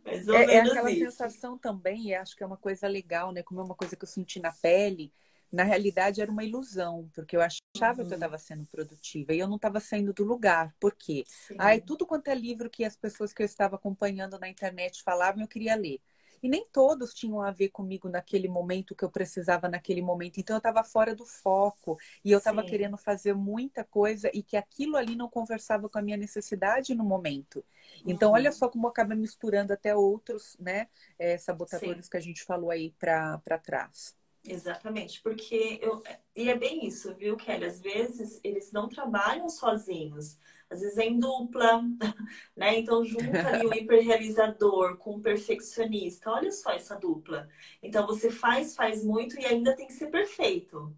É, 0.08 0.54
é 0.54 0.60
aquela 0.60 0.88
isso. 0.88 1.10
sensação 1.10 1.58
também, 1.58 2.06
e 2.06 2.14
acho 2.14 2.36
que 2.36 2.42
é 2.42 2.46
uma 2.46 2.56
coisa 2.56 2.86
legal, 2.86 3.32
né? 3.32 3.42
Como 3.42 3.60
é 3.60 3.64
uma 3.64 3.74
coisa 3.74 3.96
que 3.96 4.04
eu 4.04 4.08
senti 4.08 4.38
na 4.38 4.52
pele, 4.52 5.12
na 5.50 5.62
realidade 5.62 6.20
era 6.20 6.30
uma 6.30 6.44
ilusão, 6.44 7.08
porque 7.14 7.36
eu 7.36 7.40
achava 7.40 8.02
uhum. 8.02 8.08
que 8.08 8.14
eu 8.14 8.16
estava 8.16 8.34
uhum. 8.34 8.38
sendo 8.38 8.66
produtiva 8.66 9.32
e 9.32 9.38
eu 9.38 9.48
não 9.48 9.56
estava 9.56 9.80
saindo 9.80 10.12
do 10.12 10.24
lugar. 10.24 10.74
Por 10.78 10.94
quê? 10.94 11.24
Sim. 11.26 11.56
Ai, 11.58 11.80
tudo 11.80 12.06
quanto 12.06 12.28
é 12.28 12.34
livro 12.34 12.70
que 12.70 12.84
as 12.84 12.96
pessoas 12.96 13.32
que 13.32 13.42
eu 13.42 13.46
estava 13.46 13.76
acompanhando 13.76 14.38
na 14.38 14.48
internet 14.48 15.02
falavam, 15.02 15.42
eu 15.42 15.48
queria 15.48 15.74
ler. 15.74 16.00
E 16.42 16.48
nem 16.48 16.66
todos 16.70 17.14
tinham 17.14 17.40
a 17.40 17.50
ver 17.50 17.70
comigo 17.70 18.08
naquele 18.08 18.48
momento 18.48 18.94
que 18.94 19.04
eu 19.04 19.10
precisava 19.10 19.68
naquele 19.68 20.02
momento. 20.02 20.38
Então 20.38 20.56
eu 20.56 20.58
estava 20.58 20.84
fora 20.84 21.14
do 21.14 21.24
foco 21.24 21.98
e 22.24 22.30
eu 22.30 22.38
estava 22.38 22.62
querendo 22.62 22.96
fazer 22.96 23.34
muita 23.34 23.82
coisa 23.84 24.30
e 24.32 24.42
que 24.42 24.56
aquilo 24.56 24.96
ali 24.96 25.16
não 25.16 25.28
conversava 25.28 25.88
com 25.88 25.98
a 25.98 26.02
minha 26.02 26.16
necessidade 26.16 26.94
no 26.94 27.04
momento. 27.04 27.64
Então 28.06 28.28
uhum. 28.28 28.34
olha 28.34 28.52
só 28.52 28.68
como 28.68 28.86
acaba 28.86 29.14
misturando 29.14 29.72
até 29.72 29.94
outros, 29.96 30.56
né, 30.60 30.88
é, 31.18 31.38
sabotadores 31.38 32.04
Sim. 32.04 32.10
que 32.10 32.16
a 32.16 32.20
gente 32.20 32.44
falou 32.44 32.70
aí 32.70 32.94
para 32.98 33.58
trás. 33.62 34.14
Exatamente, 34.48 35.20
porque 35.22 35.78
eu. 35.82 36.02
E 36.34 36.48
é 36.48 36.56
bem 36.56 36.86
isso, 36.86 37.14
viu, 37.14 37.36
Kelly? 37.36 37.64
Às 37.64 37.80
vezes 37.80 38.40
eles 38.44 38.72
não 38.72 38.88
trabalham 38.88 39.48
sozinhos 39.48 40.38
às 40.68 40.80
vezes 40.80 40.98
é 40.98 41.04
em 41.04 41.18
dupla, 41.18 41.82
né? 42.56 42.78
Então 42.78 43.04
junta 43.04 43.48
ali 43.48 43.66
o 43.66 43.74
hiperrealizador 43.74 44.96
com 44.96 45.16
o 45.16 45.20
perfeccionista. 45.20 46.30
Olha 46.30 46.50
só 46.50 46.72
essa 46.72 46.96
dupla. 46.96 47.48
Então 47.82 48.06
você 48.06 48.30
faz, 48.30 48.74
faz 48.74 49.04
muito 49.04 49.38
e 49.38 49.46
ainda 49.46 49.74
tem 49.74 49.86
que 49.86 49.92
ser 49.92 50.08
perfeito. 50.08 50.94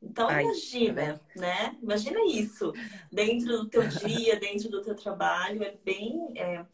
Então 0.00 0.28
Ai, 0.28 0.44
imagina, 0.44 1.18
tá 1.18 1.40
né? 1.40 1.76
Imagina 1.82 2.20
isso 2.26 2.72
dentro 3.10 3.58
do 3.58 3.68
teu 3.68 3.88
dia, 3.88 4.38
dentro 4.38 4.68
do 4.68 4.82
teu 4.82 4.94
trabalho, 4.94 5.64
é 5.64 5.74
bem 5.82 6.30
é... 6.36 6.64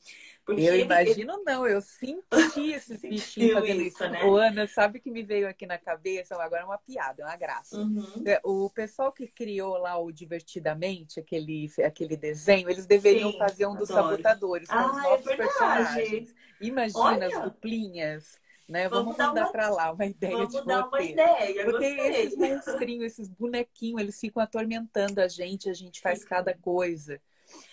Porque 0.50 0.62
eu 0.62 0.76
imagino 0.76 1.34
ele... 1.34 1.42
não, 1.44 1.66
eu 1.66 1.80
senti 1.80 2.20
esse 2.74 2.98
bichinho 2.98 3.54
fazendo 3.54 3.82
isso, 3.82 4.08
né? 4.08 4.24
O 4.24 4.36
Ana, 4.36 4.66
sabe 4.66 4.98
que 4.98 5.10
me 5.10 5.22
veio 5.22 5.48
aqui 5.48 5.64
na 5.64 5.78
cabeça? 5.78 6.34
Agora 6.34 6.62
é 6.62 6.64
uma 6.64 6.78
piada, 6.78 7.22
é 7.22 7.24
uma 7.24 7.36
graça. 7.36 7.76
Uhum. 7.76 8.22
É, 8.26 8.40
o 8.42 8.68
pessoal 8.70 9.12
que 9.12 9.28
criou 9.28 9.78
lá 9.78 9.96
o 9.96 10.10
Divertidamente, 10.10 11.20
aquele, 11.20 11.70
aquele 11.84 12.16
desenho, 12.16 12.68
eles 12.68 12.84
deveriam 12.84 13.30
Sim, 13.30 13.38
fazer 13.38 13.66
um 13.66 13.76
dos 13.76 13.90
adoro. 13.90 14.10
sabotadores 14.10 14.68
com 14.68 14.74
ah, 14.74 14.90
os 14.90 15.02
nossos 15.02 15.26
é 15.28 15.36
personagens. 15.36 16.34
Imagina 16.60 17.00
Olha. 17.00 17.26
as 17.28 17.44
duplinhas. 17.44 18.40
Né? 18.68 18.88
Vamos, 18.88 19.16
vamos 19.16 19.18
mandar 19.18 19.46
uma... 19.46 19.52
para 19.52 19.68
lá 19.70 19.90
uma 19.90 20.06
ideia 20.06 20.36
vamos 20.36 20.52
de 20.52 20.64
dar 20.64 20.86
uma 20.86 21.02
ideia, 21.02 21.64
Porque 21.64 21.84
esses 21.84 22.38
monstrinhos, 22.38 23.04
esses 23.06 23.28
bonequinhos, 23.28 24.00
eles 24.00 24.20
ficam 24.20 24.40
atormentando 24.40 25.20
a 25.20 25.26
gente, 25.26 25.68
a 25.68 25.74
gente 25.74 26.00
faz 26.00 26.24
cada 26.24 26.54
coisa. 26.54 27.20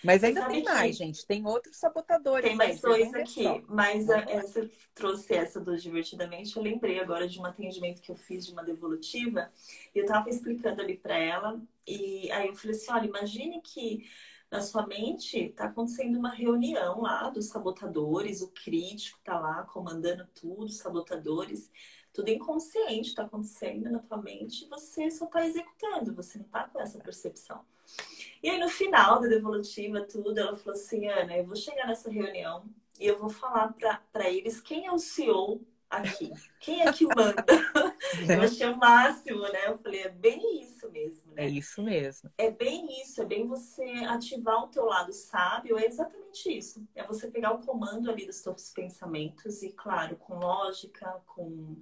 Mas 0.02 0.22
ainda 0.24 0.46
tem 0.46 0.62
mais, 0.62 0.96
gente. 0.96 1.26
Tem 1.26 1.44
outros 1.46 1.76
sabotadores. 1.76 2.46
Tem 2.48 2.56
mais 2.56 2.80
dois 2.80 3.12
aqui. 3.14 3.44
Mas 3.68 4.08
a, 4.08 4.18
essa 4.20 4.68
trouxe 4.94 5.34
essa 5.34 5.60
do 5.60 5.76
Divertidamente. 5.76 6.56
Eu 6.56 6.62
lembrei 6.62 7.00
agora 7.00 7.28
de 7.28 7.38
um 7.40 7.44
atendimento 7.44 8.00
que 8.02 8.10
eu 8.10 8.16
fiz 8.16 8.46
de 8.46 8.52
uma 8.52 8.62
devolutiva. 8.62 9.50
E 9.94 9.98
eu 9.98 10.06
tava 10.06 10.28
explicando 10.30 10.80
ali 10.80 10.96
para 10.96 11.16
ela. 11.16 11.60
E 11.86 12.30
aí 12.32 12.48
eu 12.48 12.54
falei 12.54 12.76
assim: 12.76 12.90
olha, 12.92 13.06
imagine 13.06 13.60
que 13.60 14.04
na 14.50 14.62
sua 14.62 14.86
mente 14.86 15.38
está 15.38 15.66
acontecendo 15.66 16.18
uma 16.18 16.30
reunião 16.30 17.02
lá 17.02 17.28
dos 17.28 17.46
sabotadores, 17.46 18.40
o 18.40 18.48
crítico 18.48 19.18
está 19.18 19.38
lá 19.38 19.62
comandando 19.64 20.26
tudo, 20.34 20.64
os 20.64 20.78
sabotadores, 20.78 21.70
tudo 22.12 22.30
inconsciente 22.30 23.10
está 23.10 23.24
acontecendo 23.24 23.90
na 23.90 23.98
tua 23.98 24.16
mente 24.16 24.64
e 24.64 24.68
você 24.68 25.10
só 25.10 25.26
está 25.26 25.46
executando, 25.46 26.14
você 26.14 26.38
não 26.38 26.46
está 26.46 26.66
com 26.66 26.80
essa 26.80 26.98
percepção. 26.98 27.64
E 28.42 28.50
aí 28.50 28.58
no 28.58 28.68
final 28.68 29.20
da 29.20 29.28
devolutiva, 29.28 30.00
tudo, 30.02 30.38
ela 30.38 30.56
falou 30.56 30.72
assim, 30.72 31.08
Ana, 31.08 31.36
eu 31.36 31.44
vou 31.44 31.56
chegar 31.56 31.86
nessa 31.86 32.10
reunião 32.10 32.64
e 32.98 33.06
eu 33.06 33.18
vou 33.18 33.30
falar 33.30 33.74
para 34.12 34.30
eles 34.30 34.60
quem 34.60 34.86
é 34.86 34.92
o 34.92 34.98
CEO 34.98 35.60
aqui. 35.88 36.30
Quem 36.60 36.82
é 36.82 36.92
que 36.92 37.06
manda? 37.06 37.44
Eu 38.28 38.42
achei 38.42 38.66
o 38.66 38.76
máximo, 38.76 39.42
né? 39.42 39.68
Eu 39.68 39.78
falei, 39.78 40.02
é 40.02 40.08
bem 40.08 40.62
isso 40.62 40.90
mesmo, 40.90 41.32
né? 41.34 41.44
É 41.44 41.48
isso 41.48 41.82
mesmo. 41.82 42.30
É 42.36 42.50
bem 42.50 43.00
isso, 43.02 43.22
é 43.22 43.24
bem 43.24 43.46
você 43.46 43.82
ativar 44.08 44.64
o 44.64 44.68
teu 44.68 44.84
lado 44.84 45.12
sábio, 45.12 45.78
é 45.78 45.86
exatamente 45.86 46.56
isso. 46.56 46.86
É 46.94 47.04
você 47.04 47.30
pegar 47.30 47.52
o 47.52 47.64
comando 47.64 48.10
ali 48.10 48.26
dos 48.26 48.40
teus 48.40 48.70
pensamentos 48.70 49.62
e, 49.62 49.70
claro, 49.72 50.16
com 50.16 50.38
lógica, 50.38 51.22
com... 51.26 51.76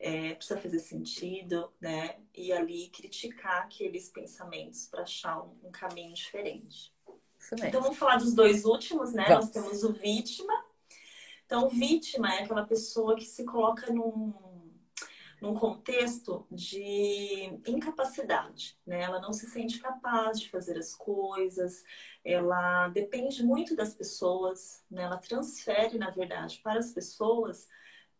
É, 0.00 0.34
precisa 0.34 0.60
fazer 0.60 0.78
sentido, 0.78 1.72
né? 1.80 2.20
E 2.34 2.52
ali 2.52 2.88
criticar 2.88 3.62
aqueles 3.62 4.08
pensamentos 4.08 4.86
para 4.86 5.02
achar 5.02 5.42
um, 5.42 5.56
um, 5.64 5.70
caminho 5.72 6.14
diferente. 6.14 6.92
Então 7.64 7.82
vamos 7.82 7.98
falar 7.98 8.16
dos 8.16 8.34
dois 8.34 8.64
últimos, 8.64 9.12
né? 9.12 9.24
Vamos. 9.26 9.46
Nós 9.46 9.50
temos 9.52 9.82
o 9.82 9.92
vítima 9.92 10.68
então, 11.48 11.66
vítima 11.70 12.30
é 12.34 12.42
aquela 12.42 12.66
pessoa 12.66 13.16
que 13.16 13.24
se 13.24 13.42
coloca 13.42 13.90
num, 13.90 14.34
num 15.40 15.54
contexto 15.54 16.46
de 16.50 17.58
incapacidade, 17.66 18.78
né? 18.86 19.00
Ela 19.00 19.18
não 19.18 19.32
se 19.32 19.48
sente 19.48 19.78
capaz 19.78 20.38
de 20.38 20.50
fazer 20.50 20.76
as 20.76 20.94
coisas, 20.94 21.82
ela 22.22 22.88
depende 22.88 23.42
muito 23.42 23.74
das 23.74 23.94
pessoas, 23.94 24.84
né? 24.90 25.04
Ela 25.04 25.16
transfere, 25.16 25.96
na 25.96 26.10
verdade, 26.10 26.60
para 26.62 26.78
as 26.78 26.92
pessoas 26.92 27.66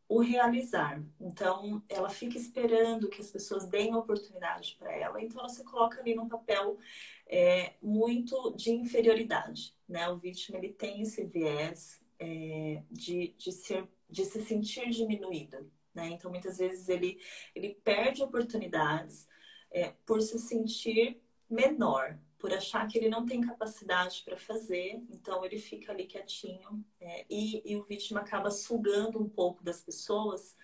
o 0.09 0.21
realizar. 0.21 1.03
Então, 1.21 1.83
ela 1.89 2.09
fica 2.09 2.39
esperando 2.39 3.09
que 3.09 3.21
as 3.21 3.31
pessoas 3.31 3.67
deem 3.67 3.95
oportunidade 3.95 4.75
para 4.79 4.93
ela. 4.97 5.23
Então, 5.23 5.41
ela 5.41 5.49
se 5.51 5.63
coloca 5.65 6.01
ali 6.01 6.15
num 6.15 6.29
papel 6.29 6.79
é, 7.27 7.75
muito 7.83 8.55
de 8.57 8.71
inferioridade, 8.71 9.75
né? 9.87 10.09
O 10.09 10.17
vítima 10.17 10.57
ele 10.57 10.73
tem 10.73 11.03
esse 11.03 11.25
viés 11.25 12.03
é, 12.19 12.83
de, 12.91 13.35
de, 13.37 13.53
ser, 13.53 13.87
de 14.09 14.25
se 14.25 14.43
sentir 14.45 14.89
diminuído. 14.89 15.71
Né? 15.95 16.09
Então, 16.09 16.31
muitas 16.31 16.59
vezes, 16.59 16.89
ele, 16.89 17.21
ele 17.55 17.75
perde 17.85 18.23
oportunidades 18.23 19.29
é, 19.71 19.93
por 20.07 20.23
se 20.23 20.39
sentir 20.39 21.21
menor, 21.51 22.19
por 22.39 22.53
achar 22.53 22.87
que 22.87 22.97
ele 22.97 23.09
não 23.09 23.27
tem 23.27 23.41
capacidade 23.41 24.23
para 24.25 24.37
fazer, 24.37 25.03
então 25.11 25.45
ele 25.45 25.59
fica 25.59 25.93
ali 25.93 26.07
quietinho 26.07 26.85
é, 27.01 27.27
e, 27.29 27.73
e, 27.73 27.77
o 27.77 27.83
vítima 27.83 28.21
acaba 28.21 28.51
sugando 28.51 29.21
um 29.21 29.29
pouco 29.29 29.63
das 29.65 29.83
pessoas 29.83 30.57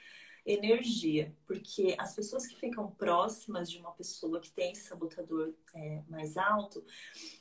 energia, 0.46 1.34
porque 1.46 1.94
as 1.98 2.14
pessoas 2.14 2.46
que 2.46 2.54
ficam 2.56 2.90
próximas 2.90 3.70
de 3.70 3.78
uma 3.78 3.92
pessoa 3.92 4.40
que 4.40 4.50
tem 4.50 4.72
esse 4.72 4.88
sabotador 4.88 5.54
é, 5.74 6.02
mais 6.08 6.36
alto, 6.36 6.84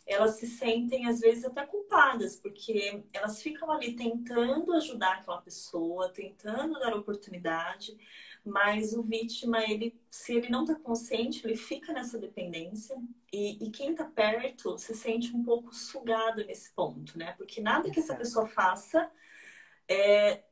elas 0.07 0.35
se 0.35 0.47
sentem 0.47 1.05
às 1.07 1.19
vezes 1.19 1.43
até 1.43 1.65
culpadas, 1.65 2.37
porque 2.37 3.03
elas 3.11 3.41
ficam 3.41 3.69
ali 3.69 3.93
tentando 3.93 4.71
ajudar 4.73 5.17
aquela 5.17 5.41
pessoa, 5.41 6.09
tentando 6.09 6.79
dar 6.79 6.95
oportunidade, 6.95 7.97
mas 8.45 8.93
o 8.93 9.01
vítima, 9.01 9.63
ele, 9.63 9.97
se 10.09 10.35
ele 10.35 10.49
não 10.49 10.63
está 10.63 10.75
consciente, 10.75 11.45
ele 11.45 11.57
fica 11.57 11.91
nessa 11.91 12.17
dependência 12.17 12.95
e, 13.31 13.65
e 13.65 13.69
quem 13.69 13.91
está 13.91 14.05
perto 14.05 14.77
se 14.77 14.95
sente 14.95 15.35
um 15.35 15.43
pouco 15.43 15.73
sugado 15.73 16.43
nesse 16.45 16.71
ponto, 16.73 17.17
né? 17.17 17.33
Porque 17.37 17.61
nada 17.61 17.89
que 17.89 17.99
essa 17.99 18.15
pessoa 18.15 18.45
faça 18.45 19.09
é, 19.87 20.43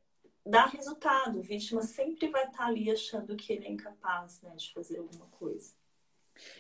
dá 0.46 0.66
resultado. 0.66 1.40
O 1.40 1.44
vítima 1.44 1.82
sempre 1.82 2.30
vai 2.30 2.46
estar 2.48 2.66
ali 2.66 2.92
achando 2.92 3.36
que 3.36 3.54
ele 3.54 3.66
é 3.66 3.72
incapaz 3.72 4.42
né, 4.42 4.54
de 4.56 4.74
fazer 4.74 4.98
alguma 5.00 5.26
coisa. 5.28 5.74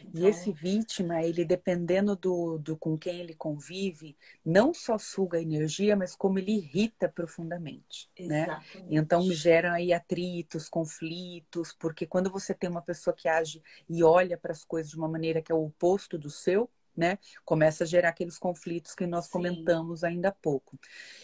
Então... 0.03 0.21
E 0.21 0.27
esse 0.27 0.51
vítima, 0.51 1.23
ele 1.23 1.45
dependendo 1.45 2.15
do, 2.15 2.57
do 2.57 2.77
com 2.77 2.97
quem 2.97 3.19
ele 3.19 3.33
convive, 3.33 4.17
não 4.45 4.73
só 4.73 4.97
suga 4.97 5.37
a 5.37 5.41
energia, 5.41 5.95
mas 5.95 6.15
como 6.15 6.37
ele 6.37 6.51
irrita 6.51 7.09
profundamente? 7.09 8.09
Exatamente. 8.15 8.77
né? 8.77 8.85
Então 8.89 9.23
geram 9.31 9.71
aí 9.71 9.93
atritos, 9.93 10.69
conflitos, 10.69 11.73
porque 11.73 12.05
quando 12.05 12.29
você 12.29 12.53
tem 12.53 12.69
uma 12.69 12.81
pessoa 12.81 13.15
que 13.15 13.27
age 13.27 13.63
e 13.89 14.03
olha 14.03 14.37
para 14.37 14.51
as 14.51 14.63
coisas 14.63 14.91
de 14.91 14.97
uma 14.97 15.07
maneira 15.07 15.41
que 15.41 15.51
é 15.51 15.55
o 15.55 15.65
oposto 15.65 16.17
do 16.17 16.29
seu, 16.29 16.69
né? 17.01 17.17
Começa 17.43 17.83
a 17.83 17.87
gerar 17.87 18.09
aqueles 18.09 18.37
conflitos 18.37 18.93
que 18.93 19.07
nós 19.07 19.25
Sim. 19.25 19.31
comentamos 19.31 20.03
ainda 20.03 20.29
há 20.29 20.31
pouco. 20.31 20.77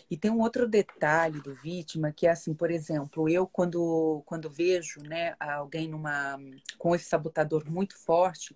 E 0.09 0.17
tem 0.17 0.31
um 0.31 0.39
outro 0.39 0.67
detalhe 0.67 1.39
do 1.39 1.53
vítima 1.53 2.11
que 2.11 2.25
é 2.25 2.31
assim, 2.31 2.55
por 2.55 2.71
exemplo, 2.71 3.29
eu 3.29 3.45
quando 3.45 4.23
quando 4.25 4.49
vejo, 4.49 5.01
né, 5.03 5.35
alguém 5.39 5.87
numa 5.87 6.39
com 6.79 6.95
esse 6.95 7.05
sabotador 7.05 7.69
muito 7.69 7.95
forte, 7.95 8.55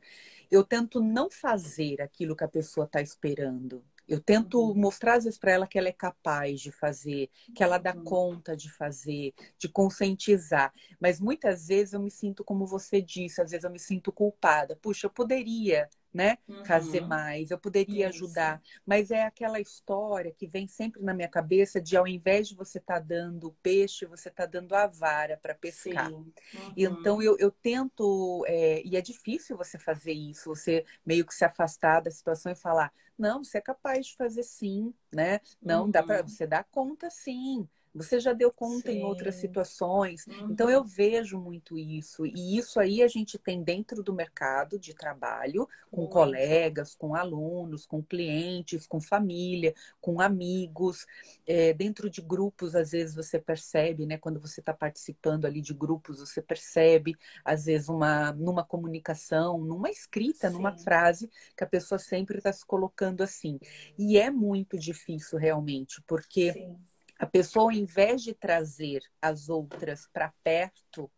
eu 0.50 0.64
tento 0.64 1.00
não 1.00 1.30
fazer 1.30 2.02
aquilo 2.02 2.36
que 2.36 2.44
a 2.44 2.48
pessoa 2.48 2.86
está 2.86 3.00
esperando. 3.02 3.84
Eu 4.08 4.20
tento 4.20 4.60
uhum. 4.60 4.76
mostrar 4.76 5.14
às 5.18 5.26
vezes 5.26 5.40
para 5.40 5.52
ela 5.52 5.68
que 5.68 5.78
ela 5.78 5.88
é 5.88 5.94
capaz 5.94 6.60
de 6.60 6.72
fazer, 6.72 7.30
que 7.56 7.64
ela 7.64 7.78
dá 7.78 7.94
uhum. 7.96 8.04
conta 8.04 8.58
de 8.58 8.70
fazer, 8.70 9.34
de 9.60 9.70
conscientizar. 9.70 10.74
Mas 11.00 11.20
muitas 11.20 11.68
vezes 11.68 11.94
eu 11.94 12.02
me 12.02 12.12
sinto, 12.12 12.44
como 12.44 12.66
você 12.66 13.00
disse, 13.00 13.42
às 13.42 13.52
vezes 13.52 13.64
eu 13.64 13.70
me 13.72 13.80
sinto 13.80 14.12
culpada. 14.12 14.76
Puxa, 14.76 15.06
eu 15.06 15.12
poderia 15.12 15.88
né? 16.14 16.38
Uhum. 16.48 16.66
Fazer 16.66 17.02
mais, 17.02 17.52
eu 17.52 17.58
poderia 17.58 18.10
Isso. 18.10 18.26
ajudar. 18.26 18.62
Mas 18.86 19.12
é 19.12 19.24
aquela 19.24 19.60
história 19.60 20.32
que 20.32 20.48
vem 20.48 20.68
sempre 20.68 21.02
na 21.02 21.14
minha 21.14 21.28
cabeça 21.28 21.80
de 21.80 21.96
ao 21.96 22.08
invés 22.08 22.48
de 22.48 22.56
você 22.56 22.78
estar 22.78 22.96
tá 22.96 23.00
dando 23.00 23.48
o 23.48 23.56
peixe, 23.64 24.06
você 24.06 24.30
está 24.30 24.46
dando 24.46 24.74
a 24.76 24.88
vara 24.88 25.38
para 25.38 25.56
pescar. 25.56 26.12
Uhum. 26.12 26.32
Então 26.76 27.22
eu, 27.22 27.38
eu 27.40 27.52
tento, 27.52 28.44
é, 28.48 28.82
e 28.86 28.96
é 28.96 29.02
difícil 29.02 29.56
você 29.58 29.80
fazer 29.80 30.14
isso, 30.14 30.50
você 30.50 30.86
meio 31.06 31.26
que 31.26 31.34
se 31.34 31.46
afastar 31.46 32.02
da 32.02 32.12
situação 32.12 32.52
e 32.52 32.56
falar, 32.56 32.92
não, 33.18 33.44
você 33.44 33.60
é 33.60 33.62
capaz 33.62 34.08
de 34.08 34.16
fazer 34.16 34.44
sim, 34.44 34.94
né? 35.12 35.40
Não, 35.62 35.84
uhum. 35.84 35.92
dá 35.92 36.02
para 36.04 36.22
você 36.24 36.48
dar 36.48 36.64
conta 36.66 37.10
sim. 37.10 37.68
Você 37.94 38.20
já 38.20 38.32
deu 38.32 38.52
conta 38.52 38.90
Sim. 38.90 39.00
em 39.00 39.04
outras 39.04 39.36
situações. 39.36 40.26
Uhum. 40.28 40.52
Então 40.52 40.70
eu 40.70 40.84
vejo 40.84 41.38
muito 41.38 41.78
isso. 41.78 42.26
E 42.26 42.58
isso 42.58 42.80
aí 42.80 43.04
a 43.04 43.08
gente 43.08 43.38
tem 43.38 43.62
dentro 43.62 44.02
do 44.02 44.14
mercado 44.14 44.80
de 44.80 44.94
trabalho, 44.94 45.68
com 45.90 46.02
muito. 46.02 46.14
colegas, 46.14 46.96
com 46.96 47.14
alunos, 47.14 47.86
com 47.86 48.02
clientes, 48.02 48.88
com 48.88 49.02
família, 49.02 49.74
com 50.00 50.22
amigos. 50.22 51.06
É, 51.46 51.74
dentro 51.74 52.10
de 52.10 52.22
grupos, 52.22 52.76
às 52.76 52.92
vezes 52.92 53.14
você 53.14 53.38
percebe, 53.40 54.06
né? 54.06 54.18
Quando 54.18 54.40
você 54.40 54.62
está 54.62 54.74
participando 54.74 55.46
ali 55.46 55.62
de 55.62 55.74
grupos, 55.74 56.20
você 56.20 56.42
percebe, 56.42 57.18
às 57.44 57.66
vezes, 57.66 57.90
uma, 57.90 58.32
numa 58.32 58.64
comunicação, 58.64 59.58
numa 59.60 59.90
escrita, 59.90 60.50
Sim. 60.50 60.56
numa 60.56 60.78
frase, 60.78 61.30
que 61.58 61.64
a 61.64 61.68
pessoa 61.68 62.00
sempre 62.00 62.38
está 62.38 62.54
se 62.54 62.66
colocando 62.66 63.22
assim. 63.22 63.60
E 63.98 64.18
é 64.18 64.32
muito 64.32 64.78
difícil 64.78 65.38
realmente, 65.38 66.02
porque. 66.08 66.54
Sim 66.54 66.91
a 67.22 67.28
pessoa, 67.28 67.66
ao 67.66 67.72
invés 67.72 68.24
de 68.24 68.34
trazer 68.34 69.04
as 69.22 69.48
outras 69.48 70.10
para 70.12 70.34
perto, 70.44 71.10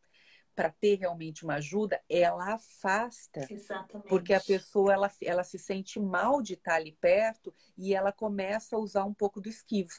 para 0.53 0.69
ter 0.69 0.99
realmente 0.99 1.45
uma 1.45 1.55
ajuda, 1.55 2.01
ela 2.09 2.55
afasta. 2.55 3.47
Exatamente. 3.49 4.09
Porque 4.09 4.33
a 4.33 4.41
pessoa 4.41 4.91
ela, 4.91 5.09
ela 5.21 5.45
se 5.45 5.57
sente 5.57 6.01
mal 6.01 6.41
de 6.41 6.55
estar 6.55 6.75
ali 6.75 6.91
perto 6.99 7.55
e 7.77 7.95
ela 7.95 8.11
começa 8.11 8.75
a 8.75 8.79
usar 8.79 9.05
um 9.05 9.13
pouco 9.13 9.39
do 9.39 9.47
esquivo. 9.47 9.93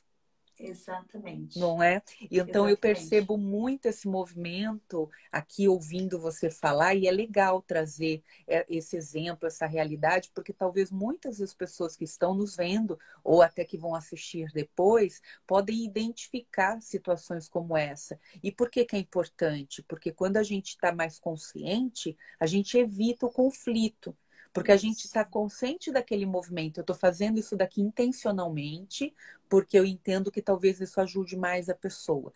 Exatamente. 0.58 1.58
Não 1.58 1.82
é? 1.82 1.96
Então 2.30 2.30
Exatamente. 2.30 2.70
eu 2.70 2.76
percebo 2.76 3.36
muito 3.36 3.86
esse 3.86 4.06
movimento 4.06 5.10
aqui 5.30 5.68
ouvindo 5.68 6.18
você 6.18 6.48
falar 6.48 6.94
e 6.94 7.08
é 7.08 7.10
legal 7.10 7.60
trazer 7.60 8.22
é, 8.46 8.64
esse 8.68 8.96
exemplo, 8.96 9.46
essa 9.48 9.66
realidade, 9.66 10.30
porque 10.32 10.52
talvez 10.52 10.90
muitas 10.92 11.38
das 11.38 11.52
pessoas 11.52 11.96
que 11.96 12.04
estão 12.04 12.34
nos 12.34 12.56
vendo 12.56 12.98
ou 13.22 13.42
até 13.42 13.64
que 13.64 13.76
vão 13.76 13.94
assistir 13.94 14.50
depois 14.52 15.20
podem 15.46 15.84
identificar 15.84 16.80
situações 16.80 17.48
como 17.48 17.76
essa. 17.76 18.18
E 18.42 18.52
por 18.52 18.70
que, 18.70 18.84
que 18.84 18.96
é 18.96 18.98
importante? 19.00 19.82
Porque 19.82 20.12
quando 20.12 20.36
a 20.36 20.42
gente 20.42 20.68
está 20.70 20.92
mais 20.92 21.18
consciente, 21.18 22.16
a 22.38 22.46
gente 22.46 22.78
evita 22.78 23.26
o 23.26 23.32
conflito. 23.32 24.16
Porque 24.54 24.72
a 24.72 24.76
gente 24.76 25.04
está 25.04 25.24
consciente 25.24 25.90
daquele 25.90 26.24
movimento. 26.24 26.78
Eu 26.78 26.82
estou 26.82 26.96
fazendo 26.96 27.38
isso 27.40 27.56
daqui 27.56 27.82
intencionalmente, 27.82 29.12
porque 29.48 29.78
eu 29.78 29.84
entendo 29.84 30.30
que 30.32 30.40
talvez 30.40 30.80
isso 30.80 31.00
ajude 31.00 31.36
mais 31.36 31.68
a 31.68 31.74
pessoa. 31.74 32.32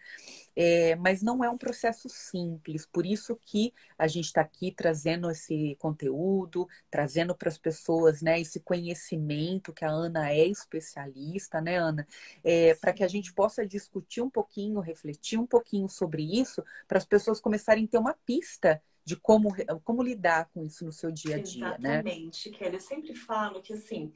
É, 0.54 0.96
mas 0.96 1.22
não 1.22 1.44
é 1.44 1.48
um 1.48 1.56
processo 1.56 2.08
simples, 2.08 2.84
por 2.84 3.06
isso 3.06 3.36
que 3.36 3.72
a 3.96 4.08
gente 4.08 4.26
está 4.26 4.40
aqui 4.40 4.72
trazendo 4.72 5.30
esse 5.30 5.76
conteúdo, 5.80 6.68
trazendo 6.90 7.34
para 7.34 7.48
as 7.48 7.58
pessoas 7.58 8.20
né, 8.20 8.40
esse 8.40 8.60
conhecimento 8.60 9.72
que 9.72 9.84
a 9.84 9.90
Ana 9.90 10.30
é 10.30 10.46
especialista, 10.46 11.60
né, 11.60 11.76
Ana? 11.76 12.06
É, 12.42 12.74
para 12.74 12.92
que 12.92 13.04
a 13.04 13.08
gente 13.08 13.32
possa 13.32 13.66
discutir 13.66 14.20
um 14.20 14.30
pouquinho, 14.30 14.80
refletir 14.80 15.38
um 15.38 15.46
pouquinho 15.46 15.88
sobre 15.88 16.22
isso, 16.22 16.64
para 16.88 16.98
as 16.98 17.04
pessoas 17.04 17.40
começarem 17.40 17.84
a 17.84 17.88
ter 17.88 17.98
uma 17.98 18.14
pista 18.26 18.82
de 19.08 19.16
como, 19.16 19.48
como 19.84 20.02
lidar 20.02 20.50
com 20.52 20.62
isso 20.62 20.84
no 20.84 20.92
seu 20.92 21.10
dia 21.10 21.36
a 21.36 21.38
dia, 21.38 21.64
Exatamente, 21.64 21.82
né? 21.82 21.94
Exatamente, 21.94 22.50
Kelly. 22.50 22.74
Eu 22.74 22.80
sempre 22.80 23.14
falo 23.14 23.62
que, 23.62 23.72
assim, 23.72 24.12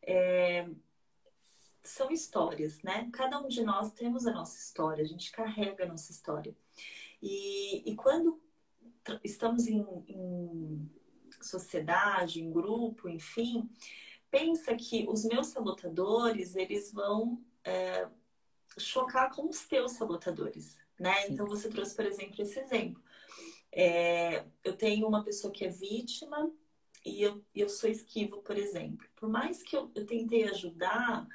é... 0.00 0.68
são 1.82 2.12
histórias, 2.12 2.80
né? 2.84 3.10
Cada 3.12 3.40
um 3.40 3.48
de 3.48 3.64
nós 3.64 3.92
temos 3.92 4.28
a 4.28 4.32
nossa 4.32 4.56
história, 4.56 5.02
a 5.02 5.06
gente 5.06 5.32
carrega 5.32 5.82
a 5.82 5.88
nossa 5.88 6.12
história. 6.12 6.56
E, 7.20 7.90
e 7.90 7.96
quando 7.96 8.40
estamos 9.24 9.66
em, 9.66 9.84
em 10.06 10.88
sociedade, 11.42 12.40
em 12.40 12.52
grupo, 12.52 13.08
enfim, 13.08 13.68
pensa 14.30 14.76
que 14.76 15.08
os 15.08 15.24
meus 15.24 15.48
sabotadores, 15.48 16.54
eles 16.54 16.92
vão 16.92 17.42
é, 17.64 18.06
chocar 18.78 19.34
com 19.34 19.48
os 19.48 19.66
teus 19.66 19.92
sabotadores, 19.92 20.78
né? 21.00 21.14
Sim. 21.22 21.32
Então, 21.32 21.46
você 21.48 21.68
trouxe, 21.68 21.96
por 21.96 22.06
exemplo, 22.06 22.40
esse 22.40 22.60
exemplo. 22.60 23.02
É, 23.72 24.44
eu 24.64 24.76
tenho 24.76 25.06
uma 25.06 25.22
pessoa 25.22 25.52
que 25.52 25.64
é 25.64 25.68
vítima 25.68 26.50
e 27.04 27.22
eu, 27.22 27.44
eu 27.54 27.68
sou 27.68 27.88
esquivo, 27.88 28.38
por 28.42 28.56
exemplo. 28.56 29.06
Por 29.16 29.28
mais 29.28 29.62
que 29.62 29.76
eu, 29.76 29.90
eu 29.94 30.04
tentei 30.04 30.44
ajudar, 30.44 31.26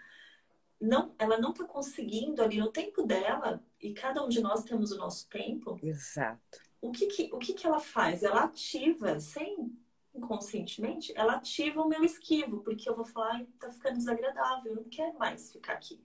não, 0.79 1.15
ela 1.17 1.37
não 1.37 1.51
está 1.51 1.63
conseguindo 1.65 2.43
ali 2.43 2.57
no 2.57 2.71
tempo 2.71 3.03
dela, 3.03 3.63
e 3.81 3.93
cada 3.93 4.23
um 4.23 4.29
de 4.29 4.41
nós 4.41 4.63
temos 4.63 4.91
o 4.91 4.97
nosso 4.97 5.27
tempo. 5.29 5.79
Exato. 5.81 6.59
O 6.81 6.91
que, 6.91 7.07
que, 7.07 7.29
o 7.33 7.39
que, 7.39 7.53
que 7.53 7.65
ela 7.65 7.79
faz? 7.79 8.23
Ela 8.23 8.43
ativa, 8.43 9.19
sem 9.19 9.75
inconscientemente, 10.13 11.11
ela 11.15 11.33
ativa 11.33 11.81
o 11.81 11.89
meu 11.89 12.03
esquivo, 12.03 12.61
porque 12.61 12.87
eu 12.87 12.95
vou 12.95 13.05
falar, 13.05 13.45
tá 13.59 13.69
ficando 13.69 13.97
desagradável, 13.97 14.71
eu 14.71 14.75
não 14.77 14.89
quero 14.89 15.17
mais 15.17 15.51
ficar 15.51 15.73
aqui. 15.73 16.01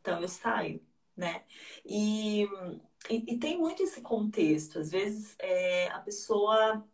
Então 0.00 0.20
eu 0.20 0.28
saio, 0.28 0.82
né? 1.16 1.44
E 1.84 2.48
e, 3.10 3.34
e, 3.34 3.38
tem 3.38 3.58
muito 3.58 3.82
esse 3.82 4.00
contexto. 4.00 4.78
Às 4.78 4.90
vezes 4.90 5.34
é, 5.38 5.88
a 5.88 6.00
pessoa 6.00 6.84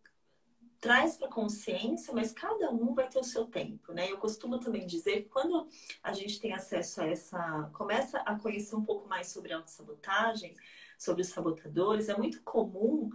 traz 0.80 1.16
para 1.16 1.28
consciência, 1.28 2.12
mas 2.14 2.32
cada 2.32 2.70
um 2.70 2.94
vai 2.94 3.08
ter 3.08 3.18
o 3.18 3.24
seu 3.24 3.44
tempo, 3.46 3.92
né? 3.92 4.10
Eu 4.10 4.16
costumo 4.18 4.58
também 4.58 4.86
dizer 4.86 5.22
que 5.22 5.28
quando 5.28 5.68
a 6.02 6.12
gente 6.12 6.40
tem 6.40 6.54
acesso 6.54 7.02
a 7.02 7.06
essa, 7.06 7.70
começa 7.74 8.18
a 8.20 8.38
conhecer 8.38 8.74
um 8.74 8.84
pouco 8.84 9.06
mais 9.06 9.28
sobre 9.28 9.52
autossabotagem, 9.52 10.56
sobre 10.98 11.22
os 11.22 11.28
sabotadores, 11.28 12.08
é 12.08 12.16
muito 12.16 12.42
comum 12.42 13.10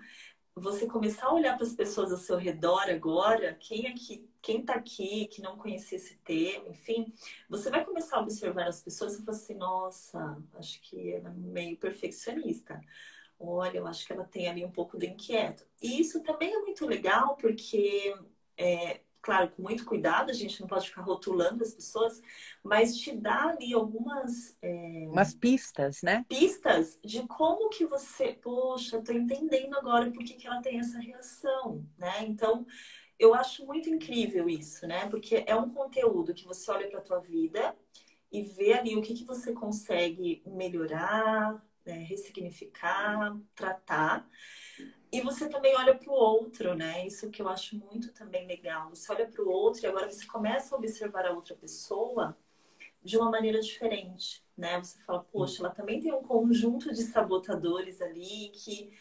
você 0.55 0.87
começar 0.87 1.25
a 1.25 1.33
olhar 1.33 1.57
para 1.57 1.65
as 1.65 1.73
pessoas 1.73 2.11
ao 2.11 2.17
seu 2.17 2.37
redor 2.37 2.89
agora, 2.89 3.55
quem 3.55 3.87
aqui, 3.87 4.29
quem 4.45 4.59
está 4.59 4.75
aqui, 4.75 5.25
que 5.25 5.41
não 5.41 5.57
conhecia 5.57 5.97
esse 5.97 6.17
tema, 6.17 6.69
enfim, 6.69 7.11
você 7.49 7.71
vai 7.71 7.83
começar 7.83 8.17
a 8.17 8.21
observar 8.21 8.67
as 8.67 8.79
pessoas 8.79 9.15
e 9.15 9.25
falar 9.25 9.35
assim, 9.35 9.55
nossa, 9.55 10.37
acho 10.53 10.79
que 10.81 11.13
ela 11.13 11.29
é 11.29 11.33
meio 11.33 11.75
perfeccionista. 11.77 12.79
Olha, 13.39 13.79
eu 13.79 13.87
acho 13.87 14.05
que 14.05 14.13
ela 14.13 14.23
tem 14.23 14.47
ali 14.47 14.63
um 14.63 14.71
pouco 14.71 14.99
de 14.99 15.07
inquieto. 15.07 15.65
E 15.81 15.99
isso 15.99 16.21
também 16.21 16.53
é 16.53 16.59
muito 16.59 16.85
legal 16.85 17.35
porque 17.37 18.15
é, 18.55 19.01
claro, 19.25 19.49
com 19.49 19.63
muito 19.63 19.83
cuidado, 19.83 20.29
a 20.29 20.33
gente 20.33 20.61
não 20.61 20.67
pode 20.67 20.87
ficar 20.87 21.01
rotulando 21.01 21.63
as 21.63 21.73
pessoas, 21.73 22.21
mas 22.63 22.95
te 22.95 23.11
dá 23.11 23.47
ali 23.47 23.73
algumas. 23.73 24.55
É... 24.61 25.07
Umas 25.09 25.33
pistas, 25.33 26.03
né? 26.03 26.23
Pistas 26.29 26.99
de 27.03 27.25
como 27.25 27.69
que 27.69 27.87
você. 27.87 28.33
Poxa, 28.33 29.01
tô 29.01 29.11
entendendo 29.11 29.75
agora 29.75 30.11
por 30.11 30.23
que, 30.23 30.35
que 30.35 30.45
ela 30.45 30.61
tem 30.61 30.77
essa 30.79 30.99
reação, 30.99 31.83
né? 31.97 32.23
Então, 32.27 32.67
eu 33.18 33.34
acho 33.34 33.66
muito 33.66 33.89
incrível 33.89 34.49
isso, 34.49 34.86
né? 34.88 35.07
Porque 35.09 35.43
é 35.47 35.55
um 35.55 35.70
conteúdo 35.70 36.34
que 36.34 36.45
você 36.45 36.70
olha 36.72 36.88
para 36.89 36.99
a 36.99 37.03
tua 37.03 37.20
vida 37.20 37.76
e 38.32 38.41
vê 38.41 38.74
ali 38.74 38.95
o 38.95 39.01
que, 39.01 39.13
que 39.13 39.24
você 39.24 39.53
consegue 39.53 40.43
melhorar, 40.45 41.63
né? 41.86 41.99
ressignificar, 42.03 43.38
tratar. 43.55 44.28
E 45.11 45.22
você 45.22 45.47
também 45.47 45.76
olha 45.78 45.95
para 45.95 46.11
o 46.11 46.13
outro, 46.13 46.76
né? 46.76 47.05
Isso 47.07 47.30
que 47.30 47.41
eu 47.41 47.47
acho 47.47 47.78
muito 47.78 48.11
também 48.13 48.45
legal. 48.45 48.89
Você 48.89 49.11
olha 49.11 49.28
para 49.28 49.41
o 49.41 49.49
outro 49.49 49.84
e 49.84 49.88
agora 49.88 50.11
você 50.11 50.26
começa 50.26 50.76
a 50.76 50.78
observar 50.78 51.26
a 51.26 51.32
outra 51.32 51.55
pessoa 51.55 52.38
de 53.01 53.18
uma 53.18 53.30
maneira 53.30 53.61
diferente, 53.61 54.43
né? 54.57 54.80
Você 54.80 54.99
fala, 55.03 55.24
poxa, 55.24 55.61
ela 55.61 55.70
também 55.70 56.01
tem 56.01 56.11
um 56.11 56.24
conjunto 56.24 56.91
de 56.91 57.03
sabotadores 57.03 58.01
ali 58.01 58.49
que 58.49 58.91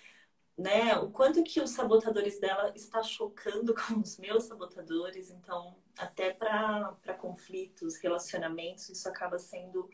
né, 0.56 0.96
o 0.98 1.10
quanto 1.10 1.42
que 1.42 1.60
os 1.60 1.70
sabotadores 1.70 2.38
dela 2.38 2.72
está 2.74 3.02
chocando 3.02 3.74
com 3.74 4.00
os 4.00 4.18
meus 4.18 4.44
sabotadores, 4.44 5.30
então 5.30 5.76
até 5.98 6.32
para 6.32 7.14
conflitos, 7.18 7.96
relacionamentos, 7.96 8.88
isso 8.88 9.08
acaba 9.08 9.38
sendo 9.38 9.88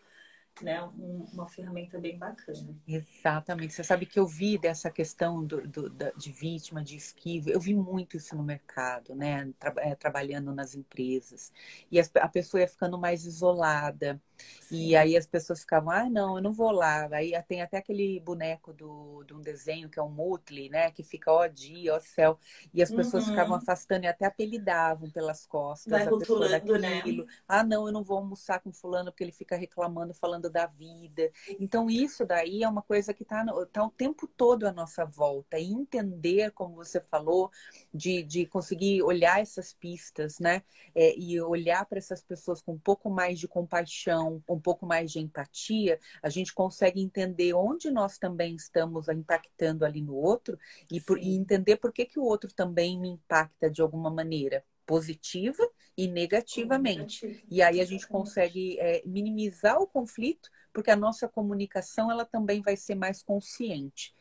né, 0.62 0.82
um, 0.82 1.26
uma 1.32 1.46
ferramenta 1.46 1.98
bem 1.98 2.18
bacana. 2.18 2.76
Exatamente. 2.86 3.72
Você 3.72 3.84
sabe 3.84 4.04
que 4.04 4.18
eu 4.18 4.26
vi 4.26 4.58
dessa 4.58 4.90
questão 4.90 5.44
do, 5.44 5.66
do, 5.66 5.88
da, 5.88 6.10
de 6.10 6.30
vítima, 6.30 6.84
de 6.84 6.96
esquiva, 6.96 7.50
eu 7.50 7.60
vi 7.60 7.74
muito 7.74 8.16
isso 8.16 8.36
no 8.36 8.42
mercado, 8.42 9.14
né? 9.14 9.50
Tra, 9.58 9.72
é, 9.78 9.94
trabalhando 9.94 10.52
nas 10.52 10.74
empresas. 10.74 11.52
E 11.90 11.98
a, 11.98 12.04
a 12.16 12.28
pessoa 12.28 12.60
ia 12.60 12.68
ficando 12.68 12.98
mais 12.98 13.24
isolada. 13.24 14.20
E 14.70 14.94
aí 14.94 15.16
as 15.16 15.26
pessoas 15.26 15.60
ficavam, 15.60 15.90
ah, 15.90 16.08
não, 16.08 16.36
eu 16.36 16.42
não 16.42 16.52
vou 16.52 16.70
lá. 16.70 17.08
Aí 17.10 17.32
tem 17.48 17.60
até 17.60 17.78
aquele 17.78 18.20
boneco 18.20 18.72
do, 18.72 19.24
de 19.24 19.34
um 19.34 19.40
desenho 19.40 19.88
que 19.88 19.98
é 19.98 20.02
um 20.02 20.08
Mutley, 20.08 20.68
né? 20.68 20.90
Que 20.92 21.02
fica, 21.02 21.32
ó 21.32 21.46
dia, 21.48 21.94
ó 21.94 22.00
céu. 22.00 22.38
E 22.72 22.80
as 22.80 22.90
pessoas 22.90 23.24
uhum. 23.24 23.30
ficavam 23.30 23.56
afastando 23.56 24.04
e 24.04 24.08
até 24.08 24.26
apelidavam 24.26 25.10
pelas 25.10 25.44
costas 25.44 25.90
Vai 25.90 26.06
a 26.06 26.18
pessoa 26.18 26.48
né? 26.48 26.60
daquilo. 26.60 27.24
Né? 27.24 27.32
Ah, 27.48 27.64
não, 27.64 27.86
eu 27.86 27.92
não 27.92 28.04
vou 28.04 28.18
almoçar 28.18 28.60
com 28.60 28.70
fulano 28.70 29.10
porque 29.10 29.24
ele 29.24 29.32
fica 29.32 29.56
reclamando, 29.56 30.14
falando 30.14 30.48
da 30.48 30.66
vida. 30.66 31.30
Então, 31.58 31.90
isso 31.90 32.24
daí 32.24 32.62
é 32.62 32.68
uma 32.68 32.82
coisa 32.82 33.12
que 33.12 33.24
está 33.24 33.44
tá 33.72 33.84
o 33.84 33.90
tempo 33.90 34.28
todo 34.28 34.68
à 34.68 34.72
nossa 34.72 35.04
volta. 35.04 35.58
E 35.58 35.72
entender, 35.72 36.52
como 36.52 36.76
você 36.76 37.00
falou, 37.00 37.50
de, 37.92 38.22
de 38.22 38.46
conseguir 38.46 39.02
olhar 39.02 39.40
essas 39.40 39.72
pistas, 39.72 40.38
né? 40.38 40.62
É, 40.94 41.16
e 41.18 41.40
olhar 41.40 41.84
para 41.86 41.98
essas 41.98 42.22
pessoas 42.22 42.62
com 42.62 42.72
um 42.72 42.78
pouco 42.78 43.10
mais 43.10 43.38
de 43.38 43.48
compaixão, 43.48 44.29
um 44.48 44.60
pouco 44.60 44.86
mais 44.86 45.10
de 45.10 45.18
empatia, 45.18 45.98
a 46.22 46.28
gente 46.28 46.52
consegue 46.52 47.00
entender 47.00 47.54
onde 47.54 47.90
nós 47.90 48.18
também 48.18 48.54
estamos 48.54 49.08
impactando 49.08 49.84
ali 49.84 50.00
no 50.02 50.14
outro 50.14 50.58
e, 50.90 51.00
por, 51.00 51.18
e 51.18 51.34
entender 51.34 51.76
por 51.76 51.92
que, 51.92 52.04
que 52.04 52.18
o 52.18 52.24
outro 52.24 52.52
também 52.52 52.98
me 52.98 53.08
impacta 53.08 53.70
de 53.70 53.80
alguma 53.80 54.10
maneira 54.10 54.64
positiva 54.86 55.62
e 55.96 56.08
negativamente. 56.08 57.44
E 57.48 57.62
aí 57.62 57.80
a 57.80 57.84
gente 57.84 58.08
consegue 58.08 58.76
é, 58.80 59.02
minimizar 59.06 59.80
o 59.80 59.86
conflito, 59.86 60.50
porque 60.72 60.90
a 60.90 60.96
nossa 60.96 61.28
comunicação 61.28 62.10
ela 62.10 62.24
também 62.24 62.60
vai 62.60 62.76
ser 62.76 62.96
mais 62.96 63.22
consciente. 63.22 64.14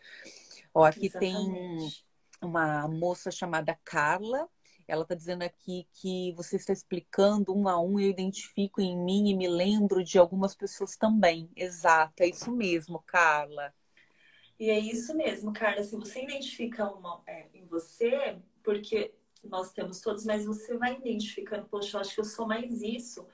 Ó, 0.74 0.84
aqui 0.84 1.07
Exatamente. 1.07 2.05
tem 2.39 2.47
uma 2.47 2.88
moça 2.88 3.32
chamada 3.32 3.78
Carla. 3.84 4.47
Ela 4.90 5.04
está 5.04 5.14
dizendo 5.14 5.44
aqui 5.44 5.88
que 5.94 6.34
você 6.34 6.56
está 6.56 6.74
explicando 6.74 7.56
um 7.56 7.68
a 7.68 7.80
um, 7.80 8.00
eu 8.00 8.10
identifico 8.10 8.82
em 8.82 8.98
mim 8.98 9.30
e 9.30 9.36
me 9.36 9.48
lembro 9.48 10.04
de 10.04 10.18
algumas 10.18 10.56
pessoas 10.56 10.98
também. 10.98 11.50
Exato, 11.56 12.24
é 12.24 12.28
isso 12.28 12.52
mesmo, 12.52 13.02
Carla. 13.06 13.74
E 14.60 14.70
é 14.70 14.80
isso 14.80 15.16
mesmo, 15.16 15.54
Carla. 15.54 15.84
Se 15.84 15.96
você 15.96 16.24
identifica 16.24 16.92
uma 16.92 17.22
é, 17.28 17.48
em 17.54 17.66
você, 17.66 18.38
porque 18.64 19.14
nós 19.44 19.72
temos 19.72 20.02
todos, 20.02 20.26
mas 20.26 20.46
você 20.46 20.78
vai 20.78 20.96
identificando, 20.96 21.68
poxa, 21.68 21.96
eu 21.98 22.02
acho 22.02 22.16
que 22.16 22.20
eu 22.20 22.26
sou 22.26 22.46
mais 22.46 22.82
isso, 22.82 23.26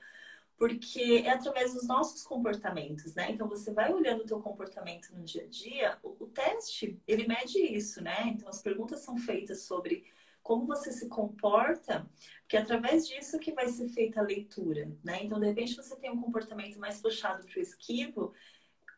porque 0.56 1.22
é 1.24 1.30
através 1.30 1.74
dos 1.74 1.86
nossos 1.86 2.22
comportamentos, 2.22 3.14
né? 3.14 3.30
Então 3.30 3.48
você 3.48 3.72
vai 3.72 3.92
olhando 3.92 4.22
o 4.22 4.26
teu 4.26 4.40
comportamento 4.40 5.10
no 5.14 5.24
dia 5.24 5.42
a 5.42 5.46
dia, 5.46 5.98
o, 6.02 6.16
o 6.24 6.26
teste, 6.28 7.00
ele 7.06 7.26
mede 7.26 7.58
isso, 7.58 8.02
né? 8.02 8.28
Então 8.28 8.48
as 8.48 8.62
perguntas 8.62 9.00
são 9.00 9.16
feitas 9.18 9.62
sobre 9.62 10.04
como 10.46 10.64
você 10.64 10.92
se 10.92 11.08
comporta, 11.08 12.08
porque 12.42 12.56
é 12.56 12.60
através 12.60 13.08
disso 13.08 13.36
que 13.36 13.52
vai 13.52 13.66
ser 13.66 13.88
feita 13.88 14.20
a 14.20 14.22
leitura, 14.22 14.88
né? 15.02 15.24
Então, 15.24 15.40
de 15.40 15.46
repente, 15.46 15.74
você 15.74 15.96
tem 15.96 16.08
um 16.08 16.22
comportamento 16.22 16.78
mais 16.78 17.00
puxado 17.00 17.44
para 17.44 17.58
o 17.58 17.60
esquivo, 17.60 18.32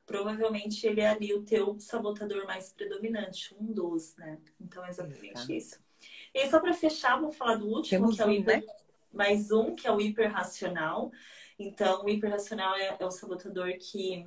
provavelmente 0.04 0.86
ele 0.86 1.00
é 1.00 1.08
ali 1.08 1.32
o 1.32 1.42
teu 1.42 1.78
sabotador 1.78 2.44
mais 2.44 2.70
predominante, 2.74 3.56
um 3.58 3.72
dos, 3.72 4.14
né? 4.16 4.38
Então, 4.60 4.84
é 4.84 4.90
exatamente 4.90 5.56
isso. 5.56 5.80
E 6.34 6.40
aí, 6.40 6.50
só 6.50 6.60
para 6.60 6.74
fechar, 6.74 7.18
vou 7.18 7.32
falar 7.32 7.56
do 7.56 7.66
último, 7.66 8.02
Temos 8.02 8.16
que 8.16 8.22
é 8.22 8.26
o 8.26 8.30
hiper... 8.30 8.60
né? 8.60 8.66
mais 9.10 9.50
um, 9.50 9.74
que 9.74 9.86
é 9.86 9.90
o 9.90 10.02
hiperracional. 10.02 11.10
Então, 11.58 12.04
o 12.04 12.10
hiperracional 12.10 12.76
é, 12.76 12.94
é 13.00 13.06
o 13.06 13.10
sabotador 13.10 13.72
que 13.78 14.26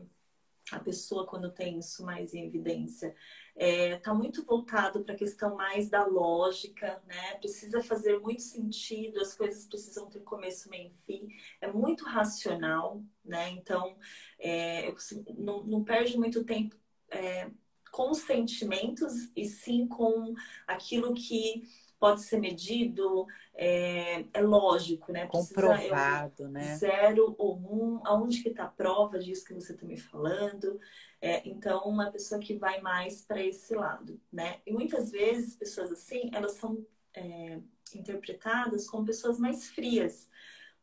a 0.72 0.80
pessoa, 0.80 1.26
quando 1.26 1.51
tem 1.51 1.80
isso 1.80 2.05
mais 2.05 2.34
em 2.34 2.45
evidência, 2.45 3.16
está 3.55 3.66
é, 3.66 3.97
tá 3.97 4.14
muito 4.14 4.43
voltado 4.43 5.03
para 5.03 5.14
a 5.14 5.18
questão 5.18 5.55
mais 5.55 5.89
da 5.89 6.05
lógica, 6.05 7.01
né? 7.05 7.36
Precisa 7.36 7.82
fazer 7.82 8.20
muito 8.20 8.41
sentido, 8.41 9.20
as 9.20 9.36
coisas 9.36 9.66
precisam 9.66 10.09
ter 10.09 10.22
começo, 10.22 10.70
meio 10.70 10.89
e 10.89 11.05
fim. 11.05 11.28
É 11.59 11.72
muito 11.72 12.05
racional, 12.05 13.03
né? 13.24 13.49
Então, 13.49 13.97
é, 14.39 14.93
não, 15.38 15.64
não, 15.64 15.84
perde 15.84 16.18
muito 16.18 16.43
tempo 16.43 16.76
é, 17.09 17.49
com 17.91 18.14
sentimentos 18.14 19.30
e 19.36 19.45
sim 19.45 19.88
com 19.88 20.34
aquilo 20.66 21.14
que 21.14 21.64
pode 22.02 22.24
ser 22.24 22.39
medido, 22.39 23.28
é, 23.54 24.26
é 24.34 24.41
lógico, 24.41 25.12
né? 25.12 25.28
Precisa, 25.28 25.54
Comprovado, 25.54 26.47
né? 26.47 26.76
Zero 26.76 27.36
ou 27.38 27.56
um, 27.60 28.02
aonde 28.04 28.41
que 28.41 28.49
está 28.49 28.64
a 28.64 28.68
prova 28.68 29.20
disso 29.20 29.45
que 29.45 29.54
você 29.54 29.74
está 29.74 29.86
me 29.86 29.95
falando? 29.95 30.80
É, 31.22 31.47
então, 31.47 31.84
uma 31.84 32.10
pessoa 32.10 32.41
que 32.41 32.58
vai 32.58 32.82
mais 32.82 33.22
para 33.22 33.39
esse 33.39 33.76
lado, 33.76 34.20
né? 34.34 34.62
E 34.66 34.74
muitas 34.74 35.12
vezes, 35.12 35.56
pessoas 35.56 35.91
assim, 35.91 36.32
elas 36.34 36.54
são 36.54 36.84
é, 37.14 37.60
interpretadas 37.93 38.89
como 38.89 39.06
pessoas 39.06 39.38
mais 39.38 39.70
frias, 39.70 40.28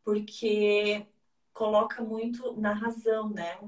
porque 0.04 1.04
coloca 1.52 2.00
muito 2.00 2.52
na 2.60 2.72
razão, 2.72 3.28
né? 3.28 3.58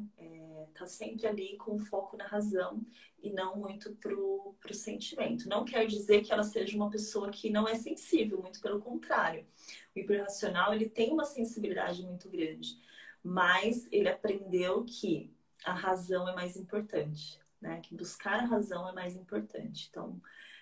É, 0.61 0.67
tá 0.75 0.87
sempre 0.87 1.27
ali 1.27 1.57
com 1.57 1.79
foco 1.79 2.17
na 2.17 2.27
razão 2.27 2.85
e 3.23 3.31
não 3.31 3.57
muito 3.57 3.95
pro, 3.97 4.55
pro 4.61 4.75
sentimento. 4.75 5.49
Não 5.49 5.65
quer 5.65 5.87
dizer 5.87 6.23
que 6.23 6.33
ela 6.33 6.43
seja 6.43 6.77
uma 6.77 6.91
pessoa 6.91 7.31
que 7.31 7.51
não 7.51 7.67
é 7.67 7.75
sensível, 7.75 8.41
muito 8.41 8.61
pelo 8.61 8.81
contrário. 8.81 9.47
O 9.95 9.99
hiperracional, 9.99 10.75
ele 10.75 10.89
tem 10.89 11.13
uma 11.13 11.25
sensibilidade 11.25 12.03
muito 12.03 12.29
grande, 12.29 12.79
mas 13.23 13.87
ele 13.91 14.09
aprendeu 14.09 14.85
que 14.85 15.33
a 15.65 15.73
razão 15.73 16.29
é 16.29 16.35
mais 16.35 16.57
importante, 16.57 17.39
né? 17.61 17.81
Que 17.81 17.95
buscar 17.95 18.41
a 18.41 18.47
razão 18.47 18.89
é 18.89 18.93
mais 18.93 19.17
importante. 19.17 19.89
Então, 19.91 20.21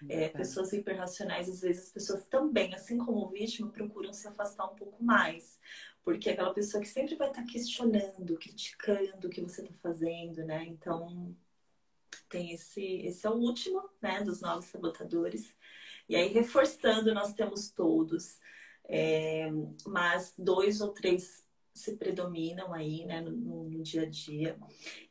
é, 0.09 0.29
pessoas 0.29 0.73
hiperracionais, 0.73 1.49
às 1.49 1.61
vezes 1.61 1.87
as 1.87 1.93
pessoas 1.93 2.25
também, 2.27 2.75
assim 2.75 2.99
como 2.99 3.25
o 3.25 3.31
vítima, 3.31 3.71
procuram 3.71 4.13
se 4.13 4.29
afastar 4.29 4.67
um 4.67 4.77
pouco 4.77 5.03
mais. 5.03 5.59
Porque 6.09 6.31
é 6.31 6.33
aquela 6.33 6.55
pessoa 6.55 6.83
que 6.83 6.89
sempre 6.89 7.17
vai 7.17 7.29
estar 7.29 7.45
questionando, 7.45 8.39
criticando 8.39 9.27
o 9.27 9.31
que 9.31 9.43
você 9.43 9.61
está 9.61 9.75
fazendo, 9.75 10.43
né? 10.43 10.65
Então, 10.65 11.37
tem 12.31 12.51
esse, 12.53 12.83
esse 12.83 13.27
é 13.27 13.31
o 13.31 13.35
último, 13.35 13.87
né, 14.01 14.23
dos 14.23 14.41
novos 14.41 14.65
sabotadores. 14.65 15.55
E 16.09 16.17
aí, 16.17 16.29
reforçando, 16.29 17.13
nós 17.13 17.35
temos 17.35 17.69
todos, 17.69 18.39
é, 18.89 19.51
mas 19.87 20.33
dois 20.39 20.81
ou 20.81 20.95
três 20.95 21.47
se 21.75 21.95
predominam 21.99 22.73
aí, 22.73 23.05
né, 23.05 23.21
no, 23.21 23.69
no, 23.69 23.83
dia 23.83 24.05
a 24.05 24.07
dia. 24.07 24.59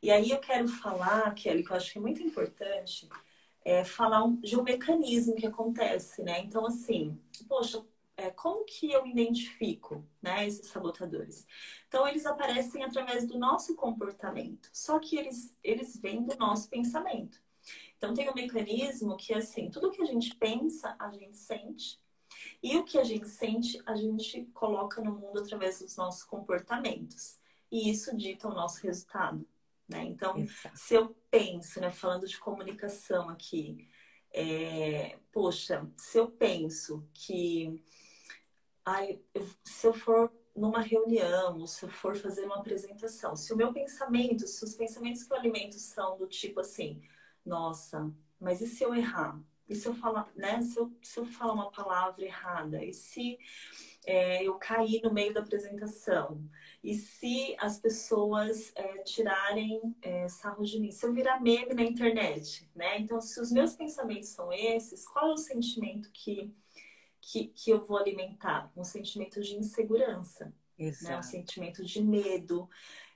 E 0.02 0.10
aí 0.10 0.32
eu 0.32 0.40
quero 0.40 0.66
falar, 0.66 1.32
Kelly, 1.32 1.62
que 1.62 1.70
eu 1.70 1.76
acho 1.76 1.92
que 1.92 1.98
é 1.98 2.00
muito 2.00 2.20
importante, 2.24 3.08
é 3.64 3.84
falar 3.84 4.24
um, 4.24 4.34
de 4.40 4.58
um 4.58 4.64
mecanismo 4.64 5.36
que 5.36 5.46
acontece, 5.46 6.24
né? 6.24 6.40
Então, 6.40 6.66
assim, 6.66 7.16
poxa, 7.48 7.86
é, 8.18 8.32
como 8.32 8.64
que 8.64 8.90
eu 8.90 9.06
identifico 9.06 10.04
né, 10.20 10.44
esses 10.44 10.66
sabotadores? 10.66 11.46
Então, 11.86 12.06
eles 12.06 12.26
aparecem 12.26 12.82
através 12.82 13.24
do 13.24 13.38
nosso 13.38 13.76
comportamento, 13.76 14.68
só 14.72 14.98
que 14.98 15.16
eles, 15.16 15.56
eles 15.62 15.96
vêm 15.96 16.26
do 16.26 16.36
nosso 16.36 16.68
pensamento. 16.68 17.40
Então, 17.96 18.12
tem 18.12 18.28
um 18.28 18.34
mecanismo 18.34 19.16
que 19.16 19.32
é 19.32 19.36
assim: 19.36 19.70
tudo 19.70 19.92
que 19.92 20.02
a 20.02 20.04
gente 20.04 20.34
pensa, 20.34 20.96
a 20.98 21.10
gente 21.12 21.38
sente, 21.38 22.00
e 22.60 22.76
o 22.76 22.84
que 22.84 22.98
a 22.98 23.04
gente 23.04 23.28
sente, 23.28 23.80
a 23.86 23.94
gente 23.94 24.46
coloca 24.52 25.00
no 25.00 25.12
mundo 25.12 25.38
através 25.38 25.78
dos 25.78 25.96
nossos 25.96 26.24
comportamentos. 26.24 27.38
E 27.70 27.88
isso 27.88 28.16
dita 28.16 28.48
o 28.48 28.54
nosso 28.54 28.82
resultado. 28.82 29.46
Né? 29.88 30.04
Então, 30.04 30.36
Exato. 30.36 30.76
se 30.76 30.94
eu 30.94 31.16
penso, 31.30 31.80
né, 31.80 31.90
falando 31.92 32.26
de 32.26 32.38
comunicação 32.38 33.28
aqui, 33.28 33.88
é, 34.32 35.18
poxa, 35.32 35.88
se 35.96 36.18
eu 36.18 36.30
penso 36.30 37.06
que 37.14 37.82
ai, 38.88 39.20
eu, 39.34 39.46
se 39.62 39.86
eu 39.86 39.92
for 39.92 40.32
numa 40.56 40.80
reunião, 40.80 41.66
se 41.66 41.84
eu 41.84 41.88
for 41.88 42.16
fazer 42.16 42.44
uma 42.44 42.56
apresentação, 42.56 43.36
se 43.36 43.52
o 43.52 43.56
meu 43.56 43.72
pensamento, 43.72 44.46
se 44.46 44.64
os 44.64 44.74
pensamentos 44.74 45.22
que 45.22 45.32
eu 45.32 45.36
alimento 45.36 45.74
são 45.74 46.16
do 46.18 46.26
tipo 46.26 46.60
assim, 46.60 47.00
nossa, 47.44 48.12
mas 48.40 48.60
e 48.60 48.66
se 48.66 48.82
eu 48.82 48.94
errar? 48.94 49.40
E 49.68 49.74
se 49.74 49.86
eu 49.86 49.94
falar, 49.94 50.30
né? 50.34 50.62
Se 50.62 50.78
eu, 50.78 50.90
se 51.02 51.20
eu 51.20 51.26
falar 51.26 51.52
uma 51.52 51.70
palavra 51.70 52.24
errada? 52.24 52.82
E 52.82 52.94
se 52.94 53.38
é, 54.06 54.42
eu 54.42 54.54
cair 54.54 55.02
no 55.02 55.12
meio 55.12 55.34
da 55.34 55.40
apresentação? 55.40 56.42
E 56.82 56.94
se 56.94 57.54
as 57.58 57.78
pessoas 57.78 58.72
é, 58.74 59.02
tirarem 59.02 59.94
é, 60.00 60.26
sarro 60.28 60.64
de 60.64 60.80
mim? 60.80 60.90
Se 60.90 61.04
eu 61.04 61.12
virar 61.12 61.40
meme 61.40 61.74
na 61.74 61.82
internet, 61.82 62.70
né? 62.74 62.98
Então, 62.98 63.20
se 63.20 63.38
os 63.40 63.52
meus 63.52 63.74
pensamentos 63.74 64.30
são 64.30 64.50
esses, 64.50 65.06
qual 65.06 65.30
é 65.30 65.32
o 65.34 65.36
sentimento 65.36 66.10
que 66.12 66.50
que, 67.30 67.48
que 67.48 67.70
eu 67.70 67.78
vou 67.78 67.98
alimentar? 67.98 68.72
Um 68.74 68.82
sentimento 68.82 69.42
de 69.42 69.54
insegurança, 69.54 70.52
né? 71.10 71.18
um 71.18 71.22
sentimento 71.22 71.84
de 71.84 72.02
medo. 72.02 72.68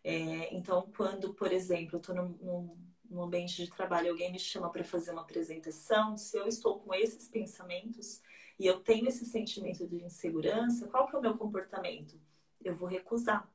É, 0.05 0.55
então, 0.55 0.91
quando, 0.95 1.33
por 1.33 1.51
exemplo, 1.51 1.97
eu 1.97 1.99
estou 1.99 2.15
num, 2.15 2.29
num, 2.41 2.77
num, 3.09 3.23
ambiente 3.23 3.65
de 3.65 3.71
trabalho 3.71 4.11
alguém 4.11 4.31
me 4.31 4.39
chama 4.39 4.71
para 4.71 4.85
fazer 4.85 5.13
uma 5.13 5.23
apresentação, 5.23 6.17
se 6.17 6.37
eu 6.37 6.47
estou 6.47 6.81
com 6.81 6.93
esses 6.93 7.29
pensamentos 7.29 8.21
e 8.59 8.67
eu 8.67 8.81
tenho 8.81 9.09
esse 9.09 9.25
sentimento 9.25 9.87
de 9.87 10.05
insegurança, 10.05 10.89
qual 10.89 11.09
que 11.09 11.17
é 11.17 11.19
o 11.19 11.23
meu 11.23 11.39
comportamento? 11.39 12.21
Eu 12.63 12.75
vou 12.75 12.89
recusar. 12.89 13.51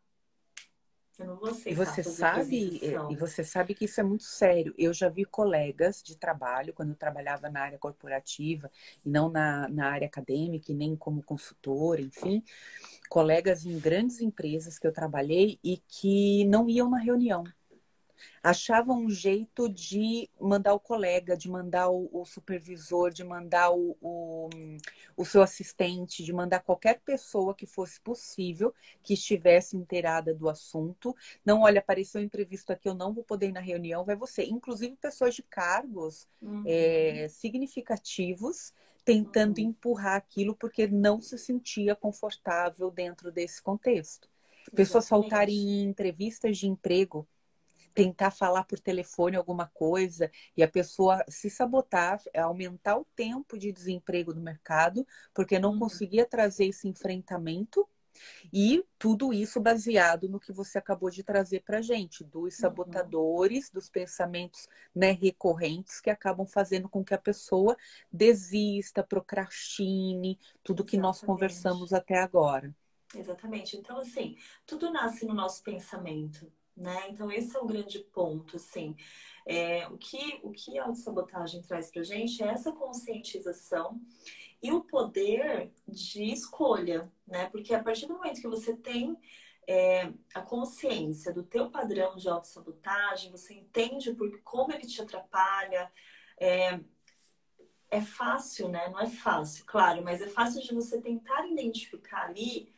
Eu 1.20 1.26
não 1.26 1.36
vou 1.38 1.50
aceitar 1.50 1.72
e 1.72 1.76
você 1.76 2.04
sabe 2.04 2.82
e 3.10 3.16
você 3.16 3.44
sabe 3.44 3.74
que 3.74 3.86
isso 3.86 4.00
é 4.00 4.04
muito 4.04 4.24
sério. 4.24 4.74
Eu 4.78 4.94
já 4.94 5.10
vi 5.10 5.26
colegas 5.26 6.04
de 6.04 6.16
trabalho 6.16 6.74
quando 6.74 6.90
eu 6.90 6.96
trabalhava 6.96 7.50
na 7.50 7.62
área 7.62 7.80
corporativa 7.80 8.70
e 9.06 9.10
não 9.10 9.30
na, 9.30 9.68
na 9.68 9.90
área 9.90 10.08
acadêmica 10.08 10.72
e 10.72 10.76
nem 10.76 10.96
como 10.96 11.24
consultora, 11.24 12.02
enfim, 12.02 12.44
colegas 13.10 13.66
em 13.66 13.80
grandes 13.80 14.22
empresas 14.22 14.78
que 14.78 14.86
eu 14.86 14.94
trabalhei 14.94 15.60
e 15.64 15.78
que 15.88 16.46
não 16.46 16.70
iam 16.70 16.90
na 16.90 17.00
reunião 17.00 17.44
achavam 18.42 18.98
um 18.98 19.10
jeito 19.10 19.68
de 19.70 20.30
mandar 20.40 20.74
o 20.74 20.80
colega, 20.80 21.36
de 21.36 21.50
mandar 21.50 21.90
o, 21.90 22.10
o 22.12 22.26
supervisor, 22.26 23.12
de 23.12 23.24
mandar 23.24 23.72
o, 23.72 23.98
o, 24.02 24.50
o, 25.16 25.26
seu 25.26 25.42
assistente, 25.42 26.24
de 26.24 26.34
mandar 26.34 26.62
qualquer 26.62 27.02
pessoa 27.02 27.54
que 27.54 27.66
fosse 27.66 28.00
possível 28.02 28.74
que 29.02 29.14
estivesse 29.14 29.76
inteirada 29.76 30.34
do 30.34 30.50
assunto. 30.50 31.16
Não, 31.46 31.62
olha, 31.62 31.80
apareceu 31.80 32.22
um 32.22 32.24
imprevisto 32.24 32.72
aqui, 32.72 32.88
eu 32.88 32.94
não 32.94 33.14
vou 33.14 33.24
poder 33.24 33.50
ir 33.50 33.54
na 33.54 33.60
reunião, 33.60 34.06
vai 34.06 34.16
você. 34.16 34.44
Inclusive 34.44 34.96
pessoas 34.96 35.36
de 35.36 35.44
cargos 35.44 36.28
uhum. 36.42 36.64
é, 36.66 37.28
significativos 37.30 38.74
tentando 39.08 39.60
uhum. 39.60 39.70
empurrar 39.70 40.18
aquilo 40.18 40.54
porque 40.54 40.86
não 40.86 41.22
se 41.22 41.38
sentia 41.38 41.96
confortável 41.96 42.92
dentro 42.92 43.32
desse 43.32 43.62
contexto. 43.62 44.28
Pessoas 44.76 45.06
Exatamente. 45.06 45.30
faltarem 45.30 45.56
em 45.56 45.84
entrevistas 45.84 46.58
de 46.58 46.68
emprego 46.68 47.26
tentar 47.98 48.30
falar 48.30 48.64
por 48.66 48.80
telefone 48.80 49.36
alguma 49.36 49.66
coisa 49.66 50.30
e 50.56 50.62
a 50.62 50.68
pessoa 50.68 51.26
se 51.28 51.50
sabotar, 51.50 52.22
é 52.32 52.40
aumentar 52.40 52.96
o 52.96 53.08
tempo 53.16 53.58
de 53.58 53.72
desemprego 53.72 54.36
no 54.36 54.40
mercado, 54.40 55.04
porque 55.34 55.58
não 55.58 55.72
uhum. 55.72 55.80
conseguia 55.80 56.24
trazer 56.24 56.68
esse 56.68 56.88
enfrentamento. 56.88 57.90
E 58.54 58.84
tudo 59.00 59.34
isso 59.34 59.60
baseado 59.60 60.30
no 60.30 60.40
que 60.40 60.52
você 60.52 60.78
acabou 60.78 61.10
de 61.10 61.24
trazer 61.24 61.62
para 61.62 61.82
gente, 61.82 62.24
dos 62.24 62.54
uhum. 62.54 62.62
sabotadores, 62.62 63.72
dos 63.72 63.90
pensamentos 63.90 64.70
né, 64.94 65.12
recorrentes 65.12 66.00
que 66.00 66.12
acabam 66.12 66.46
fazendo 66.46 66.88
com 66.88 67.04
que 67.04 67.16
a 67.16 67.20
pessoa 67.20 67.76
desista, 68.12 69.04
procrastine, 69.04 70.38
tudo 70.64 70.82
Exatamente. 70.82 70.92
que 70.92 70.98
nós 70.98 71.20
conversamos 71.22 71.94
até 71.94 72.20
agora. 72.20 72.76
Exatamente. 73.16 73.76
Então, 73.76 73.98
assim, 73.98 74.38
tudo 74.68 74.92
nasce 74.92 75.26
no 75.26 75.34
nosso 75.34 75.64
pensamento 75.64 76.52
né? 76.78 77.10
Então 77.10 77.32
esse 77.32 77.56
é 77.58 77.60
o 77.60 77.66
grande 77.66 78.00
ponto, 78.00 78.56
assim. 78.56 78.96
É, 79.46 79.88
o 79.88 79.98
que 79.98 80.40
o 80.44 80.52
que 80.52 80.78
a 80.78 80.86
autossabotagem 80.86 81.62
traz 81.62 81.90
para 81.90 82.04
gente 82.04 82.44
é 82.44 82.48
essa 82.48 82.72
conscientização 82.72 84.00
e 84.62 84.72
o 84.72 84.82
poder 84.84 85.72
de 85.88 86.32
escolha, 86.32 87.12
né? 87.26 87.50
Porque 87.50 87.74
a 87.74 87.84
partir 87.84 88.06
do 88.06 88.14
momento 88.14 88.42
que 88.42 88.48
você 88.48 88.76
tem 88.76 89.18
é, 89.68 90.12
a 90.34 90.42
consciência 90.42 91.34
do 91.34 91.44
teu 91.44 91.70
padrão 91.70 92.16
de 92.16 92.30
autossabotagem, 92.30 93.32
você 93.32 93.54
entende 93.56 94.14
por 94.14 94.42
como 94.42 94.72
ele 94.72 94.86
te 94.86 95.02
atrapalha, 95.02 95.92
é, 96.40 96.80
é 97.90 98.02
fácil, 98.02 98.70
né? 98.70 98.90
Não 98.90 99.00
é 99.00 99.10
fácil, 99.10 99.66
claro, 99.66 100.04
mas 100.04 100.22
é 100.22 100.28
fácil 100.28 100.62
de 100.62 100.74
você 100.74 101.02
tentar 101.02 101.48
identificar 101.48 102.26
ali 102.26 102.74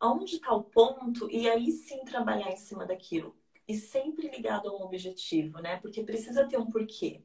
onde 0.00 0.36
está 0.36 0.52
o 0.52 0.62
ponto 0.62 1.30
e 1.30 1.48
aí 1.48 1.72
sim 1.72 2.04
trabalhar 2.04 2.50
em 2.50 2.56
cima 2.56 2.86
daquilo. 2.86 3.37
E 3.68 3.76
sempre 3.76 4.28
ligado 4.28 4.68
a 4.68 4.76
um 4.76 4.82
objetivo, 4.82 5.60
né? 5.60 5.76
Porque 5.76 6.02
precisa 6.02 6.48
ter 6.48 6.58
um 6.58 6.66
porquê. 6.66 7.22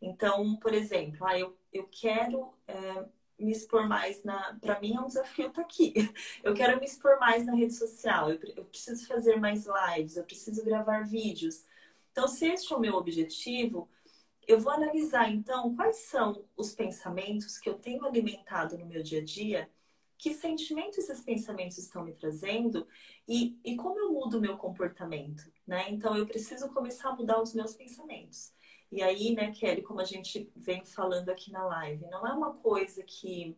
Então, 0.00 0.56
por 0.56 0.74
exemplo, 0.74 1.26
ah, 1.26 1.38
eu, 1.38 1.56
eu 1.72 1.88
quero 1.90 2.52
é, 2.68 3.06
me 3.38 3.50
expor 3.50 3.88
mais 3.88 4.22
na. 4.22 4.58
Para 4.60 4.78
mim 4.80 4.94
é 4.94 5.00
um 5.00 5.06
desafio 5.06 5.48
estar 5.48 5.62
tá 5.62 5.66
aqui. 5.66 5.94
Eu 6.44 6.54
quero 6.54 6.78
me 6.78 6.86
expor 6.86 7.18
mais 7.18 7.44
na 7.46 7.54
rede 7.54 7.74
social, 7.74 8.30
eu, 8.30 8.38
eu 8.56 8.64
preciso 8.64 9.06
fazer 9.06 9.36
mais 9.36 9.66
lives, 9.66 10.16
eu 10.16 10.24
preciso 10.24 10.64
gravar 10.64 11.02
vídeos. 11.04 11.64
Então, 12.12 12.28
se 12.28 12.46
este 12.46 12.72
é 12.72 12.76
o 12.76 12.80
meu 12.80 12.94
objetivo, 12.94 13.88
eu 14.46 14.60
vou 14.60 14.72
analisar 14.72 15.30
então 15.30 15.74
quais 15.74 15.96
são 15.96 16.44
os 16.56 16.74
pensamentos 16.74 17.58
que 17.58 17.68
eu 17.68 17.74
tenho 17.74 18.06
alimentado 18.06 18.78
no 18.78 18.86
meu 18.86 19.02
dia 19.02 19.20
a 19.20 19.24
dia 19.24 19.68
que 20.18 20.32
sentimentos 20.32 20.98
esses 20.98 21.20
pensamentos 21.20 21.78
estão 21.78 22.04
me 22.04 22.12
trazendo 22.12 22.86
e, 23.28 23.58
e 23.64 23.76
como 23.76 23.98
eu 23.98 24.12
mudo 24.12 24.38
o 24.38 24.40
meu 24.40 24.56
comportamento, 24.56 25.50
né? 25.66 25.90
Então 25.90 26.16
eu 26.16 26.26
preciso 26.26 26.68
começar 26.70 27.10
a 27.10 27.14
mudar 27.14 27.40
os 27.40 27.54
meus 27.54 27.74
pensamentos. 27.74 28.52
E 28.90 29.02
aí, 29.02 29.34
né, 29.34 29.50
Kelly, 29.50 29.82
como 29.82 30.00
a 30.00 30.04
gente 30.04 30.50
vem 30.54 30.84
falando 30.84 31.28
aqui 31.28 31.50
na 31.50 31.64
live, 31.64 32.06
não 32.06 32.26
é 32.26 32.32
uma 32.32 32.54
coisa 32.54 33.02
que, 33.02 33.56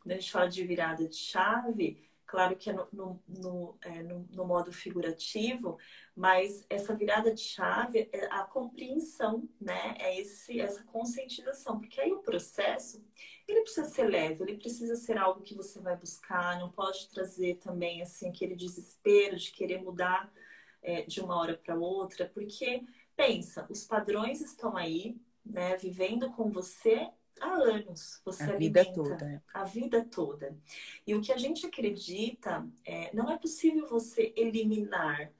quando 0.00 0.12
a 0.12 0.14
gente 0.16 0.30
fala 0.30 0.48
de 0.48 0.64
virada 0.66 1.08
de 1.08 1.16
chave, 1.16 2.06
Claro 2.26 2.56
que 2.56 2.68
é 2.68 2.72
no, 2.72 2.88
no, 2.92 3.22
no, 3.28 3.78
é, 3.80 4.02
no, 4.02 4.26
no 4.32 4.44
modo 4.44 4.72
figurativo, 4.72 5.78
mas 6.14 6.66
essa 6.68 6.94
virada 6.94 7.32
de 7.32 7.40
chave 7.40 8.08
é 8.12 8.26
a 8.26 8.42
compreensão, 8.42 9.48
né? 9.60 9.94
É 10.00 10.20
esse, 10.20 10.60
essa 10.60 10.82
conscientização, 10.84 11.78
porque 11.78 12.00
aí 12.00 12.12
o 12.12 12.18
processo 12.18 13.00
ele 13.48 13.62
precisa 13.62 13.88
ser 13.88 14.08
leve, 14.08 14.42
ele 14.42 14.56
precisa 14.56 14.96
ser 14.96 15.18
algo 15.18 15.40
que 15.40 15.54
você 15.54 15.80
vai 15.80 15.96
buscar, 15.96 16.58
não 16.58 16.70
pode 16.70 17.08
trazer 17.08 17.56
também 17.56 18.02
assim 18.02 18.28
aquele 18.28 18.56
desespero 18.56 19.36
de 19.36 19.52
querer 19.52 19.82
mudar 19.82 20.32
é, 20.82 21.02
de 21.02 21.20
uma 21.20 21.36
hora 21.36 21.56
para 21.56 21.76
outra, 21.76 22.30
porque 22.32 22.82
pensa, 23.16 23.66
os 23.70 23.84
padrões 23.84 24.40
estão 24.40 24.76
aí, 24.76 25.16
né? 25.44 25.76
Vivendo 25.76 26.30
com 26.32 26.50
você 26.50 27.08
há 27.40 27.54
anos. 27.54 28.20
Você 28.24 28.42
a 28.44 28.56
vida 28.56 28.84
toda. 28.92 29.44
A 29.54 29.64
vida 29.64 30.04
toda. 30.04 30.56
E 31.06 31.14
o 31.14 31.20
que 31.20 31.32
a 31.32 31.36
gente 31.36 31.66
acredita 31.66 32.68
é 32.84 33.14
não 33.14 33.30
é 33.30 33.38
possível 33.38 33.86
você 33.86 34.32
eliminar 34.36 35.32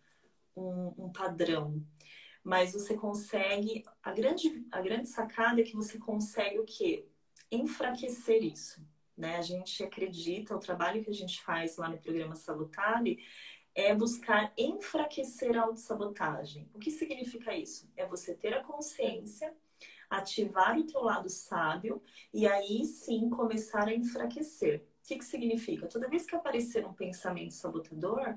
um, 0.56 0.92
um 0.96 1.12
padrão, 1.12 1.82
mas 2.42 2.72
você 2.72 2.96
consegue. 2.96 3.84
A 4.02 4.12
grande, 4.12 4.66
a 4.70 4.80
grande 4.80 5.08
sacada 5.08 5.60
é 5.60 5.64
que 5.64 5.76
você 5.76 5.98
consegue 5.98 6.58
o 6.58 6.64
quê? 6.64 7.06
Enfraquecer 7.50 8.42
isso. 8.42 8.84
Né? 9.16 9.36
A 9.36 9.42
gente 9.42 9.82
acredita, 9.82 10.54
o 10.54 10.60
trabalho 10.60 11.02
que 11.02 11.10
a 11.10 11.14
gente 11.14 11.42
faz 11.42 11.76
lá 11.76 11.88
no 11.88 11.98
programa 11.98 12.34
Salutare 12.34 13.18
é 13.74 13.94
buscar 13.94 14.52
enfraquecer 14.56 15.56
a 15.56 15.62
autossabotagem. 15.62 16.68
O 16.74 16.78
que 16.78 16.90
significa 16.90 17.54
isso? 17.54 17.90
É 17.96 18.06
você 18.06 18.34
ter 18.34 18.54
a 18.54 18.64
consciência 18.64 19.54
ativar 20.08 20.78
o 20.78 20.86
teu 20.86 21.02
lado 21.02 21.28
sábio 21.28 22.02
e 22.32 22.46
aí 22.46 22.84
sim 22.84 23.28
começar 23.28 23.88
a 23.88 23.94
enfraquecer. 23.94 24.86
O 25.04 25.08
que, 25.08 25.16
que 25.16 25.24
significa? 25.24 25.86
Toda 25.86 26.08
vez 26.08 26.26
que 26.26 26.34
aparecer 26.34 26.84
um 26.86 26.92
pensamento 26.92 27.54
sabotador, 27.54 28.36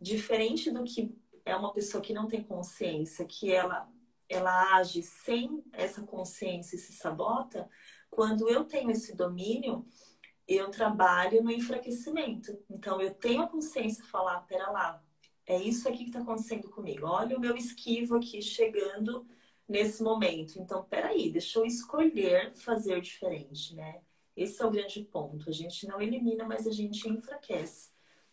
diferente 0.00 0.70
do 0.70 0.84
que 0.84 1.14
é 1.44 1.54
uma 1.54 1.72
pessoa 1.72 2.02
que 2.02 2.12
não 2.12 2.26
tem 2.26 2.42
consciência, 2.42 3.24
que 3.24 3.52
ela, 3.52 3.88
ela 4.28 4.76
age 4.76 5.02
sem 5.02 5.62
essa 5.72 6.02
consciência 6.02 6.76
e 6.76 6.78
se 6.78 6.92
sabota, 6.92 7.68
quando 8.16 8.48
eu 8.48 8.64
tenho 8.64 8.90
esse 8.90 9.14
domínio, 9.14 9.86
eu 10.48 10.70
trabalho 10.70 11.42
no 11.42 11.50
enfraquecimento. 11.50 12.58
Então, 12.70 12.98
eu 12.98 13.12
tenho 13.12 13.42
a 13.42 13.46
consciência 13.46 14.02
de 14.02 14.08
falar, 14.08 14.40
pera 14.46 14.70
lá, 14.70 15.04
é 15.44 15.60
isso 15.60 15.86
aqui 15.86 15.98
que 15.98 16.04
está 16.04 16.20
acontecendo 16.20 16.70
comigo. 16.70 17.06
Olha 17.06 17.36
o 17.36 17.40
meu 17.40 17.54
esquivo 17.54 18.16
aqui 18.16 18.40
chegando 18.40 19.26
nesse 19.68 20.02
momento. 20.02 20.58
Então, 20.58 20.82
peraí, 20.84 21.30
deixa 21.30 21.58
eu 21.58 21.66
escolher 21.66 22.54
fazer 22.54 23.02
diferente, 23.02 23.74
né? 23.74 24.00
Esse 24.34 24.62
é 24.62 24.64
o 24.64 24.70
grande 24.70 25.04
ponto. 25.04 25.50
A 25.50 25.52
gente 25.52 25.86
não 25.86 26.00
elimina, 26.00 26.46
mas 26.46 26.66
a 26.66 26.72
gente 26.72 27.06
enfraquece. 27.06 27.90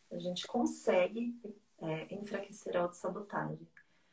A 0.09 0.17
gente 0.17 0.47
consegue 0.47 1.35
é, 1.81 2.15
enfraquecer 2.15 2.77
a 2.77 2.83
autossabotagem. 2.83 3.67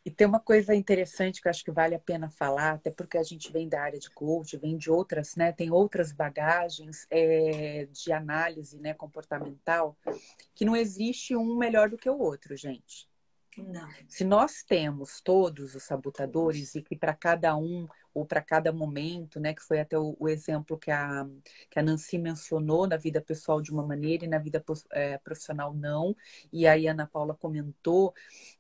E 0.04 0.10
tem 0.10 0.26
uma 0.26 0.40
coisa 0.40 0.74
interessante 0.74 1.42
que 1.42 1.48
eu 1.48 1.50
acho 1.50 1.64
que 1.64 1.70
vale 1.70 1.94
a 1.94 1.98
pena 1.98 2.30
falar, 2.30 2.72
até 2.72 2.90
porque 2.90 3.18
a 3.18 3.22
gente 3.22 3.52
vem 3.52 3.68
da 3.68 3.82
área 3.82 3.98
de 3.98 4.10
coach, 4.10 4.56
vem 4.56 4.78
de 4.78 4.90
outras, 4.90 5.36
né? 5.36 5.52
Tem 5.52 5.70
outras 5.70 6.10
bagagens 6.10 7.06
é, 7.10 7.86
de 7.90 8.10
análise 8.10 8.78
né, 8.80 8.94
comportamental, 8.94 9.96
que 10.54 10.64
não 10.64 10.74
existe 10.74 11.36
um 11.36 11.56
melhor 11.56 11.90
do 11.90 11.98
que 11.98 12.08
o 12.08 12.18
outro, 12.18 12.56
gente. 12.56 13.10
Não. 13.58 13.88
Se 14.06 14.24
nós 14.24 14.62
temos 14.62 15.20
todos 15.20 15.74
os 15.74 15.82
sabotadores 15.82 16.74
e 16.74 16.82
que 16.82 16.96
para 16.96 17.14
cada 17.14 17.56
um 17.56 17.86
ou 18.12 18.24
para 18.24 18.40
cada 18.40 18.72
momento, 18.72 19.38
né? 19.38 19.54
Que 19.54 19.62
foi 19.62 19.80
até 19.80 19.98
o, 19.98 20.16
o, 20.18 20.28
exemplo 20.28 20.78
que 20.78 20.90
a, 20.90 21.26
que 21.68 21.78
a 21.78 21.82
Nancy 21.82 22.18
mencionou 22.18 22.86
na 22.86 22.96
vida 22.96 23.20
pessoal 23.20 23.60
de 23.60 23.70
uma 23.70 23.86
maneira 23.86 24.24
e 24.24 24.28
na 24.28 24.38
vida 24.38 24.62
é, 24.92 25.18
profissional 25.18 25.72
não. 25.72 26.16
E 26.52 26.66
aí 26.66 26.88
a 26.88 26.92
Ana 26.92 27.06
Paula 27.06 27.34
comentou, 27.34 28.14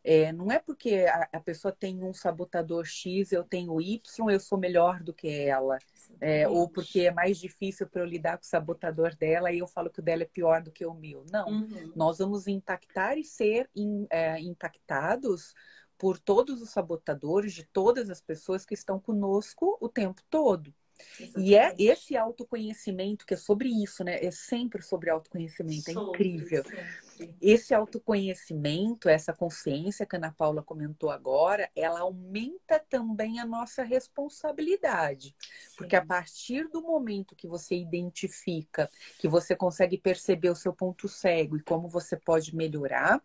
é, 0.04 0.32
não 0.32 0.50
é 0.50 0.58
porque 0.58 1.06
a, 1.08 1.28
a, 1.32 1.40
pessoa 1.40 1.72
tem 1.72 2.02
um 2.02 2.12
sabotador 2.12 2.84
X, 2.84 3.32
eu 3.32 3.42
tenho 3.44 3.80
Y, 3.80 4.30
eu 4.30 4.40
sou 4.40 4.58
melhor 4.58 5.02
do 5.02 5.12
que 5.12 5.28
ela. 5.28 5.78
É, 6.20 6.48
ou 6.48 6.68
porque 6.68 7.00
é 7.00 7.10
mais 7.10 7.38
difícil 7.38 7.86
para 7.88 8.02
eu 8.02 8.06
lidar 8.06 8.36
com 8.36 8.44
o 8.44 8.48
sabotador 8.48 9.14
dela 9.16 9.52
e 9.52 9.58
eu 9.58 9.66
falo 9.66 9.90
que 9.90 10.00
o 10.00 10.02
dela 10.02 10.22
é 10.22 10.26
pior 10.26 10.62
do 10.62 10.70
que 10.70 10.84
o 10.84 10.94
meu. 10.94 11.24
Não, 11.30 11.48
uhum. 11.48 11.92
nós 11.96 12.18
vamos 12.18 12.46
impactar 12.46 13.16
e 13.16 13.24
ser 13.24 13.68
in, 13.74 14.06
é, 14.10 14.38
impactados 14.40 15.54
por 16.00 16.18
todos 16.18 16.62
os 16.62 16.70
sabotadores, 16.70 17.52
de 17.52 17.62
todas 17.62 18.08
as 18.08 18.22
pessoas 18.22 18.64
que 18.64 18.72
estão 18.72 18.98
conosco 18.98 19.76
o 19.78 19.86
tempo 19.86 20.22
todo. 20.30 20.72
Exatamente. 21.18 21.50
E 21.50 21.54
é 21.54 21.74
esse 21.78 22.16
autoconhecimento 22.16 23.26
que 23.26 23.34
é 23.34 23.36
sobre 23.36 23.68
isso, 23.68 24.02
né? 24.02 24.24
É 24.24 24.30
sempre 24.30 24.80
sobre 24.80 25.10
autoconhecimento, 25.10 25.90
é 25.90 25.92
sobre, 25.92 26.28
incrível. 26.28 26.64
Sempre. 26.64 27.34
Esse 27.40 27.74
autoconhecimento, 27.74 29.10
essa 29.10 29.32
consciência 29.34 30.06
que 30.06 30.16
a 30.16 30.18
Ana 30.18 30.32
Paula 30.32 30.62
comentou 30.62 31.10
agora, 31.10 31.70
ela 31.76 32.00
aumenta 32.00 32.78
também 32.88 33.38
a 33.38 33.44
nossa 33.44 33.82
responsabilidade. 33.82 35.36
Sim. 35.38 35.76
Porque 35.76 35.96
a 35.96 36.04
partir 36.04 36.66
do 36.68 36.80
momento 36.80 37.36
que 37.36 37.46
você 37.46 37.76
identifica, 37.76 38.90
que 39.18 39.28
você 39.28 39.54
consegue 39.54 39.98
perceber 39.98 40.48
o 40.48 40.56
seu 40.56 40.72
ponto 40.72 41.08
cego 41.08 41.58
e 41.58 41.62
como 41.62 41.88
você 41.88 42.16
pode 42.16 42.56
melhorar, 42.56 43.22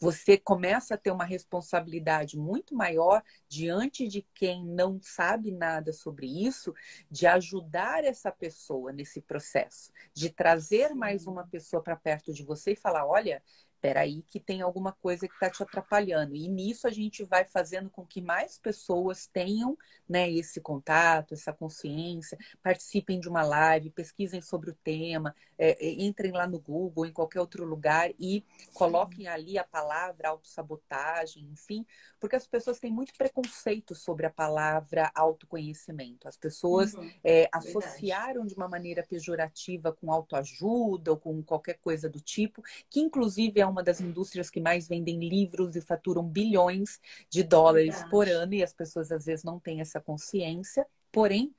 você 0.00 0.38
começa 0.38 0.94
a 0.94 0.98
ter 0.98 1.10
uma 1.10 1.24
responsabilidade 1.24 2.38
muito 2.38 2.74
maior 2.74 3.22
diante 3.46 4.08
de 4.08 4.26
quem 4.34 4.64
não 4.64 4.98
sabe 5.02 5.52
nada 5.52 5.92
sobre 5.92 6.26
isso, 6.26 6.74
de 7.10 7.26
ajudar 7.26 8.02
essa 8.02 8.32
pessoa 8.32 8.92
nesse 8.92 9.20
processo, 9.20 9.92
de 10.14 10.30
trazer 10.30 10.94
mais 10.94 11.26
uma 11.26 11.46
pessoa 11.46 11.82
para 11.82 11.94
perto 11.94 12.32
de 12.32 12.42
você 12.42 12.72
e 12.72 12.76
falar: 12.76 13.06
olha, 13.06 13.42
peraí 13.80 14.22
que 14.22 14.38
tem 14.38 14.60
alguma 14.60 14.92
coisa 14.92 15.26
que 15.26 15.34
está 15.34 15.50
te 15.50 15.62
atrapalhando. 15.62 16.34
E 16.36 16.48
nisso 16.48 16.86
a 16.86 16.90
gente 16.90 17.24
vai 17.24 17.44
fazendo 17.44 17.88
com 17.90 18.04
que 18.04 18.20
mais 18.20 18.58
pessoas 18.58 19.26
tenham 19.26 19.76
né, 20.08 20.30
esse 20.30 20.60
contato, 20.60 21.34
essa 21.34 21.52
consciência, 21.52 22.36
participem 22.62 23.20
de 23.20 23.28
uma 23.28 23.42
live, 23.42 23.90
pesquisem 23.90 24.40
sobre 24.40 24.70
o 24.70 24.76
tema, 24.82 25.34
é, 25.56 25.86
é 25.86 25.92
entrem 26.02 26.32
lá 26.32 26.46
no 26.46 26.58
Google, 26.58 27.06
em 27.06 27.12
qualquer 27.12 27.40
outro 27.40 27.64
lugar 27.64 28.10
e 28.18 28.44
Sim. 28.58 28.66
coloquem 28.74 29.28
ali 29.28 29.56
a 29.56 29.64
palavra 29.64 30.28
autossabotagem, 30.28 31.48
enfim, 31.52 31.86
porque 32.18 32.36
as 32.36 32.46
pessoas 32.46 32.78
têm 32.78 32.92
muito 32.92 33.12
preconceito 33.16 33.94
sobre 33.94 34.26
a 34.26 34.30
palavra 34.30 35.10
autoconhecimento. 35.14 36.28
As 36.28 36.36
pessoas 36.36 36.94
uhum. 36.94 37.10
é, 37.24 37.48
associaram 37.52 38.44
de 38.44 38.54
uma 38.54 38.68
maneira 38.68 39.02
pejorativa 39.02 39.92
com 39.92 40.12
autoajuda 40.12 41.12
ou 41.12 41.16
com 41.16 41.42
qualquer 41.42 41.78
coisa 41.78 42.08
do 42.08 42.20
tipo, 42.20 42.62
que 42.88 43.00
inclusive 43.00 43.60
é 43.60 43.66
uma 43.70 43.82
das 43.82 44.00
indústrias 44.00 44.50
que 44.50 44.60
mais 44.60 44.86
vendem 44.88 45.18
livros 45.18 45.76
e 45.76 45.80
faturam 45.80 46.22
bilhões 46.22 47.00
de 47.28 47.42
dólares 47.42 47.94
Verdade. 47.94 48.10
por 48.10 48.28
ano, 48.28 48.54
e 48.54 48.62
as 48.62 48.72
pessoas 48.72 49.10
às 49.10 49.24
vezes 49.24 49.44
não 49.44 49.58
têm 49.58 49.80
essa 49.80 50.00
consciência. 50.00 50.86
Porém, 51.12 51.54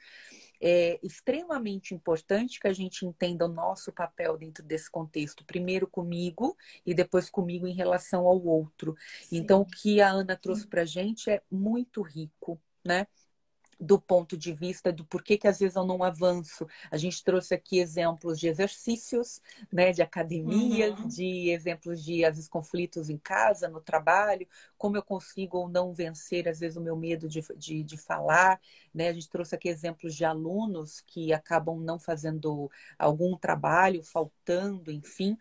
é 0.61 0.99
extremamente 1.01 1.95
importante 1.95 2.59
que 2.59 2.67
a 2.67 2.73
gente 2.73 3.05
entenda 3.05 3.45
o 3.45 3.51
nosso 3.51 3.91
papel 3.91 4.37
dentro 4.37 4.63
desse 4.63 4.89
contexto, 4.89 5.43
primeiro 5.43 5.87
comigo 5.87 6.55
e 6.85 6.93
depois 6.93 7.29
comigo 7.29 7.67
em 7.67 7.73
relação 7.73 8.27
ao 8.27 8.41
outro. 8.45 8.95
Sim. 9.23 9.37
Então, 9.37 9.61
o 9.61 9.65
que 9.65 9.99
a 9.99 10.09
Ana 10.09 10.37
trouxe 10.37 10.67
para 10.67 10.83
a 10.83 10.85
gente 10.85 11.29
é 11.29 11.41
muito 11.49 12.01
rico, 12.01 12.61
né? 12.85 13.07
Do 13.81 13.99
ponto 13.99 14.37
de 14.37 14.53
vista 14.53 14.93
do 14.93 15.03
porquê 15.03 15.37
que 15.37 15.47
às 15.47 15.57
vezes 15.57 15.75
eu 15.75 15.83
não 15.83 16.03
avanço. 16.03 16.67
A 16.91 16.97
gente 16.97 17.23
trouxe 17.23 17.55
aqui 17.55 17.79
exemplos 17.79 18.39
de 18.39 18.47
exercícios, 18.47 19.41
né, 19.71 19.91
de 19.91 20.03
academias, 20.03 20.99
uhum. 20.99 21.07
de 21.07 21.49
exemplos 21.49 22.03
de 22.03 22.23
às 22.23 22.35
vezes 22.35 22.47
conflitos 22.47 23.09
em 23.09 23.17
casa, 23.17 23.67
no 23.67 23.81
trabalho, 23.81 24.47
como 24.77 24.95
eu 24.95 25.01
consigo 25.01 25.57
ou 25.57 25.67
não 25.67 25.91
vencer 25.91 26.47
às 26.47 26.59
vezes 26.59 26.77
o 26.77 26.81
meu 26.81 26.95
medo 26.95 27.27
de, 27.27 27.41
de, 27.57 27.83
de 27.83 27.97
falar, 27.97 28.61
né? 28.93 29.09
A 29.09 29.13
gente 29.13 29.29
trouxe 29.29 29.55
aqui 29.55 29.67
exemplos 29.67 30.15
de 30.15 30.23
alunos 30.23 31.01
que 31.01 31.33
acabam 31.33 31.79
não 31.79 31.97
fazendo 31.97 32.69
algum 32.99 33.35
trabalho, 33.35 34.03
faltando, 34.03 34.91
enfim 34.91 35.35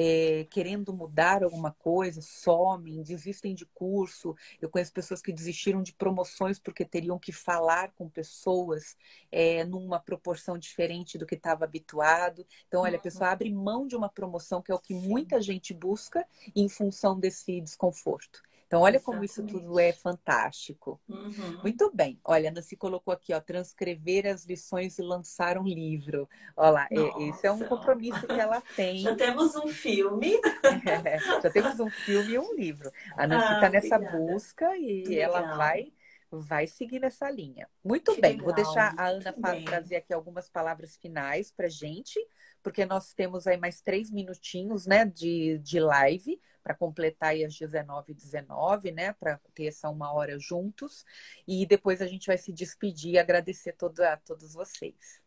é, 0.00 0.46
querendo 0.48 0.92
mudar 0.92 1.42
alguma 1.42 1.72
coisa, 1.72 2.22
somem, 2.22 3.02
desistem 3.02 3.52
de 3.52 3.66
curso. 3.66 4.32
Eu 4.62 4.70
conheço 4.70 4.92
pessoas 4.92 5.20
que 5.20 5.32
desistiram 5.32 5.82
de 5.82 5.92
promoções 5.92 6.56
porque 6.56 6.84
teriam 6.84 7.18
que 7.18 7.32
falar 7.32 7.90
com 7.96 8.08
pessoas 8.08 8.96
é, 9.32 9.64
numa 9.64 9.98
proporção 9.98 10.56
diferente 10.56 11.18
do 11.18 11.26
que 11.26 11.34
estava 11.34 11.64
habituado. 11.64 12.46
Então, 12.68 12.82
olha, 12.82 12.96
a 12.96 13.00
pessoa 13.00 13.26
uhum. 13.26 13.32
abre 13.32 13.52
mão 13.52 13.88
de 13.88 13.96
uma 13.96 14.08
promoção, 14.08 14.62
que 14.62 14.70
é 14.70 14.74
o 14.74 14.78
que 14.78 14.94
muita 14.94 15.42
gente 15.42 15.74
busca, 15.74 16.24
em 16.54 16.68
função 16.68 17.18
desse 17.18 17.60
desconforto. 17.60 18.40
Então, 18.68 18.82
olha 18.82 18.96
Exatamente. 18.96 19.04
como 19.04 19.24
isso 19.24 19.46
tudo 19.46 19.80
é 19.80 19.94
fantástico. 19.94 21.00
Uhum. 21.08 21.58
Muito 21.62 21.90
bem. 21.94 22.20
Olha, 22.22 22.50
a 22.50 22.52
Nancy 22.52 22.76
colocou 22.76 23.14
aqui, 23.14 23.32
ó, 23.32 23.40
transcrever 23.40 24.26
as 24.26 24.44
lições 24.44 24.98
e 24.98 25.02
lançar 25.02 25.56
um 25.56 25.64
livro. 25.64 26.28
Olha 26.54 26.70
lá, 26.70 26.88
Nossa. 26.90 27.22
esse 27.22 27.46
é 27.46 27.50
um 27.50 27.60
compromisso 27.60 28.26
que 28.26 28.38
ela 28.38 28.60
tem. 28.76 28.98
Já 28.98 29.16
temos 29.16 29.56
um 29.56 29.68
filme. 29.68 30.38
É, 30.86 31.18
já 31.40 31.50
temos 31.50 31.80
um 31.80 31.88
filme 31.88 32.32
e 32.32 32.38
um 32.38 32.54
livro. 32.54 32.92
A 33.16 33.26
Nancy 33.26 33.54
está 33.54 33.66
ah, 33.66 33.70
nessa 33.70 33.96
obrigada. 33.96 34.18
busca 34.18 34.76
e 34.76 35.04
Legal. 35.04 35.34
ela 35.34 35.56
vai 35.56 35.90
vai 36.30 36.66
seguir 36.66 37.00
nessa 37.00 37.30
linha. 37.30 37.66
Muito 37.82 38.14
que 38.14 38.20
bem, 38.20 38.32
legal, 38.32 38.44
vou 38.44 38.54
deixar 38.54 38.94
a 38.98 39.08
Ana 39.08 39.32
trazer 39.64 39.96
aqui 39.96 40.12
algumas 40.12 40.50
palavras 40.50 40.94
finais 40.94 41.50
para 41.50 41.70
gente, 41.70 42.20
porque 42.62 42.84
nós 42.84 43.14
temos 43.14 43.46
aí 43.46 43.56
mais 43.56 43.80
três 43.80 44.10
minutinhos 44.10 44.84
né, 44.84 45.06
de, 45.06 45.56
de 45.62 45.80
live 45.80 46.38
para 46.68 46.74
completar 46.74 47.30
aí 47.30 47.42
às 47.42 47.58
19 47.58 48.12
19 48.12 48.92
né? 48.92 49.14
Para 49.14 49.40
ter 49.54 49.68
essa 49.68 49.88
uma 49.88 50.12
hora 50.12 50.38
juntos. 50.38 51.06
E 51.46 51.64
depois 51.64 52.02
a 52.02 52.06
gente 52.06 52.26
vai 52.26 52.36
se 52.36 52.52
despedir 52.52 53.14
e 53.14 53.18
agradecer 53.18 53.72
todo, 53.72 54.00
a 54.00 54.18
todos 54.18 54.52
vocês. 54.52 55.22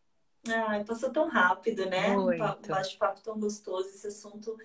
Ai, 0.46 0.84
passou 0.84 1.10
tão 1.10 1.28
rápido, 1.28 1.84
né? 1.86 2.16
Muito. 2.16 2.44
Um 2.44 2.68
bate-papo 2.68 3.20
tão 3.22 3.38
gostoso. 3.40 3.88
Esse 3.88 4.06
assunto, 4.06 4.56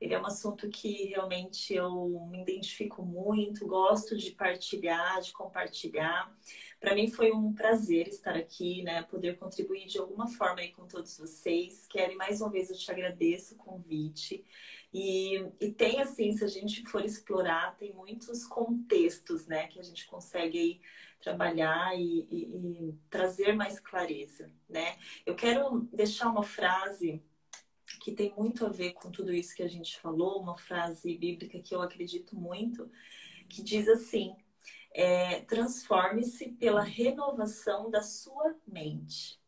ele 0.00 0.12
é 0.12 0.20
um 0.20 0.26
assunto 0.26 0.68
que 0.68 1.04
realmente 1.06 1.72
eu 1.72 2.26
me 2.28 2.42
identifico 2.42 3.04
muito, 3.04 3.64
gosto 3.64 4.16
de 4.16 4.32
partilhar, 4.32 5.20
de 5.20 5.32
compartilhar. 5.32 6.36
Para 6.80 6.96
mim 6.96 7.08
foi 7.08 7.30
um 7.30 7.52
prazer 7.52 8.08
estar 8.08 8.34
aqui, 8.34 8.82
né? 8.82 9.02
Poder 9.04 9.38
contribuir 9.38 9.86
de 9.86 9.98
alguma 9.98 10.26
forma 10.26 10.60
aí 10.60 10.72
com 10.72 10.86
todos 10.86 11.16
vocês. 11.16 11.86
Quero 11.88 12.16
mais 12.16 12.40
uma 12.40 12.50
vez 12.50 12.70
eu 12.70 12.76
te 12.76 12.90
agradeço 12.90 13.54
o 13.54 13.58
convite. 13.58 14.44
E, 14.94 15.44
e 15.60 15.72
tem, 15.72 16.00
assim, 16.00 16.30
se 16.30 16.44
a 16.44 16.46
gente 16.46 16.84
for 16.84 17.04
explorar, 17.04 17.76
tem 17.76 17.92
muitos 17.92 18.46
contextos, 18.46 19.44
né, 19.48 19.66
que 19.66 19.80
a 19.80 19.82
gente 19.82 20.06
consegue 20.06 20.56
aí 20.56 20.80
trabalhar 21.20 21.98
e, 21.98 22.28
e, 22.30 22.90
e 22.90 22.98
trazer 23.10 23.54
mais 23.54 23.80
clareza, 23.80 24.52
né? 24.68 24.96
Eu 25.26 25.34
quero 25.34 25.80
deixar 25.92 26.30
uma 26.30 26.44
frase 26.44 27.20
que 28.00 28.12
tem 28.12 28.32
muito 28.36 28.64
a 28.64 28.68
ver 28.68 28.92
com 28.92 29.10
tudo 29.10 29.32
isso 29.32 29.56
que 29.56 29.64
a 29.64 29.68
gente 29.68 29.98
falou, 29.98 30.40
uma 30.40 30.56
frase 30.56 31.16
bíblica 31.18 31.58
que 31.58 31.74
eu 31.74 31.82
acredito 31.82 32.36
muito, 32.36 32.88
que 33.48 33.62
diz 33.64 33.88
assim: 33.88 34.36
é, 34.92 35.40
transforme-se 35.40 36.50
pela 36.52 36.82
renovação 36.82 37.90
da 37.90 38.02
sua 38.02 38.54
mente. 38.64 39.40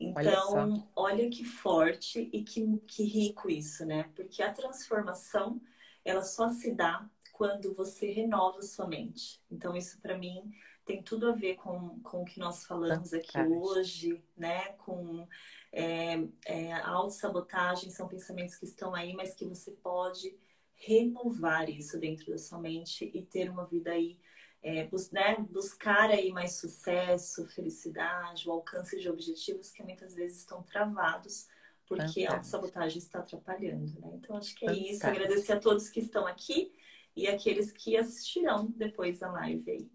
Então, 0.00 0.54
olha, 0.54 0.84
olha, 0.96 1.30
que 1.30 1.44
forte 1.44 2.30
e 2.32 2.42
que, 2.42 2.78
que 2.86 3.04
rico 3.04 3.50
isso, 3.50 3.84
né? 3.84 4.10
Porque 4.16 4.42
a 4.42 4.50
transformação, 4.50 5.60
ela 6.02 6.22
só 6.22 6.48
se 6.48 6.72
dá 6.72 7.06
quando 7.34 7.74
você 7.74 8.10
renova 8.10 8.62
sua 8.62 8.88
mente. 8.88 9.42
Então, 9.50 9.76
isso 9.76 10.00
para 10.00 10.16
mim 10.16 10.50
tem 10.86 11.02
tudo 11.02 11.28
a 11.28 11.32
ver 11.32 11.56
com, 11.56 12.00
com 12.00 12.22
o 12.22 12.24
que 12.24 12.40
nós 12.40 12.64
falamos 12.64 13.12
aqui 13.12 13.38
hoje, 13.38 14.24
né? 14.34 14.72
Com 14.78 15.28
é, 15.70 16.18
é, 16.46 16.72
a 16.72 16.88
autossabotagem, 16.88 17.90
são 17.90 18.08
pensamentos 18.08 18.56
que 18.56 18.64
estão 18.64 18.94
aí, 18.94 19.12
mas 19.12 19.34
que 19.34 19.44
você 19.44 19.70
pode 19.70 20.34
renovar 20.74 21.68
isso 21.68 21.98
dentro 21.98 22.30
da 22.30 22.38
sua 22.38 22.58
mente 22.58 23.10
e 23.12 23.22
ter 23.22 23.50
uma 23.50 23.66
vida 23.66 23.90
aí 23.92 24.18
é, 24.62 24.84
bus 24.84 25.10
né, 25.10 25.36
buscar 25.50 26.10
aí 26.10 26.30
mais 26.30 26.52
sucesso, 26.52 27.46
felicidade, 27.48 28.48
o 28.48 28.52
alcance 28.52 28.98
de 28.98 29.08
objetivos 29.08 29.70
que 29.70 29.82
muitas 29.82 30.14
vezes 30.14 30.38
estão 30.38 30.62
travados 30.62 31.48
porque 31.90 32.02
Fantástico. 32.02 32.32
a 32.32 32.36
autossabotagem 32.36 32.98
está 32.98 33.18
atrapalhando, 33.18 34.00
né? 34.00 34.12
Então 34.14 34.36
acho 34.36 34.54
que 34.54 34.64
é 34.64 34.68
Fantástico. 34.68 34.94
isso. 34.94 35.06
Agradecer 35.06 35.52
a 35.52 35.58
todos 35.58 35.88
que 35.88 35.98
estão 35.98 36.24
aqui 36.24 36.72
e 37.16 37.26
aqueles 37.26 37.72
que 37.72 37.96
assistirão 37.96 38.72
depois 38.76 39.18
da 39.18 39.32
live 39.32 39.68
aí. 39.68 39.90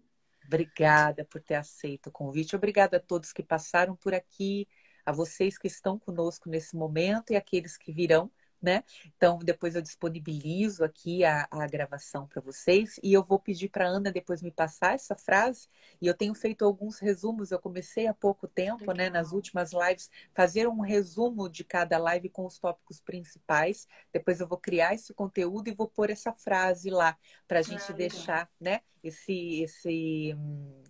Obrigada 0.46 1.24
por 1.24 1.40
ter 1.40 1.54
aceito 1.54 2.08
o 2.08 2.12
convite. 2.12 2.54
Obrigada 2.54 2.98
a 2.98 3.00
todos 3.00 3.32
que 3.32 3.42
passaram 3.42 3.96
por 3.96 4.12
aqui, 4.12 4.68
a 5.06 5.10
vocês 5.10 5.56
que 5.56 5.66
estão 5.66 5.98
conosco 5.98 6.50
nesse 6.50 6.76
momento 6.76 7.32
e 7.32 7.36
aqueles 7.36 7.78
que 7.78 7.92
virão 7.92 8.30
né? 8.66 8.82
Então, 9.16 9.38
depois 9.38 9.76
eu 9.76 9.80
disponibilizo 9.80 10.82
aqui 10.82 11.24
a, 11.24 11.46
a 11.48 11.68
gravação 11.68 12.26
para 12.26 12.42
vocês 12.42 12.98
e 13.00 13.12
eu 13.12 13.22
vou 13.22 13.38
pedir 13.38 13.68
para 13.68 13.86
Ana 13.86 14.10
depois 14.10 14.42
me 14.42 14.50
passar 14.50 14.94
essa 14.94 15.14
frase. 15.14 15.68
E 16.02 16.06
eu 16.08 16.14
tenho 16.14 16.34
feito 16.34 16.64
alguns 16.64 16.98
resumos, 16.98 17.52
eu 17.52 17.60
comecei 17.60 18.08
há 18.08 18.12
pouco 18.12 18.48
tempo, 18.48 18.92
né, 18.92 19.08
nas 19.08 19.30
últimas 19.30 19.70
lives, 19.72 20.10
fazer 20.34 20.66
um 20.66 20.80
resumo 20.80 21.48
de 21.48 21.62
cada 21.62 21.96
live 21.96 22.28
com 22.28 22.44
os 22.44 22.58
tópicos 22.58 23.00
principais. 23.00 23.86
Depois 24.12 24.40
eu 24.40 24.48
vou 24.48 24.58
criar 24.58 24.94
esse 24.94 25.14
conteúdo 25.14 25.68
e 25.68 25.74
vou 25.74 25.86
pôr 25.86 26.10
essa 26.10 26.32
frase 26.32 26.90
lá 26.90 27.16
para 27.46 27.60
a 27.60 27.62
gente 27.62 27.92
ah, 27.92 27.94
deixar, 27.94 28.50
né, 28.60 28.80
esse, 29.00 29.62
esse 29.62 30.34
hum, 30.36 30.82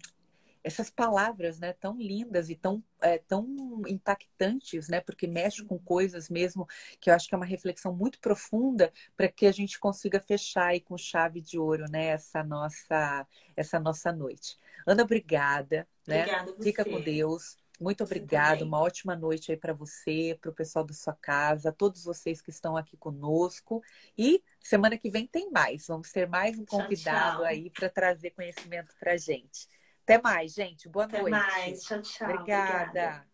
essas 0.66 0.90
palavras, 0.90 1.60
né, 1.60 1.72
tão 1.74 1.96
lindas 1.96 2.50
e 2.50 2.56
tão, 2.56 2.82
é, 3.00 3.18
tão 3.18 3.46
impactantes, 3.86 4.88
né, 4.88 5.00
porque 5.00 5.24
mexe 5.28 5.64
com 5.64 5.78
coisas 5.78 6.28
mesmo 6.28 6.66
que 7.00 7.08
eu 7.08 7.14
acho 7.14 7.28
que 7.28 7.36
é 7.36 7.38
uma 7.38 7.46
reflexão 7.46 7.94
muito 7.94 8.18
profunda 8.18 8.92
para 9.16 9.28
que 9.28 9.46
a 9.46 9.52
gente 9.52 9.78
consiga 9.78 10.20
fechar 10.20 10.66
aí 10.66 10.80
com 10.80 10.98
chave 10.98 11.40
de 11.40 11.56
ouro, 11.56 11.84
né, 11.88 12.06
essa 12.06 12.42
nossa 12.42 13.24
essa 13.54 13.78
nossa 13.78 14.12
noite. 14.12 14.58
Ana, 14.84 15.04
obrigada, 15.04 15.86
né? 16.04 16.22
Obrigada 16.22 16.52
Fica 16.64 16.84
com 16.84 17.00
Deus. 17.00 17.56
Muito 17.78 18.02
obrigada, 18.02 18.64
uma 18.64 18.80
ótima 18.80 19.14
noite 19.14 19.52
aí 19.52 19.56
para 19.56 19.72
você, 19.72 20.36
para 20.40 20.50
o 20.50 20.54
pessoal 20.54 20.84
da 20.84 20.94
sua 20.94 21.12
casa, 21.14 21.70
todos 21.70 22.02
vocês 22.02 22.40
que 22.40 22.50
estão 22.50 22.76
aqui 22.76 22.96
conosco. 22.96 23.82
E 24.18 24.42
semana 24.58 24.98
que 24.98 25.10
vem 25.10 25.28
tem 25.28 25.48
mais. 25.50 25.86
Vamos 25.86 26.10
ter 26.10 26.26
mais 26.26 26.58
um 26.58 26.64
convidado 26.64 27.36
tchau, 27.36 27.36
tchau. 27.36 27.44
aí 27.44 27.70
para 27.70 27.88
trazer 27.88 28.30
conhecimento 28.30 28.94
para 28.98 29.16
gente. 29.16 29.68
Até 30.06 30.20
mais, 30.22 30.54
gente. 30.54 30.88
Boa 30.88 31.06
Até 31.08 31.18
noite. 31.18 31.38
Até 31.60 31.76
mais. 31.76 31.82
Tchau, 31.84 32.00
tchau. 32.02 32.26
Obrigada. 32.30 32.92
Obrigada. 32.92 33.26